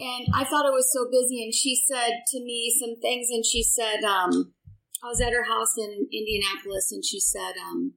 And 0.00 0.24
I 0.32 0.44
thought 0.44 0.64
I 0.64 0.72
was 0.72 0.88
so 0.88 1.04
busy. 1.12 1.44
And 1.44 1.52
she 1.52 1.76
said 1.76 2.24
to 2.32 2.40
me 2.40 2.72
some 2.72 2.96
things. 3.00 3.28
And 3.28 3.44
she 3.44 3.62
said, 3.62 4.04
um, 4.04 4.54
I 5.02 5.08
was 5.08 5.20
at 5.20 5.32
her 5.32 5.44
house 5.44 5.76
in 5.78 6.08
Indianapolis, 6.12 6.92
and 6.92 7.04
she 7.04 7.20
said, 7.20 7.56
um, 7.56 7.94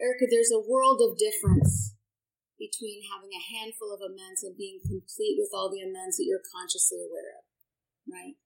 Erica, 0.00 0.28
there's 0.28 0.52
a 0.52 0.60
world 0.60 1.00
of 1.00 1.16
difference 1.16 1.96
between 2.56 3.04
having 3.08 3.32
a 3.32 3.46
handful 3.56 3.92
of 3.92 4.00
amends 4.00 4.44
and 4.44 4.56
being 4.56 4.80
complete 4.80 5.36
with 5.36 5.52
all 5.52 5.68
the 5.68 5.84
amends 5.84 6.16
that 6.16 6.28
you're 6.28 6.44
consciously 6.44 7.00
aware 7.04 7.36
of, 7.36 7.44
right? 8.08 8.36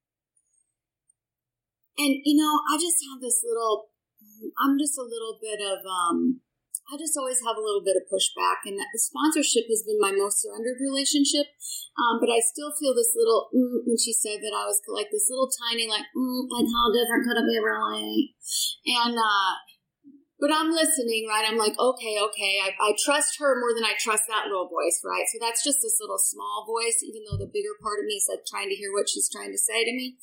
And, 1.98 2.22
you 2.24 2.34
know, 2.38 2.58
I 2.70 2.78
just 2.78 2.98
have 3.06 3.22
this 3.22 3.42
little, 3.46 3.90
I'm 4.58 4.78
just 4.78 4.98
a 4.98 5.06
little 5.06 5.38
bit 5.38 5.62
of, 5.62 5.82
um, 5.86 6.42
I 6.90 6.98
just 6.98 7.14
always 7.14 7.38
have 7.46 7.54
a 7.54 7.62
little 7.62 7.86
bit 7.86 7.94
of 7.94 8.10
pushback, 8.10 8.66
and 8.66 8.74
the 8.74 8.98
sponsorship 8.98 9.70
has 9.70 9.86
been 9.86 10.02
my 10.02 10.10
most 10.10 10.42
surrendered 10.42 10.82
relationship. 10.82 11.46
Um, 11.94 12.18
but 12.18 12.26
I 12.26 12.42
still 12.42 12.74
feel 12.74 12.90
this 12.98 13.14
little 13.14 13.46
mm, 13.54 13.86
when 13.86 13.94
she 13.94 14.10
said 14.10 14.42
that 14.42 14.50
I 14.50 14.66
was 14.66 14.82
like 14.90 15.06
this 15.14 15.30
little 15.30 15.46
tiny 15.54 15.86
like 15.86 16.06
mm, 16.18 16.50
like 16.50 16.66
how 16.66 16.90
different 16.90 17.22
could 17.22 17.38
it 17.38 17.46
be 17.46 17.62
really? 17.62 18.34
And 18.90 19.14
uh, 19.14 19.52
but 20.40 20.48
I'm 20.48 20.72
listening, 20.72 21.28
right? 21.28 21.44
I'm 21.44 21.60
like, 21.60 21.76
okay, 21.76 22.16
okay. 22.16 22.64
I, 22.64 22.72
I 22.80 22.96
trust 22.96 23.36
her 23.38 23.60
more 23.60 23.76
than 23.76 23.84
I 23.84 23.92
trust 24.00 24.24
that 24.32 24.48
little 24.48 24.72
voice, 24.72 25.04
right? 25.04 25.28
So 25.28 25.36
that's 25.36 25.60
just 25.60 25.84
this 25.84 26.00
little 26.00 26.18
small 26.18 26.64
voice, 26.64 27.04
even 27.04 27.28
though 27.28 27.36
the 27.36 27.52
bigger 27.52 27.76
part 27.84 28.00
of 28.00 28.08
me 28.08 28.16
is 28.16 28.24
like 28.24 28.48
trying 28.48 28.72
to 28.72 28.80
hear 28.80 28.88
what 28.88 29.12
she's 29.12 29.28
trying 29.28 29.52
to 29.52 29.60
say 29.60 29.84
to 29.84 29.92
me. 29.92 30.16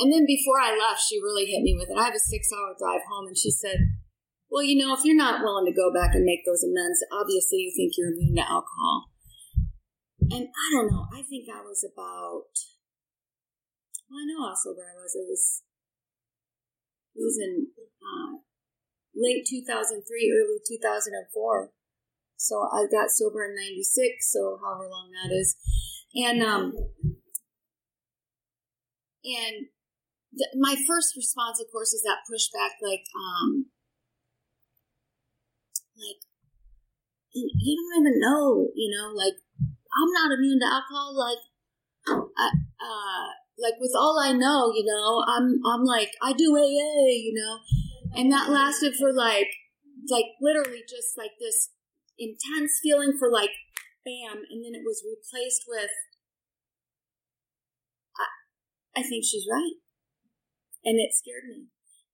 And 0.00 0.08
then 0.08 0.24
before 0.24 0.56
I 0.56 0.72
left, 0.72 1.04
she 1.04 1.20
really 1.20 1.44
hit 1.44 1.60
me 1.60 1.76
with 1.76 1.92
it. 1.92 2.00
I 2.00 2.08
have 2.08 2.16
a 2.16 2.22
six 2.32 2.48
hour 2.48 2.72
drive 2.72 3.04
home, 3.04 3.28
and 3.28 3.36
she 3.36 3.52
said, 3.52 4.00
well, 4.48 4.64
you 4.64 4.80
know, 4.80 4.96
if 4.96 5.04
you're 5.04 5.18
not 5.18 5.44
willing 5.44 5.68
to 5.68 5.76
go 5.76 5.92
back 5.92 6.16
and 6.16 6.24
make 6.24 6.48
those 6.48 6.64
amends, 6.64 7.04
obviously 7.12 7.68
you 7.68 7.72
think 7.76 7.92
you're 8.00 8.16
immune 8.16 8.40
to 8.40 8.48
alcohol. 8.48 9.12
And 10.32 10.48
I 10.48 10.66
don't 10.72 10.88
know, 10.88 11.04
I 11.12 11.20
think 11.20 11.52
I 11.52 11.60
was 11.60 11.84
about, 11.84 12.48
well, 14.08 14.20
I 14.20 14.24
know 14.24 14.48
how 14.48 14.56
sober 14.56 14.88
I 14.88 14.96
was. 14.96 15.12
It 15.12 15.28
was, 15.28 15.44
it 17.12 17.20
was 17.20 17.36
in 17.36 17.68
uh, 18.00 18.40
late 19.18 19.46
2003, 19.48 19.98
early 20.30 20.58
2004. 20.66 21.72
So 22.36 22.62
I 22.70 22.86
got 22.86 23.10
sober 23.10 23.44
in 23.44 23.56
96, 23.56 24.30
so 24.32 24.58
however 24.62 24.88
long 24.88 25.10
that 25.10 25.34
is. 25.34 25.56
And, 26.14 26.42
um, 26.42 26.72
and 29.24 29.66
th- 30.30 30.54
my 30.56 30.76
first 30.86 31.16
response, 31.16 31.60
of 31.60 31.66
course, 31.72 31.92
is 31.92 32.02
that 32.02 32.22
pushback, 32.30 32.78
like, 32.80 33.04
um, 33.12 33.66
like 35.98 36.22
you 37.34 37.76
don't 37.76 38.06
even 38.06 38.20
know, 38.20 38.68
you 38.74 38.90
know, 38.90 39.12
like 39.12 39.34
I'm 39.58 40.12
not 40.12 40.36
immune 40.36 40.60
to 40.60 40.66
alcohol. 40.66 41.16
Like, 41.16 41.42
I, 42.06 42.48
uh, 42.80 43.28
like 43.58 43.74
with 43.80 43.92
all 43.96 44.18
I 44.22 44.32
know, 44.32 44.72
you 44.72 44.84
know, 44.84 45.24
I'm 45.26 45.60
I'm 45.66 45.84
like 45.84 46.12
I 46.22 46.32
do 46.32 46.56
AA, 46.56 47.10
you 47.10 47.34
know, 47.34 47.58
and 48.14 48.32
that 48.32 48.50
lasted 48.50 48.94
for 48.98 49.12
like 49.12 49.48
like 50.10 50.26
literally 50.40 50.82
just 50.88 51.16
like 51.16 51.32
this 51.40 51.70
intense 52.18 52.78
feeling 52.82 53.14
for 53.18 53.30
like 53.30 53.50
bam, 54.04 54.42
and 54.50 54.64
then 54.64 54.74
it 54.74 54.84
was 54.84 55.04
replaced 55.04 55.64
with 55.68 55.90
I, 58.16 59.00
I 59.00 59.02
think 59.02 59.24
she's 59.24 59.46
right. 59.50 59.78
and 60.84 60.98
it 60.98 61.12
scared 61.14 61.44
me. 61.48 61.68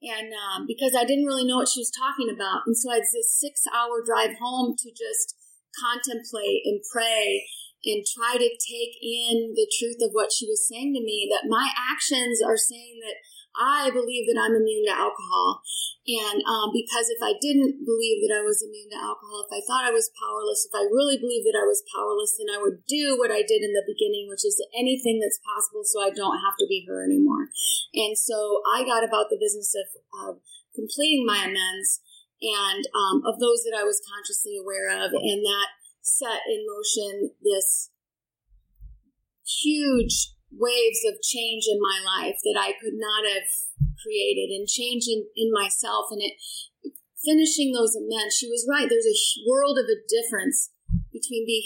And 0.05 0.37
um, 0.37 0.69
because 0.69 0.93
I 0.93 1.09
didn't 1.09 1.25
really 1.25 1.49
know 1.49 1.57
what 1.57 1.73
she 1.73 1.81
was 1.81 1.95
talking 1.95 2.29
about, 2.29 2.69
and 2.69 2.77
so 2.77 2.93
I 2.93 3.01
had 3.01 3.09
this 3.09 3.41
six-hour 3.41 4.05
drive 4.05 4.37
home 4.37 4.77
to 4.77 4.91
just 4.93 5.33
contemplate 5.73 6.61
and 6.69 6.85
pray 6.93 7.49
and 7.85 8.05
try 8.05 8.37
to 8.37 8.51
take 8.53 8.95
in 9.01 9.57
the 9.57 9.69
truth 9.81 10.01
of 10.05 10.13
what 10.13 10.29
she 10.29 10.45
was 10.45 10.69
saying 10.69 10.93
to 10.93 11.01
me. 11.01 11.25
That 11.33 11.49
my 11.49 11.73
actions 11.73 12.45
are 12.45 12.61
saying 12.61 13.01
that 13.01 13.17
I 13.55 13.91
believe 13.91 14.27
that 14.27 14.39
I'm 14.39 14.59
immune 14.59 14.87
to 14.91 14.95
alcohol. 14.95 15.63
And 16.05 16.43
um, 16.45 16.69
because 16.75 17.09
if 17.09 17.23
I 17.25 17.33
didn't 17.41 17.87
believe 17.87 18.21
that 18.27 18.35
I 18.37 18.45
was 18.45 18.61
immune 18.61 18.93
to 18.93 19.01
alcohol, 19.01 19.47
if 19.47 19.53
I 19.55 19.65
thought 19.65 19.89
I 19.89 19.95
was 19.95 20.13
powerless, 20.21 20.69
if 20.69 20.75
I 20.77 20.85
really 20.85 21.17
believed 21.17 21.49
that 21.49 21.57
I 21.57 21.65
was 21.65 21.87
powerless, 21.89 22.37
then 22.37 22.53
I 22.53 22.61
would 22.61 22.85
do 22.85 23.17
what 23.17 23.33
I 23.33 23.41
did 23.41 23.65
in 23.65 23.73
the 23.73 23.87
beginning, 23.89 24.29
which 24.29 24.45
is 24.45 24.61
anything 24.77 25.23
that's 25.23 25.41
possible 25.41 25.87
so 25.87 26.05
I 26.05 26.13
don't 26.13 26.45
have 26.45 26.59
to 26.61 26.69
be 26.69 26.85
her 26.85 27.01
anymore. 27.01 27.49
And 27.97 28.19
so 28.19 28.61
I 28.69 28.85
got 28.85 29.07
about 29.07 29.33
the 29.33 29.41
business 29.41 29.73
of, 29.73 29.89
of 30.29 30.33
completing 30.75 31.25
my 31.25 31.49
amends 31.49 32.05
and 32.43 32.85
um, 32.93 33.25
of 33.25 33.41
those 33.41 33.65
that 33.65 33.73
I 33.73 33.87
was 33.87 34.03
consciously 34.05 34.61
aware 34.61 34.93
of. 34.93 35.15
And 35.15 35.41
that 35.41 35.73
set 36.03 36.45
in 36.45 36.69
motion 36.69 37.33
this 37.41 37.89
huge 39.47 40.34
waves 40.59 41.03
of 41.07 41.23
change 41.23 41.65
in 41.71 41.79
my 41.81 41.99
life 42.03 42.39
that 42.45 42.59
I 42.59 42.73
could 42.79 42.95
not 42.95 43.27
have 43.27 43.49
created 44.03 44.51
and 44.55 44.69
change 44.69 45.05
in, 45.09 45.27
in 45.37 45.51
myself. 45.51 46.11
And 46.11 46.23
it, 46.23 46.35
finishing 47.25 47.73
those 47.73 47.97
amends, 47.97 48.37
she 48.37 48.49
was 48.49 48.69
right. 48.69 48.89
There's 48.89 49.09
a 49.09 49.23
world 49.49 49.79
of 49.79 49.87
a 49.87 50.03
difference 50.07 50.71
between 51.11 51.47
being, 51.47 51.63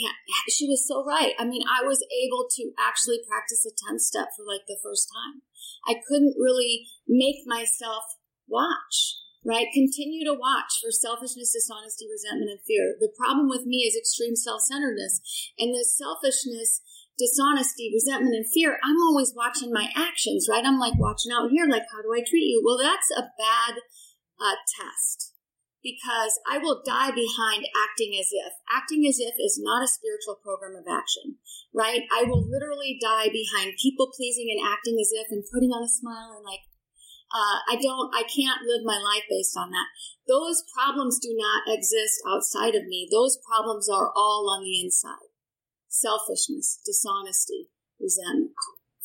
she 0.49 0.69
was 0.69 0.87
so 0.87 1.05
right. 1.05 1.35
I 1.39 1.45
mean, 1.45 1.63
I 1.67 1.85
was 1.85 2.05
able 2.13 2.47
to 2.49 2.73
actually 2.79 3.21
practice 3.27 3.65
a 3.67 3.73
10 3.89 3.99
step 3.99 4.29
for 4.37 4.45
like 4.45 4.65
the 4.69 4.79
first 4.83 5.09
time. 5.09 5.43
I 5.89 6.01
couldn't 6.07 6.37
really 6.39 6.87
make 7.09 7.45
myself 7.47 8.05
watch 8.47 9.19
right? 9.47 9.73
Continue 9.73 10.25
to 10.29 10.35
watch 10.35 10.77
for 10.83 10.91
selfishness, 10.91 11.57
dishonesty, 11.57 12.05
resentment, 12.11 12.51
and 12.51 12.61
fear. 12.67 13.01
The 13.01 13.13
problem 13.17 13.49
with 13.49 13.65
me 13.65 13.87
is 13.87 13.97
extreme 13.97 14.35
self 14.37 14.63
centeredness. 14.63 15.21
And 15.59 15.75
this 15.75 15.97
selfishness 15.97 16.83
dishonesty, 17.19 17.91
resentment, 17.93 18.35
and 18.35 18.47
fear, 18.47 18.79
I'm 18.83 19.03
always 19.03 19.35
watching 19.35 19.75
my 19.75 19.91
actions, 19.95 20.47
right? 20.49 20.65
I'm 20.65 20.79
like 20.79 20.95
watching 20.97 21.35
out 21.35 21.51
here, 21.51 21.67
like, 21.67 21.85
how 21.91 22.01
do 22.01 22.15
I 22.15 22.23
treat 22.23 22.47
you? 22.47 22.63
Well, 22.65 22.79
that's 22.79 23.11
a 23.11 23.29
bad 23.37 23.83
uh, 24.39 24.57
test 24.79 25.35
because 25.83 26.39
I 26.47 26.59
will 26.59 26.83
die 26.87 27.11
behind 27.11 27.67
acting 27.75 28.15
as 28.19 28.31
if. 28.31 28.55
Acting 28.71 29.07
as 29.07 29.19
if 29.19 29.35
is 29.39 29.59
not 29.61 29.83
a 29.83 29.91
spiritual 29.91 30.39
program 30.43 30.79
of 30.79 30.87
action, 30.87 31.43
right? 31.75 32.07
I 32.15 32.25
will 32.25 32.47
literally 32.47 32.99
die 33.03 33.29
behind 33.29 33.83
people 33.83 34.11
pleasing 34.15 34.49
and 34.55 34.63
acting 34.63 34.99
as 35.03 35.11
if 35.11 35.29
and 35.31 35.45
putting 35.53 35.71
on 35.71 35.83
a 35.83 35.91
smile 35.91 36.39
and 36.39 36.47
like, 36.47 36.67
uh, 37.29 37.61
I 37.69 37.77
don't, 37.77 38.09
I 38.15 38.25
can't 38.25 38.65
live 38.65 38.89
my 38.89 38.97
life 38.97 39.29
based 39.29 39.53
on 39.53 39.71
that. 39.71 39.93
Those 40.27 40.65
problems 40.73 41.19
do 41.21 41.37
not 41.37 41.69
exist 41.69 42.23
outside 42.27 42.75
of 42.75 42.89
me. 42.89 43.07
Those 43.11 43.39
problems 43.45 43.89
are 43.89 44.11
all 44.17 44.49
on 44.49 44.65
the 44.65 44.81
inside 44.81 45.28
selfishness, 45.89 46.81
dishonesty, 46.85 47.69
resentment, 48.01 48.53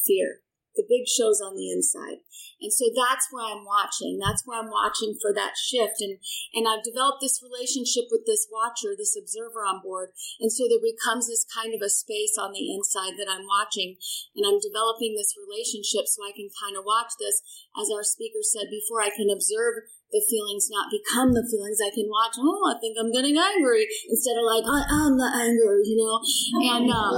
fear. 0.05 0.43
The 0.75 0.85
big 0.89 1.05
show's 1.05 1.37
on 1.37 1.53
the 1.53 1.69
inside. 1.69 2.25
And 2.57 2.73
so 2.73 2.89
that's 2.89 3.29
why 3.29 3.53
I'm 3.53 3.61
watching. 3.61 4.17
That's 4.17 4.41
why 4.41 4.57
I'm 4.57 4.73
watching 4.73 5.13
for 5.21 5.29
that 5.29 5.53
shift. 5.53 6.01
And, 6.01 6.17
and 6.49 6.65
I've 6.65 6.81
developed 6.81 7.21
this 7.21 7.45
relationship 7.45 8.09
with 8.09 8.25
this 8.25 8.49
watcher, 8.49 8.97
this 8.97 9.13
observer 9.13 9.61
on 9.61 9.85
board. 9.85 10.17
And 10.41 10.49
so 10.49 10.65
there 10.65 10.81
becomes 10.81 11.29
this 11.29 11.45
kind 11.45 11.77
of 11.77 11.85
a 11.85 11.93
space 11.93 12.41
on 12.41 12.57
the 12.57 12.73
inside 12.73 13.21
that 13.21 13.29
I'm 13.29 13.45
watching. 13.45 14.01
And 14.33 14.49
I'm 14.49 14.57
developing 14.57 15.13
this 15.13 15.37
relationship 15.37 16.09
so 16.09 16.25
I 16.25 16.33
can 16.33 16.49
kind 16.49 16.73
of 16.73 16.89
watch 16.89 17.21
this. 17.21 17.45
As 17.77 17.93
our 17.93 18.01
speaker 18.01 18.41
said 18.41 18.73
before, 18.73 19.03
I 19.03 19.13
can 19.13 19.29
observe 19.29 19.85
the 20.13 20.21
feelings 20.29 20.69
not 20.69 20.93
become 20.93 21.33
the 21.33 21.41
feelings. 21.41 21.81
I 21.81 21.89
can 21.89 22.05
watch, 22.05 22.37
oh, 22.37 22.69
I 22.69 22.77
think 22.77 22.93
I'm 23.01 23.09
getting 23.09 23.33
angry 23.33 23.89
instead 24.05 24.37
of 24.37 24.45
like, 24.45 24.61
I 24.61 24.85
am 24.85 25.17
the 25.17 25.25
anger, 25.25 25.81
you 25.81 25.97
know? 25.97 26.21
And, 26.69 26.85
um, 26.93 27.13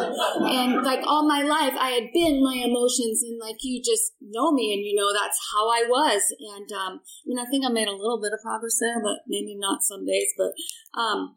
and 0.47 0.71
like 0.87 1.03
all 1.03 1.27
my 1.27 1.43
life, 1.43 1.75
I 1.75 1.91
had 1.91 2.15
been 2.15 2.39
my 2.39 2.55
emotions 2.55 3.19
and 3.19 3.35
like 3.35 3.59
you 3.61 3.83
just 3.83 4.15
know 4.23 4.55
me 4.55 4.71
and 4.71 4.81
you 4.81 4.95
know 4.95 5.11
that's 5.11 5.37
how 5.51 5.67
I 5.67 5.83
was. 5.83 6.23
And, 6.39 6.71
um, 6.71 7.03
I 7.03 7.23
mean, 7.27 7.37
I 7.37 7.45
think 7.51 7.67
I 7.67 7.69
made 7.69 7.91
a 7.91 7.99
little 7.99 8.23
bit 8.23 8.31
of 8.31 8.39
progress 8.39 8.79
there, 8.79 9.03
but 9.03 9.27
maybe 9.27 9.59
not 9.59 9.83
some 9.83 10.07
days, 10.07 10.31
but, 10.39 10.55
um, 10.95 11.35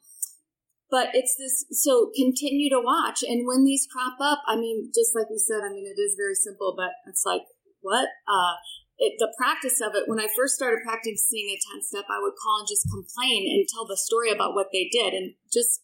but 0.90 1.10
it's 1.12 1.36
this 1.36 1.66
so 1.70 2.10
continue 2.16 2.70
to 2.70 2.80
watch 2.80 3.20
and 3.22 3.46
when 3.46 3.62
these 3.62 3.86
crop 3.92 4.16
up 4.22 4.40
i 4.48 4.56
mean 4.56 4.90
just 4.94 5.14
like 5.14 5.26
you 5.28 5.38
said 5.38 5.60
i 5.60 5.68
mean 5.68 5.84
it 5.84 6.00
is 6.00 6.16
very 6.16 6.34
simple 6.34 6.72
but 6.74 6.92
it's 7.06 7.24
like 7.26 7.42
what 7.82 8.08
uh 8.26 8.56
it, 8.98 9.14
the 9.18 9.32
practice 9.38 9.80
of 9.80 9.94
it, 9.94 10.04
when 10.06 10.18
I 10.18 10.26
first 10.36 10.54
started 10.54 10.82
practicing 10.84 11.46
a 11.48 11.58
10 11.72 11.82
step, 11.82 12.04
I 12.10 12.20
would 12.20 12.34
call 12.34 12.58
and 12.58 12.68
just 12.68 12.90
complain 12.90 13.46
and 13.46 13.66
tell 13.68 13.86
the 13.86 13.96
story 13.96 14.30
about 14.30 14.54
what 14.54 14.68
they 14.72 14.90
did. 14.90 15.14
And 15.14 15.34
just 15.52 15.82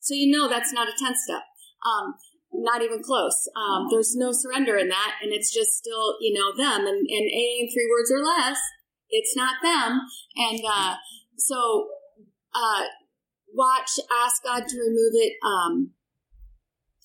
so 0.00 0.14
you 0.14 0.30
know, 0.30 0.48
that's 0.48 0.72
not 0.72 0.88
a 0.88 0.98
10 0.98 1.14
step. 1.14 1.42
Um, 1.86 2.14
not 2.52 2.82
even 2.82 3.02
close. 3.02 3.48
Um, 3.56 3.86
there's 3.90 4.14
no 4.16 4.32
surrender 4.32 4.76
in 4.76 4.88
that. 4.88 5.14
And 5.22 5.32
it's 5.32 5.54
just 5.54 5.78
still, 5.78 6.18
you 6.20 6.34
know, 6.34 6.50
them 6.56 6.86
and, 6.86 6.98
and 6.98 7.26
A 7.30 7.46
in 7.62 7.68
three 7.70 7.88
words 7.90 8.10
or 8.10 8.22
less. 8.22 8.58
It's 9.08 9.36
not 9.36 9.62
them. 9.62 10.00
And, 10.36 10.60
uh, 10.66 10.96
so, 11.38 11.88
uh, 12.54 12.84
watch, 13.54 13.98
ask 14.24 14.42
God 14.42 14.64
to 14.66 14.78
remove 14.78 15.12
it. 15.14 15.34
Um, 15.46 15.92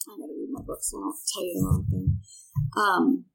I 0.09 0.17
gotta 0.19 0.33
read 0.33 0.49
my 0.51 0.61
book 0.61 0.79
so 0.81 0.97
I 0.97 1.01
don't 1.01 1.15
tell 1.33 1.43
you 1.43 1.53
the 1.53 1.65
wrong 1.65 1.85
thing. 1.89 2.19
Um, 2.75 3.25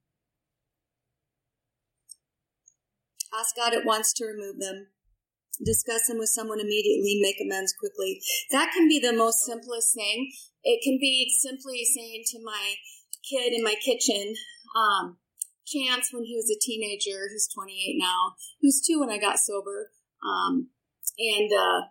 Ask 3.38 3.56
God 3.56 3.74
at 3.74 3.84
once 3.84 4.12
to 4.14 4.26
remove 4.26 4.58
them. 4.58 4.88
Discuss 5.64 6.08
them 6.08 6.18
with 6.18 6.28
someone 6.28 6.60
immediately. 6.60 7.20
Make 7.22 7.36
amends 7.40 7.74
quickly. 7.78 8.20
That 8.50 8.72
can 8.72 8.88
be 8.88 9.00
the 9.00 9.12
most 9.12 9.44
simplest 9.44 9.94
thing. 9.94 10.32
It 10.64 10.80
can 10.82 10.98
be 11.00 11.32
simply 11.40 11.84
saying 11.84 12.24
to 12.32 12.38
my 12.44 12.74
kid 13.28 13.52
in 13.52 13.62
my 13.62 13.74
kitchen, 13.74 14.34
um, 14.76 15.18
Chance, 15.66 16.12
when 16.12 16.24
he 16.24 16.34
was 16.34 16.50
a 16.50 16.58
teenager, 16.60 17.28
he's 17.30 17.48
28 17.54 17.96
now. 17.96 18.34
He 18.58 18.66
was 18.66 18.82
two 18.84 19.00
when 19.00 19.10
I 19.10 19.18
got 19.18 19.38
sober. 19.38 19.92
Um, 20.22 20.68
and, 21.18 21.50
uh, 21.52 21.86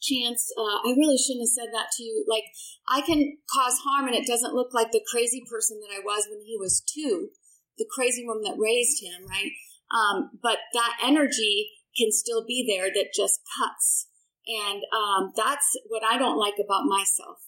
Chance, 0.00 0.52
uh, 0.56 0.84
I 0.84 0.94
really 0.96 1.16
shouldn't 1.18 1.48
have 1.48 1.56
said 1.56 1.72
that 1.72 1.90
to 1.96 2.02
you. 2.02 2.24
Like, 2.28 2.44
I 2.88 3.00
can 3.00 3.38
cause 3.52 3.80
harm 3.84 4.06
and 4.06 4.14
it 4.14 4.26
doesn't 4.26 4.54
look 4.54 4.72
like 4.72 4.92
the 4.92 5.04
crazy 5.10 5.42
person 5.50 5.80
that 5.80 5.94
I 5.94 6.04
was 6.04 6.28
when 6.30 6.40
he 6.44 6.56
was 6.58 6.80
two, 6.82 7.30
the 7.78 7.86
crazy 7.90 8.24
woman 8.24 8.44
that 8.44 8.60
raised 8.60 9.02
him, 9.02 9.26
right? 9.26 9.50
Um, 9.94 10.30
but 10.42 10.58
that 10.74 10.98
energy 11.02 11.70
can 11.96 12.10
still 12.10 12.44
be 12.44 12.66
there 12.66 12.90
that 12.92 13.14
just 13.14 13.40
cuts. 13.56 14.08
And 14.46 14.82
um, 14.92 15.32
that's 15.36 15.78
what 15.88 16.02
I 16.04 16.18
don't 16.18 16.38
like 16.38 16.58
about 16.58 16.84
myself 16.84 17.38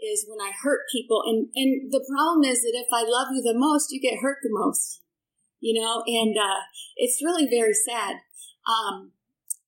is 0.00 0.26
when 0.28 0.40
I 0.40 0.52
hurt 0.62 0.80
people. 0.92 1.22
And, 1.26 1.48
and 1.54 1.90
the 1.90 2.04
problem 2.06 2.44
is 2.44 2.62
that 2.62 2.76
if 2.76 2.88
I 2.92 3.02
love 3.02 3.28
you 3.32 3.42
the 3.42 3.58
most, 3.58 3.90
you 3.90 4.00
get 4.00 4.20
hurt 4.20 4.38
the 4.42 4.52
most, 4.52 5.00
you 5.58 5.80
know, 5.80 6.02
and 6.06 6.36
uh, 6.36 6.60
it's 6.96 7.22
really 7.24 7.48
very 7.48 7.74
sad. 7.74 8.16
Um, 8.68 9.12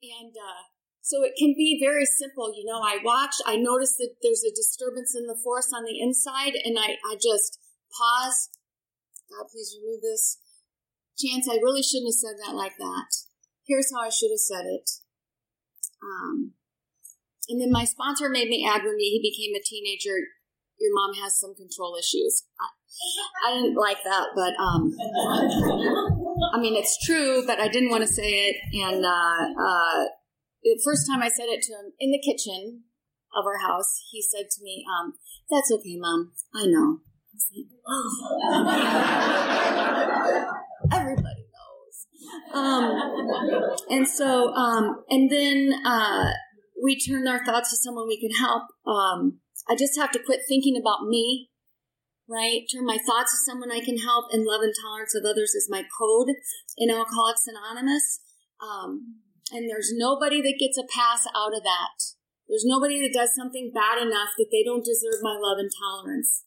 and 0.03 0.33
uh, 0.37 0.69
so 1.01 1.23
it 1.25 1.33
can 1.37 1.55
be 1.57 1.81
very 1.83 2.07
simple. 2.07 2.55
You 2.55 2.65
know, 2.65 2.81
I 2.81 2.99
watch, 3.03 3.35
I 3.47 3.57
notice 3.57 3.97
that 3.97 4.17
there's 4.23 4.45
a 4.45 4.55
disturbance 4.55 5.15
in 5.17 5.27
the 5.27 5.39
force 5.43 5.71
on 5.75 5.85
the 5.85 6.01
inside, 6.01 6.55
and 6.65 6.79
I, 6.79 6.97
I 7.11 7.17
just 7.21 7.59
pause. 7.91 8.51
God, 9.31 9.49
please 9.51 9.77
remove 9.81 10.03
this. 10.03 10.39
Chance, 11.19 11.49
I 11.49 11.57
really 11.57 11.83
shouldn't 11.83 12.09
have 12.09 12.21
said 12.21 12.37
that 12.45 12.57
like 12.57 12.77
that. 12.79 13.09
Here's 13.67 13.93
how 13.93 14.01
I 14.01 14.11
should 14.11 14.31
have 14.31 14.41
said 14.41 14.65
it. 14.67 14.91
Um, 16.03 16.53
and 17.49 17.61
then 17.61 17.71
my 17.71 17.85
sponsor 17.85 18.29
made 18.29 18.49
me 18.49 18.67
add 18.67 18.83
when 18.85 18.99
he 18.99 19.21
became 19.23 19.55
a 19.55 19.63
teenager, 19.63 20.17
your 20.79 20.95
mom 20.95 21.15
has 21.23 21.39
some 21.39 21.55
control 21.55 21.97
issues. 21.97 22.45
I, 22.59 23.49
I 23.49 23.55
didn't 23.55 23.77
like 23.77 24.03
that, 24.05 24.29
but 24.35 24.55
um, 24.63 24.95
I 26.55 26.59
mean, 26.59 26.77
it's 26.77 26.99
true, 27.05 27.47
but 27.47 27.61
I 27.61 27.69
didn't 27.69 27.91
want 27.91 28.03
to 28.03 28.13
say 28.13 28.31
it. 28.31 28.57
And 28.85 29.05
uh, 29.05 29.63
uh, 29.63 30.05
the 30.63 30.81
first 30.85 31.07
time 31.09 31.23
I 31.23 31.29
said 31.29 31.47
it 31.47 31.63
to 31.63 31.73
him 31.73 31.93
in 32.01 32.11
the 32.11 32.19
kitchen 32.19 32.83
of 33.37 33.47
our 33.47 33.59
house, 33.59 34.03
he 34.11 34.23
said 34.23 34.47
to 34.51 34.63
me, 34.63 34.85
um, 34.89 35.15
That's 35.51 35.71
okay, 35.73 35.97
mom. 35.99 36.33
I 36.55 36.67
know. 36.67 37.01
Was 37.51 38.22
everybody 40.93 41.47
knows. 41.53 42.07
Um, 42.55 42.84
and 43.90 44.07
so, 44.07 44.53
um, 44.55 45.05
and 45.09 45.30
then 45.30 45.72
uh, 45.84 46.30
we 46.82 46.99
turn 46.99 47.26
our 47.28 47.45
thoughts 47.45 47.70
to 47.70 47.76
someone 47.76 48.07
we 48.07 48.20
can 48.20 48.36
help. 48.38 48.64
Um, 48.86 49.40
I 49.68 49.76
just 49.76 49.99
have 49.99 50.11
to 50.12 50.22
quit 50.24 50.40
thinking 50.49 50.76
about 50.80 51.07
me, 51.07 51.51
right? 52.28 52.62
Turn 52.72 52.84
my 52.84 52.99
thoughts 52.99 53.32
to 53.32 53.38
someone 53.51 53.70
I 53.70 53.80
can 53.80 53.99
help, 53.99 54.26
and 54.32 54.45
love 54.45 54.62
and 54.62 54.74
tolerance 54.82 55.14
of 55.14 55.24
others 55.24 55.55
is 55.55 55.68
my 55.70 55.84
code 55.99 56.34
in 56.76 56.90
Alcoholics 56.90 57.47
Anonymous. 57.47 58.20
Um, 58.61 59.22
and 59.53 59.68
there's 59.68 59.93
nobody 59.95 60.40
that 60.40 60.59
gets 60.59 60.78
a 60.78 60.86
pass 60.88 61.26
out 61.36 61.55
of 61.55 61.62
that. 61.62 62.16
There's 62.49 62.64
nobody 62.66 63.01
that 63.01 63.14
does 63.14 63.34
something 63.34 63.70
bad 63.74 64.01
enough 64.01 64.30
that 64.38 64.49
they 64.51 64.64
don't 64.64 64.84
deserve 64.84 65.22
my 65.22 65.36
love 65.40 65.59
and 65.59 65.70
tolerance. 65.70 66.45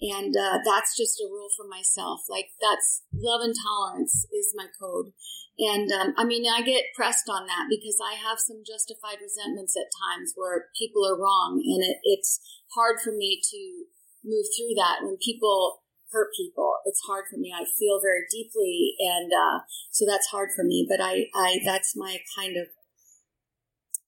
And 0.00 0.36
uh, 0.36 0.58
that's 0.64 0.96
just 0.96 1.20
a 1.20 1.30
rule 1.30 1.48
for 1.56 1.66
myself. 1.66 2.20
Like 2.28 2.52
that's 2.60 3.02
love 3.14 3.40
and 3.40 3.54
tolerance 3.56 4.26
is 4.28 4.52
my 4.54 4.66
code. 4.78 5.12
And 5.58 5.90
um, 5.90 6.12
I 6.18 6.24
mean, 6.24 6.44
I 6.44 6.60
get 6.60 6.92
pressed 6.94 7.28
on 7.30 7.46
that 7.46 7.66
because 7.70 7.96
I 7.96 8.14
have 8.16 8.38
some 8.38 8.60
justified 8.60 9.24
resentments 9.24 9.74
at 9.76 9.88
times 10.04 10.34
where 10.36 10.68
people 10.76 11.00
are 11.08 11.16
wrong, 11.16 11.62
and 11.64 11.80
it, 11.80 11.96
it's 12.04 12.40
hard 12.76 13.00
for 13.00 13.12
me 13.12 13.40
to 13.40 13.88
move 14.22 14.44
through 14.52 14.76
that 14.76 15.00
when 15.00 15.16
people 15.16 15.80
hurt 16.12 16.28
people. 16.36 16.76
It's 16.84 17.00
hard 17.08 17.24
for 17.30 17.38
me. 17.38 17.54
I 17.56 17.64
feel 17.64 18.00
very 18.04 18.28
deeply, 18.30 18.96
and 19.00 19.32
uh, 19.32 19.64
so 19.90 20.04
that's 20.06 20.28
hard 20.28 20.50
for 20.54 20.62
me. 20.62 20.86
But 20.88 21.00
I, 21.00 21.32
I 21.34 21.58
that's 21.64 21.96
my 21.96 22.18
kind 22.36 22.56
of 22.60 22.68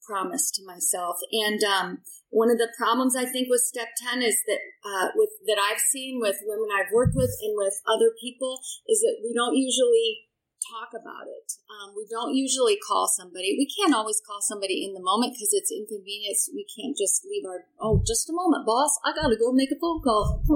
promise 0.08 0.50
to 0.52 0.64
myself. 0.64 1.16
And 1.30 1.62
um, 1.62 1.98
one 2.30 2.50
of 2.50 2.58
the 2.58 2.72
problems 2.76 3.14
I 3.16 3.26
think 3.26 3.48
with 3.50 3.60
step 3.60 3.88
ten 4.00 4.22
is 4.22 4.40
that 4.46 4.60
uh, 4.84 5.08
with 5.14 5.30
that 5.46 5.58
I've 5.60 5.80
seen 5.80 6.20
with 6.20 6.36
women 6.44 6.68
I've 6.72 6.92
worked 6.92 7.14
with 7.14 7.36
and 7.42 7.54
with 7.56 7.74
other 7.86 8.12
people 8.20 8.60
is 8.88 9.00
that 9.00 9.20
we 9.22 9.34
don't 9.34 9.56
usually 9.56 10.27
talk 10.60 10.90
about 10.92 11.26
it. 11.26 11.58
Um, 11.70 11.94
we 11.94 12.06
don't 12.10 12.34
usually 12.34 12.78
call 12.78 13.08
somebody. 13.08 13.54
We 13.56 13.68
can't 13.68 13.94
always 13.94 14.20
call 14.24 14.40
somebody 14.40 14.84
in 14.84 14.94
the 14.94 15.02
moment 15.02 15.34
because 15.34 15.52
it's 15.52 15.72
inconvenience. 15.72 16.50
We 16.52 16.66
can't 16.66 16.96
just 16.96 17.24
leave 17.24 17.44
our, 17.46 17.66
oh, 17.80 18.02
just 18.06 18.28
a 18.30 18.34
moment, 18.34 18.66
boss. 18.66 18.98
I 19.04 19.14
got 19.14 19.28
to 19.28 19.38
go 19.38 19.52
make 19.52 19.70
a 19.70 19.78
phone 19.78 20.02
call. 20.02 20.42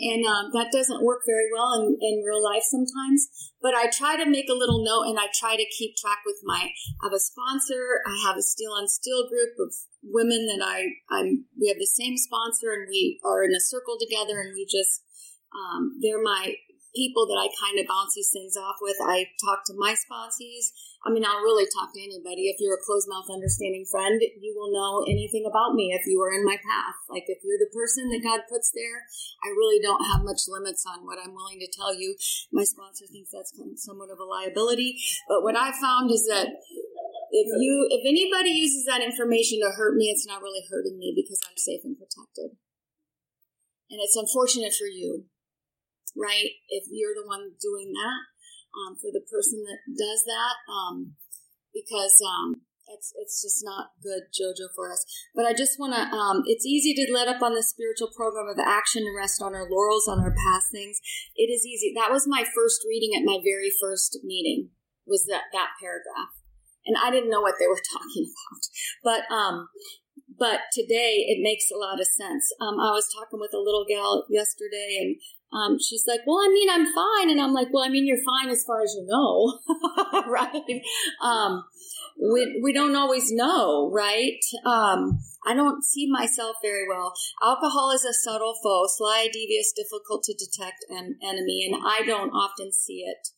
and 0.00 0.22
um, 0.26 0.50
that 0.54 0.70
doesn't 0.72 1.04
work 1.04 1.22
very 1.26 1.50
well 1.52 1.74
in, 1.74 1.98
in 2.00 2.24
real 2.24 2.42
life 2.42 2.62
sometimes. 2.62 3.28
But 3.60 3.74
I 3.74 3.90
try 3.90 4.16
to 4.16 4.28
make 4.28 4.48
a 4.48 4.56
little 4.56 4.84
note 4.84 5.10
and 5.10 5.18
I 5.18 5.26
try 5.34 5.56
to 5.56 5.74
keep 5.76 5.96
track 5.96 6.22
with 6.24 6.38
my, 6.44 6.70
I 6.70 7.04
have 7.04 7.12
a 7.12 7.20
sponsor. 7.20 8.00
I 8.06 8.14
have 8.26 8.36
a 8.36 8.42
Steel 8.42 8.72
on 8.72 8.88
Steel 8.88 9.28
group 9.28 9.58
of 9.58 9.74
women 10.02 10.46
that 10.46 10.62
I, 10.62 10.94
I'm, 11.10 11.46
we 11.58 11.68
have 11.68 11.78
the 11.78 11.90
same 11.90 12.16
sponsor 12.16 12.72
and 12.72 12.86
we 12.88 13.18
are 13.24 13.42
in 13.42 13.54
a 13.54 13.60
circle 13.60 13.98
together 13.98 14.40
and 14.40 14.54
we 14.54 14.64
just, 14.64 15.02
um, 15.50 15.98
they're 16.00 16.22
my 16.22 16.54
people 16.94 17.28
that 17.28 17.40
I 17.40 17.52
kind 17.52 17.76
of 17.76 17.88
bounce 17.88 18.16
these 18.16 18.32
things 18.32 18.56
off 18.56 18.80
with. 18.80 18.96
I 19.00 19.28
talk 19.40 19.64
to 19.68 19.74
my 19.76 19.92
sponsees. 19.92 20.72
I 21.04 21.14
mean, 21.14 21.22
I'll 21.22 21.44
really 21.44 21.68
talk 21.68 21.94
to 21.94 22.02
anybody. 22.02 22.50
If 22.50 22.58
you're 22.58 22.74
a 22.74 22.86
closed 22.86 23.06
mouth 23.06 23.30
understanding 23.30 23.86
friend, 23.86 24.18
you 24.18 24.52
will 24.56 24.72
know 24.74 25.06
anything 25.06 25.46
about 25.46 25.78
me 25.78 25.94
if 25.94 26.02
you 26.08 26.18
are 26.24 26.34
in 26.34 26.44
my 26.44 26.58
path. 26.58 26.98
Like 27.06 27.28
if 27.28 27.38
you're 27.44 27.60
the 27.60 27.70
person 27.70 28.10
that 28.10 28.24
God 28.24 28.48
puts 28.50 28.72
there, 28.74 29.06
I 29.44 29.54
really 29.54 29.78
don't 29.78 30.04
have 30.10 30.26
much 30.26 30.48
limits 30.48 30.84
on 30.88 31.06
what 31.06 31.20
I'm 31.22 31.34
willing 31.36 31.60
to 31.60 31.70
tell 31.70 31.94
you. 31.94 32.16
My 32.50 32.64
sponsor 32.64 33.06
thinks 33.06 33.30
that's 33.30 33.54
somewhat 33.78 34.10
of 34.10 34.18
a 34.18 34.26
liability. 34.26 34.98
But 35.28 35.46
what 35.46 35.56
I 35.56 35.70
found 35.70 36.10
is 36.10 36.26
that 36.26 36.50
if 37.30 37.48
you 37.60 37.86
if 37.92 38.02
anybody 38.08 38.50
uses 38.50 38.88
that 38.88 39.04
information 39.04 39.60
to 39.60 39.76
hurt 39.76 39.94
me, 39.94 40.08
it's 40.10 40.26
not 40.26 40.42
really 40.42 40.64
hurting 40.66 40.98
me 40.98 41.12
because 41.14 41.40
I'm 41.46 41.56
safe 41.56 41.84
and 41.84 41.96
protected. 41.96 42.56
And 43.90 44.00
it's 44.02 44.16
unfortunate 44.16 44.74
for 44.74 44.86
you 44.86 45.28
right? 46.18 46.50
If 46.68 46.90
you're 46.90 47.14
the 47.14 47.26
one 47.26 47.54
doing 47.62 47.94
that, 47.94 48.20
um, 48.74 48.98
for 48.98 49.08
the 49.14 49.24
person 49.24 49.64
that 49.64 49.80
does 49.86 50.22
that, 50.26 50.54
um, 50.68 51.14
because 51.72 52.20
um, 52.20 52.66
it's 52.88 53.12
it's 53.16 53.42
just 53.42 53.60
not 53.64 53.96
good, 54.02 54.32
Jojo, 54.32 54.68
for 54.74 54.90
us. 54.92 55.04
But 55.34 55.46
I 55.46 55.52
just 55.52 55.78
want 55.78 55.94
to. 55.94 56.02
Um, 56.02 56.42
it's 56.46 56.66
easy 56.66 56.94
to 56.94 57.12
let 57.12 57.28
up 57.28 57.42
on 57.42 57.54
the 57.54 57.62
spiritual 57.62 58.10
program 58.14 58.48
of 58.48 58.58
action 58.58 59.04
and 59.04 59.16
rest 59.16 59.40
on 59.42 59.54
our 59.54 59.68
laurels 59.68 60.08
on 60.08 60.20
our 60.20 60.34
past 60.34 60.72
things. 60.72 60.98
It 61.36 61.48
is 61.52 61.64
easy. 61.64 61.92
That 61.94 62.12
was 62.12 62.26
my 62.26 62.44
first 62.44 62.82
reading 62.88 63.16
at 63.16 63.24
my 63.24 63.38
very 63.44 63.72
first 63.80 64.18
meeting. 64.24 64.70
Was 65.06 65.24
that 65.28 65.48
that 65.52 65.78
paragraph? 65.80 66.36
And 66.86 66.96
I 66.96 67.10
didn't 67.10 67.30
know 67.30 67.40
what 67.40 67.56
they 67.60 67.66
were 67.66 67.80
talking 67.92 68.32
about, 68.32 68.62
but 69.04 69.34
um, 69.34 69.68
but 70.38 70.60
today 70.72 71.24
it 71.28 71.42
makes 71.42 71.70
a 71.70 71.76
lot 71.76 72.00
of 72.00 72.06
sense. 72.06 72.52
Um, 72.60 72.78
I 72.80 72.92
was 72.92 73.12
talking 73.12 73.40
with 73.40 73.52
a 73.54 73.58
little 73.58 73.84
gal 73.88 74.24
yesterday, 74.28 74.98
and 75.00 75.16
um, 75.52 75.78
she's 75.78 76.04
like, 76.06 76.20
well, 76.26 76.38
I 76.38 76.48
mean, 76.48 76.68
I'm 76.70 76.86
fine. 76.86 77.30
And 77.30 77.40
I'm 77.40 77.52
like, 77.52 77.68
well, 77.72 77.84
I 77.84 77.88
mean, 77.88 78.06
you're 78.06 78.22
fine 78.24 78.50
as 78.50 78.64
far 78.64 78.82
as 78.82 78.94
you 78.94 79.06
know, 79.06 79.58
right? 80.28 80.82
Um, 81.22 81.64
we, 82.20 82.60
we 82.62 82.72
don't 82.72 82.96
always 82.96 83.32
know, 83.32 83.90
right? 83.92 84.40
Um, 84.64 85.20
I 85.46 85.54
don't 85.54 85.84
see 85.84 86.10
myself 86.10 86.56
very 86.62 86.86
well. 86.88 87.14
Alcohol 87.42 87.92
is 87.92 88.04
a 88.04 88.12
subtle 88.12 88.54
foe, 88.62 88.86
sly, 88.88 89.28
devious, 89.32 89.72
difficult 89.72 90.24
to 90.24 90.34
detect 90.34 90.84
an 90.90 91.16
enemy, 91.22 91.68
and 91.70 91.82
I 91.84 92.04
don't 92.04 92.30
often 92.30 92.72
see 92.72 93.04
it 93.06 93.28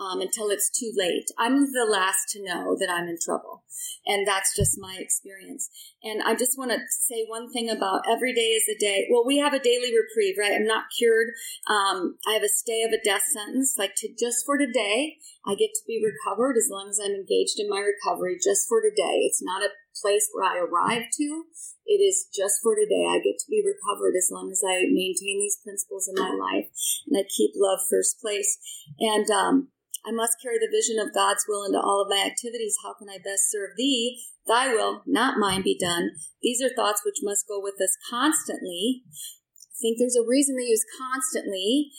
um, 0.00 0.20
until 0.20 0.48
it's 0.48 0.70
too 0.70 0.90
late. 0.96 1.28
I'm 1.38 1.60
the 1.72 1.86
last 1.88 2.30
to 2.30 2.42
know 2.42 2.74
that 2.80 2.88
I'm 2.88 3.06
in 3.06 3.18
trouble. 3.22 3.64
And 4.06 4.26
that's 4.26 4.56
just 4.56 4.80
my 4.80 4.96
experience. 4.98 5.68
And 6.02 6.22
I 6.22 6.34
just 6.34 6.56
want 6.56 6.70
to 6.70 6.78
say 6.88 7.26
one 7.28 7.52
thing 7.52 7.68
about 7.68 8.08
every 8.08 8.34
day 8.34 8.56
is 8.56 8.64
a 8.68 8.78
day. 8.78 9.06
Well, 9.10 9.26
we 9.26 9.38
have 9.38 9.52
a 9.52 9.60
daily 9.60 9.92
reprieve, 9.92 10.36
right? 10.38 10.56
I'm 10.56 10.66
not 10.66 10.84
cured. 10.96 11.28
Um, 11.68 12.16
I 12.26 12.32
have 12.32 12.42
a 12.42 12.48
stay 12.48 12.82
of 12.82 12.92
a 12.92 13.04
death 13.04 13.24
sentence, 13.28 13.76
like 13.78 13.94
to 13.98 14.08
just 14.18 14.46
for 14.46 14.56
today. 14.56 15.18
I 15.46 15.54
get 15.54 15.70
to 15.76 15.86
be 15.86 16.00
recovered 16.00 16.56
as 16.56 16.68
long 16.70 16.88
as 16.88 16.98
I'm 16.98 17.12
engaged 17.12 17.60
in 17.60 17.68
my 17.68 17.80
recovery 17.80 18.38
just 18.42 18.68
for 18.68 18.80
today. 18.80 19.28
It's 19.28 19.42
not 19.42 19.62
a 19.62 19.76
place 20.00 20.28
where 20.32 20.48
I 20.48 20.58
arrive 20.58 21.12
to. 21.12 21.44
It 21.84 22.00
is 22.00 22.28
just 22.32 22.62
for 22.62 22.74
today. 22.74 23.04
I 23.04 23.18
get 23.18 23.36
to 23.36 23.50
be 23.50 23.64
recovered 23.64 24.14
as 24.16 24.30
long 24.32 24.50
as 24.50 24.62
I 24.64 24.88
maintain 24.88 25.40
these 25.40 25.60
principles 25.62 26.08
in 26.08 26.14
my 26.16 26.30
life 26.30 26.68
and 27.08 27.18
I 27.18 27.24
keep 27.28 27.52
love 27.56 27.80
first 27.90 28.20
place. 28.20 28.56
And, 28.98 29.28
um, 29.30 29.68
I 30.06 30.12
must 30.12 30.40
carry 30.40 30.56
the 30.58 30.70
vision 30.70 30.98
of 30.98 31.14
God's 31.14 31.44
will 31.48 31.64
into 31.64 31.78
all 31.78 32.02
of 32.02 32.08
my 32.08 32.24
activities. 32.24 32.76
How 32.82 32.94
can 32.94 33.08
I 33.08 33.18
best 33.18 33.50
serve 33.50 33.76
thee? 33.76 34.22
Thy 34.46 34.72
will, 34.72 35.02
not 35.06 35.38
mine, 35.38 35.62
be 35.62 35.76
done. 35.78 36.10
These 36.42 36.62
are 36.62 36.72
thoughts 36.74 37.02
which 37.04 37.20
must 37.22 37.46
go 37.46 37.60
with 37.60 37.76
us 37.80 37.96
constantly. 38.08 39.04
I 39.06 39.76
think 39.80 39.98
there's 39.98 40.16
a 40.16 40.26
reason 40.26 40.56
they 40.56 40.72
use 40.72 40.84
constantly. 40.96 41.92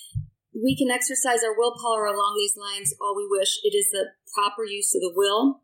We 0.54 0.76
can 0.76 0.92
exercise 0.92 1.44
our 1.44 1.58
willpower 1.58 2.06
along 2.06 2.36
these 2.38 2.58
lines 2.58 2.94
all 3.00 3.16
we 3.16 3.28
wish. 3.30 3.60
It 3.64 3.78
is 3.78 3.90
the 3.92 4.18
proper 4.34 4.66
use 4.66 4.94
of 4.96 5.02
the 5.02 5.14
will. 5.16 5.62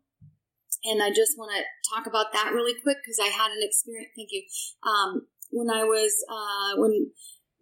And 0.84 1.02
I 1.02 1.10
just 1.10 1.36
want 1.36 1.50
to 1.52 1.62
talk 1.90 2.06
about 2.06 2.32
that 2.32 2.52
really 2.54 2.74
quick 2.80 2.98
because 3.02 3.18
I 3.18 3.34
had 3.34 3.50
an 3.50 3.62
experience. 3.62 4.10
Thank 4.16 4.30
you. 4.30 4.42
Um, 4.86 5.26
when 5.50 5.70
I 5.70 5.82
was, 5.84 6.14
uh, 6.30 6.80
when 6.80 7.10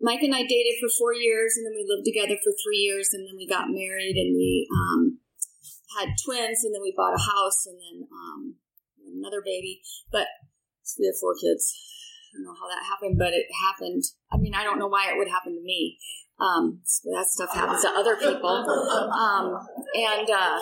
Mike 0.01 0.23
and 0.23 0.35
I 0.35 0.45
dated 0.45 0.77
for 0.81 0.93
four 0.99 1.15
years, 1.15 1.57
and 1.57 1.65
then 1.65 1.73
we 1.73 1.89
lived 1.89 2.05
together 2.05 2.37
for 2.37 2.53
three 2.53 2.85
years, 2.85 3.11
and 3.13 3.27
then 3.27 3.37
we 3.37 3.49
got 3.49 3.73
married, 3.73 4.17
and 4.17 4.37
we 4.37 4.69
um, 4.69 5.19
had 5.99 6.13
twins, 6.25 6.65
and 6.65 6.75
then 6.75 6.83
we 6.83 6.93
bought 6.97 7.17
a 7.17 7.27
house, 7.33 7.65
and 7.65 7.79
then 7.81 8.09
um, 8.13 8.57
another 9.17 9.41
baby. 9.41 9.81
But 10.13 10.29
so 10.83 11.01
we 11.01 11.07
have 11.07 11.21
four 11.21 11.35
kids. 11.35 11.73
I 12.33 12.39
don't 12.39 12.45
know 12.45 12.59
how 12.61 12.69
that 12.69 12.85
happened, 12.85 13.17
but 13.19 13.33
it 13.33 13.47
happened. 13.65 14.05
I 14.31 14.37
mean, 14.37 14.55
I 14.55 14.65
don't 14.65 14.79
know 14.79 14.89
why 14.89 15.09
it 15.09 15.17
would 15.17 15.29
happen 15.29 15.55
to 15.55 15.65
me. 15.65 15.99
Um, 16.39 16.81
so 16.85 17.09
that 17.17 17.27
stuff 17.27 17.55
happens 17.55 17.83
to 17.83 17.89
other 17.89 18.17
people. 18.17 18.51
Um, 18.51 19.57
and 19.95 20.29
uh, 20.29 20.61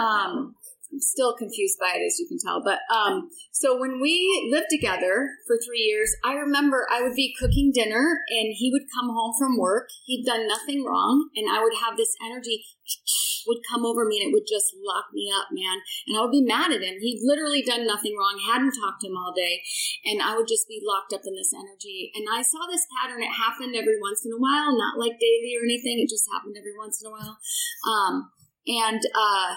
um, 0.00 0.54
Still 0.98 1.34
confused 1.36 1.78
by 1.80 1.92
it, 1.96 2.04
as 2.04 2.18
you 2.18 2.26
can 2.28 2.38
tell. 2.38 2.62
But 2.62 2.80
um, 2.92 3.30
so 3.52 3.78
when 3.78 4.00
we 4.00 4.48
lived 4.50 4.68
together 4.70 5.28
for 5.46 5.58
three 5.58 5.82
years, 5.82 6.14
I 6.24 6.34
remember 6.34 6.86
I 6.90 7.02
would 7.02 7.14
be 7.14 7.34
cooking 7.38 7.72
dinner, 7.74 8.20
and 8.28 8.54
he 8.54 8.70
would 8.70 8.86
come 8.94 9.10
home 9.10 9.34
from 9.38 9.58
work. 9.58 9.88
He'd 10.06 10.24
done 10.24 10.46
nothing 10.46 10.84
wrong, 10.84 11.30
and 11.34 11.50
I 11.50 11.62
would 11.62 11.74
have 11.82 11.96
this 11.96 12.14
energy 12.24 12.64
would 13.46 13.58
come 13.68 13.84
over 13.84 14.04
me, 14.04 14.22
and 14.22 14.30
it 14.30 14.32
would 14.32 14.48
just 14.48 14.72
lock 14.86 15.06
me 15.12 15.30
up, 15.34 15.48
man. 15.52 15.82
And 16.06 16.16
I 16.16 16.22
would 16.22 16.32
be 16.32 16.46
mad 16.46 16.72
at 16.72 16.82
him. 16.82 16.96
He'd 17.00 17.20
literally 17.24 17.62
done 17.62 17.86
nothing 17.86 18.16
wrong, 18.16 18.38
hadn't 18.38 18.78
talked 18.78 19.02
to 19.02 19.08
him 19.08 19.16
all 19.16 19.34
day, 19.34 19.62
and 20.04 20.22
I 20.22 20.36
would 20.36 20.48
just 20.48 20.68
be 20.68 20.80
locked 20.84 21.12
up 21.12 21.26
in 21.26 21.34
this 21.34 21.52
energy. 21.52 22.12
And 22.14 22.26
I 22.30 22.42
saw 22.42 22.66
this 22.70 22.86
pattern. 23.00 23.22
It 23.22 23.34
happened 23.34 23.74
every 23.74 24.00
once 24.00 24.24
in 24.24 24.32
a 24.32 24.40
while, 24.40 24.76
not 24.76 24.98
like 24.98 25.18
daily 25.18 25.58
or 25.58 25.64
anything. 25.66 25.98
It 25.98 26.08
just 26.08 26.28
happened 26.30 26.56
every 26.56 26.76
once 26.78 27.02
in 27.02 27.08
a 27.08 27.12
while. 27.12 27.36
Um, 27.82 28.30
and 28.66 29.02
uh, 29.12 29.56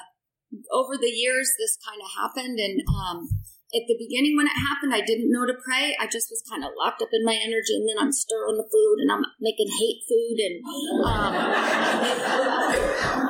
over 0.72 0.98
the 0.98 1.12
years, 1.12 1.52
this 1.60 1.78
kind 1.84 2.02
of 2.02 2.10
happened. 2.16 2.60
And 2.60 2.82
um, 2.88 3.30
at 3.76 3.84
the 3.88 4.00
beginning, 4.00 4.38
when 4.38 4.48
it 4.48 4.56
happened, 4.56 4.94
I 4.96 5.02
didn't 5.02 5.32
know 5.32 5.46
to 5.46 5.54
pray. 5.60 5.96
I 6.00 6.08
just 6.08 6.32
was 6.32 6.44
kind 6.50 6.64
of 6.64 6.72
locked 6.78 7.02
up 7.02 7.10
in 7.12 7.26
my 7.26 7.36
energy. 7.36 7.76
And 7.76 7.88
then 7.88 8.00
I'm 8.00 8.12
stirring 8.12 8.56
the 8.56 8.64
food 8.64 8.98
and 9.04 9.12
I'm 9.12 9.26
making 9.42 9.68
hate 9.68 10.02
food. 10.08 10.38
And 10.40 10.64
um, 11.04 11.34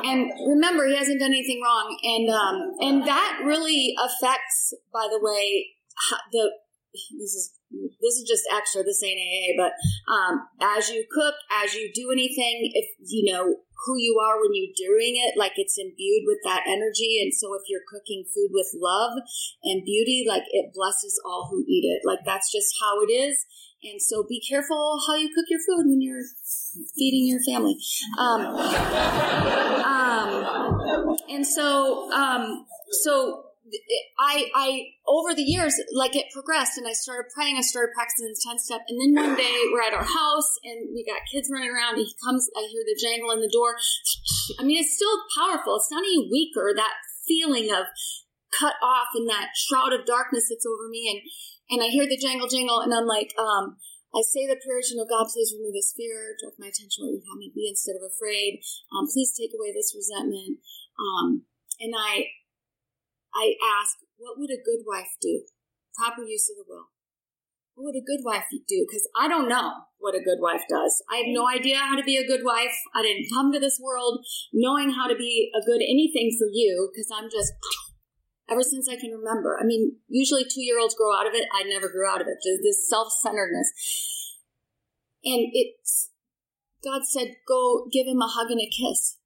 and 0.04 0.30
remember, 0.46 0.86
he 0.86 0.96
hasn't 0.96 1.20
done 1.20 1.32
anything 1.32 1.60
wrong. 1.62 1.98
And 2.02 2.30
um, 2.30 2.72
and 2.80 3.08
that 3.08 3.42
really 3.44 3.94
affects, 3.98 4.74
by 4.92 5.08
the 5.10 5.18
way, 5.20 5.74
the 6.32 6.52
this 6.92 7.34
is 7.34 7.58
this 7.72 8.14
is 8.14 8.24
just 8.28 8.44
extra. 8.54 8.82
This 8.82 9.02
ain't 9.02 9.20
AA, 9.20 9.52
but 9.56 9.72
um, 10.12 10.46
as 10.60 10.88
you 10.88 11.04
cook, 11.10 11.34
as 11.64 11.74
you 11.74 11.90
do 11.94 12.10
anything, 12.10 12.70
if 12.74 12.86
you 13.00 13.32
know 13.32 13.56
who 13.86 13.96
you 13.96 14.18
are 14.18 14.40
when 14.40 14.50
you're 14.54 14.74
doing 14.76 15.16
it, 15.16 15.38
like 15.38 15.52
it's 15.56 15.78
imbued 15.78 16.24
with 16.26 16.38
that 16.44 16.64
energy. 16.66 17.20
And 17.22 17.32
so 17.32 17.54
if 17.54 17.62
you're 17.68 17.86
cooking 17.88 18.24
food 18.34 18.50
with 18.52 18.68
love 18.74 19.18
and 19.64 19.84
beauty, 19.84 20.24
like 20.26 20.44
it 20.50 20.72
blesses 20.74 21.20
all 21.24 21.48
who 21.50 21.64
eat 21.66 21.84
it. 21.84 22.02
Like 22.06 22.20
that's 22.24 22.50
just 22.52 22.74
how 22.80 23.00
it 23.02 23.12
is. 23.12 23.46
And 23.84 24.02
so 24.02 24.24
be 24.28 24.40
careful 24.40 24.98
how 25.06 25.14
you 25.14 25.28
cook 25.32 25.46
your 25.48 25.60
food 25.60 25.86
when 25.86 26.02
you're 26.02 26.24
feeding 26.96 27.28
your 27.28 27.40
family. 27.44 27.76
Um, 28.18 28.40
um, 29.86 31.16
and 31.28 31.46
so, 31.46 32.10
um, 32.12 32.66
so 32.90 33.47
I, 34.18 34.50
I, 34.54 34.68
over 35.06 35.34
the 35.34 35.42
years, 35.42 35.74
like 35.92 36.16
it 36.16 36.26
progressed 36.32 36.78
and 36.78 36.86
I 36.86 36.92
started 36.92 37.30
praying, 37.34 37.56
I 37.56 37.62
started 37.62 37.94
practicing 37.94 38.28
the 38.28 38.40
10 38.40 38.58
step. 38.58 38.82
And 38.88 38.98
then 39.00 39.12
one 39.14 39.36
day 39.36 39.68
we're 39.72 39.82
at 39.82 39.94
our 39.94 40.04
house 40.04 40.50
and 40.64 40.88
we 40.92 41.04
got 41.04 41.22
kids 41.32 41.48
running 41.52 41.70
around. 41.70 41.96
And 41.96 42.06
he 42.06 42.14
comes, 42.24 42.48
I 42.56 42.66
hear 42.70 42.82
the 42.84 42.98
jangle 43.00 43.30
in 43.32 43.40
the 43.40 43.52
door. 43.52 43.76
I 44.58 44.64
mean, 44.64 44.80
it's 44.80 44.94
still 44.94 45.16
powerful. 45.36 45.76
It's 45.76 45.90
not 45.90 46.04
any 46.04 46.28
weaker, 46.30 46.72
that 46.74 46.94
feeling 47.26 47.70
of 47.70 47.86
cut 48.52 48.74
off 48.82 49.12
and 49.14 49.28
that 49.28 49.52
shroud 49.54 49.92
of 49.92 50.06
darkness 50.06 50.48
that's 50.48 50.66
over 50.66 50.88
me. 50.88 51.08
And, 51.12 51.20
and 51.70 51.80
I 51.84 51.92
hear 51.92 52.06
the 52.08 52.18
jangle 52.18 52.48
jangle 52.48 52.80
and 52.80 52.92
I'm 52.94 53.06
like, 53.06 53.34
um, 53.38 53.76
I 54.16 54.24
say 54.24 54.48
the 54.48 54.56
prayers, 54.56 54.88
you 54.88 54.96
know, 54.96 55.04
God, 55.04 55.28
please 55.28 55.52
remove 55.52 55.76
this 55.76 55.92
fear, 55.92 56.32
direct 56.40 56.56
my 56.56 56.72
attention 56.72 57.04
where 57.04 57.12
you 57.12 57.20
have 57.28 57.36
me 57.36 57.52
be 57.52 57.68
instead 57.68 57.92
of 57.92 58.08
afraid. 58.08 58.64
Um, 58.88 59.04
please 59.04 59.36
take 59.36 59.52
away 59.52 59.68
this 59.72 59.92
resentment. 59.92 60.64
Um, 60.96 61.44
and 61.78 61.92
I, 61.92 62.32
I 63.34 63.54
ask, 63.62 63.98
what 64.16 64.38
would 64.38 64.50
a 64.50 64.62
good 64.62 64.84
wife 64.86 65.14
do? 65.20 65.42
Proper 65.96 66.22
use 66.22 66.50
of 66.50 66.56
the 66.56 66.64
will. 66.68 66.90
What 67.74 67.94
would 67.94 68.02
a 68.02 68.04
good 68.04 68.24
wife 68.24 68.50
do? 68.50 68.86
Because 68.88 69.06
I 69.14 69.28
don't 69.28 69.48
know 69.48 69.86
what 69.98 70.14
a 70.14 70.22
good 70.22 70.38
wife 70.40 70.62
does. 70.68 71.02
I 71.10 71.18
have 71.18 71.30
no 71.30 71.46
idea 71.46 71.78
how 71.78 71.94
to 71.94 72.02
be 72.02 72.16
a 72.16 72.26
good 72.26 72.42
wife. 72.44 72.74
I 72.94 73.02
didn't 73.02 73.30
come 73.32 73.52
to 73.52 73.60
this 73.60 73.78
world 73.80 74.26
knowing 74.52 74.90
how 74.90 75.06
to 75.06 75.14
be 75.14 75.50
a 75.54 75.64
good 75.64 75.82
anything 75.82 76.34
for 76.38 76.48
you 76.50 76.90
because 76.90 77.10
I'm 77.14 77.30
just 77.30 77.52
ever 78.50 78.62
since 78.62 78.88
I 78.88 78.96
can 78.96 79.12
remember. 79.12 79.58
I 79.60 79.64
mean, 79.64 79.98
usually 80.08 80.42
two 80.42 80.62
year 80.62 80.80
olds 80.80 80.94
grow 80.94 81.14
out 81.14 81.28
of 81.28 81.34
it. 81.34 81.46
I 81.54 81.62
never 81.62 81.88
grew 81.88 82.08
out 82.08 82.20
of 82.20 82.26
it. 82.26 82.42
Just 82.42 82.62
this 82.62 82.88
self 82.88 83.12
centeredness. 83.22 83.70
And 85.24 85.50
it's, 85.52 86.10
God 86.82 87.02
said, 87.04 87.36
go 87.46 87.86
give 87.92 88.06
him 88.06 88.22
a 88.22 88.28
hug 88.28 88.50
and 88.50 88.60
a 88.60 88.70
kiss. 88.70 89.17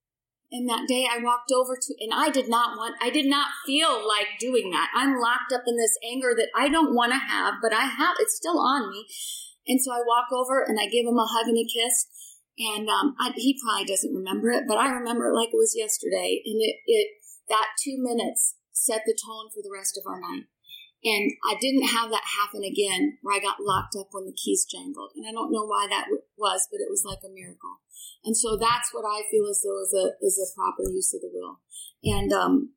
And 0.53 0.69
that 0.69 0.85
day 0.87 1.09
I 1.11 1.17
walked 1.25 1.51
over 1.51 1.81
to, 1.81 1.95
and 1.99 2.13
I 2.13 2.29
did 2.29 2.47
not 2.47 2.77
want, 2.77 2.97
I 3.01 3.09
did 3.09 3.25
not 3.25 3.49
feel 3.65 4.07
like 4.07 4.37
doing 4.39 4.69
that. 4.71 4.93
I'm 4.95 5.19
locked 5.19 5.51
up 5.51 5.65
in 5.67 5.77
this 5.81 5.97
anger 6.05 6.37
that 6.37 6.53
I 6.55 6.69
don't 6.69 6.95
want 6.95 7.13
to 7.13 7.19
have, 7.19 7.55
but 7.63 7.73
I 7.73 7.89
have, 7.89 8.17
it's 8.21 8.37
still 8.37 8.61
on 8.61 8.93
me. 8.93 9.09
And 9.67 9.81
so 9.81 9.91
I 9.93 10.05
walk 10.05 10.29
over 10.31 10.61
and 10.61 10.79
I 10.79 10.93
give 10.93 11.09
him 11.09 11.17
a 11.17 11.25
hug 11.25 11.49
and 11.49 11.57
a 11.57 11.65
kiss. 11.65 12.07
And 12.59 12.87
um, 12.87 13.17
I, 13.19 13.33
he 13.35 13.57
probably 13.65 13.87
doesn't 13.89 14.13
remember 14.13 14.51
it, 14.51 14.65
but 14.69 14.77
I 14.77 14.93
remember 14.93 15.33
it 15.33 15.35
like 15.35 15.49
it 15.49 15.57
was 15.57 15.73
yesterday. 15.75 16.43
And 16.45 16.61
it, 16.61 16.77
it, 16.85 17.09
that 17.49 17.73
two 17.83 17.97
minutes 17.97 18.57
set 18.73 19.03
the 19.07 19.17
tone 19.17 19.49
for 19.55 19.65
the 19.65 19.73
rest 19.73 19.97
of 19.97 20.05
our 20.05 20.21
night. 20.21 20.53
And 21.03 21.33
I 21.49 21.57
didn't 21.59 21.89
have 21.89 22.11
that 22.11 22.29
happen 22.39 22.63
again 22.63 23.19
where 23.23 23.35
I 23.35 23.43
got 23.43 23.65
locked 23.65 23.97
up 23.99 24.09
when 24.13 24.27
the 24.27 24.37
keys 24.37 24.67
jangled. 24.69 25.11
And 25.17 25.27
I 25.27 25.33
don't 25.33 25.51
know 25.51 25.65
why 25.65 25.89
that 25.89 26.07
was, 26.43 26.67
but 26.67 26.83
it 26.83 26.91
was 26.91 27.07
like 27.07 27.23
a 27.23 27.31
miracle. 27.31 27.79
And 28.27 28.35
so 28.35 28.59
that's 28.59 28.91
what 28.91 29.07
I 29.07 29.23
feel 29.31 29.47
as 29.47 29.63
though 29.63 29.79
is 29.87 29.95
a, 29.95 30.19
is 30.19 30.43
a 30.43 30.51
proper 30.59 30.83
use 30.91 31.15
of 31.15 31.23
the 31.23 31.31
will. 31.31 31.63
And, 32.03 32.33
um, 32.35 32.75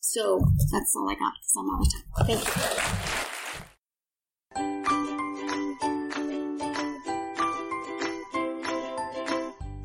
so 0.00 0.38
that's 0.70 0.94
all 0.94 1.10
I 1.10 1.18
got 1.18 1.34
because 1.34 1.54
I'm 1.58 1.66
out 1.66 1.82
of 1.82 1.90
time. 1.90 2.06
Thank 2.26 3.26
you. 3.26 3.35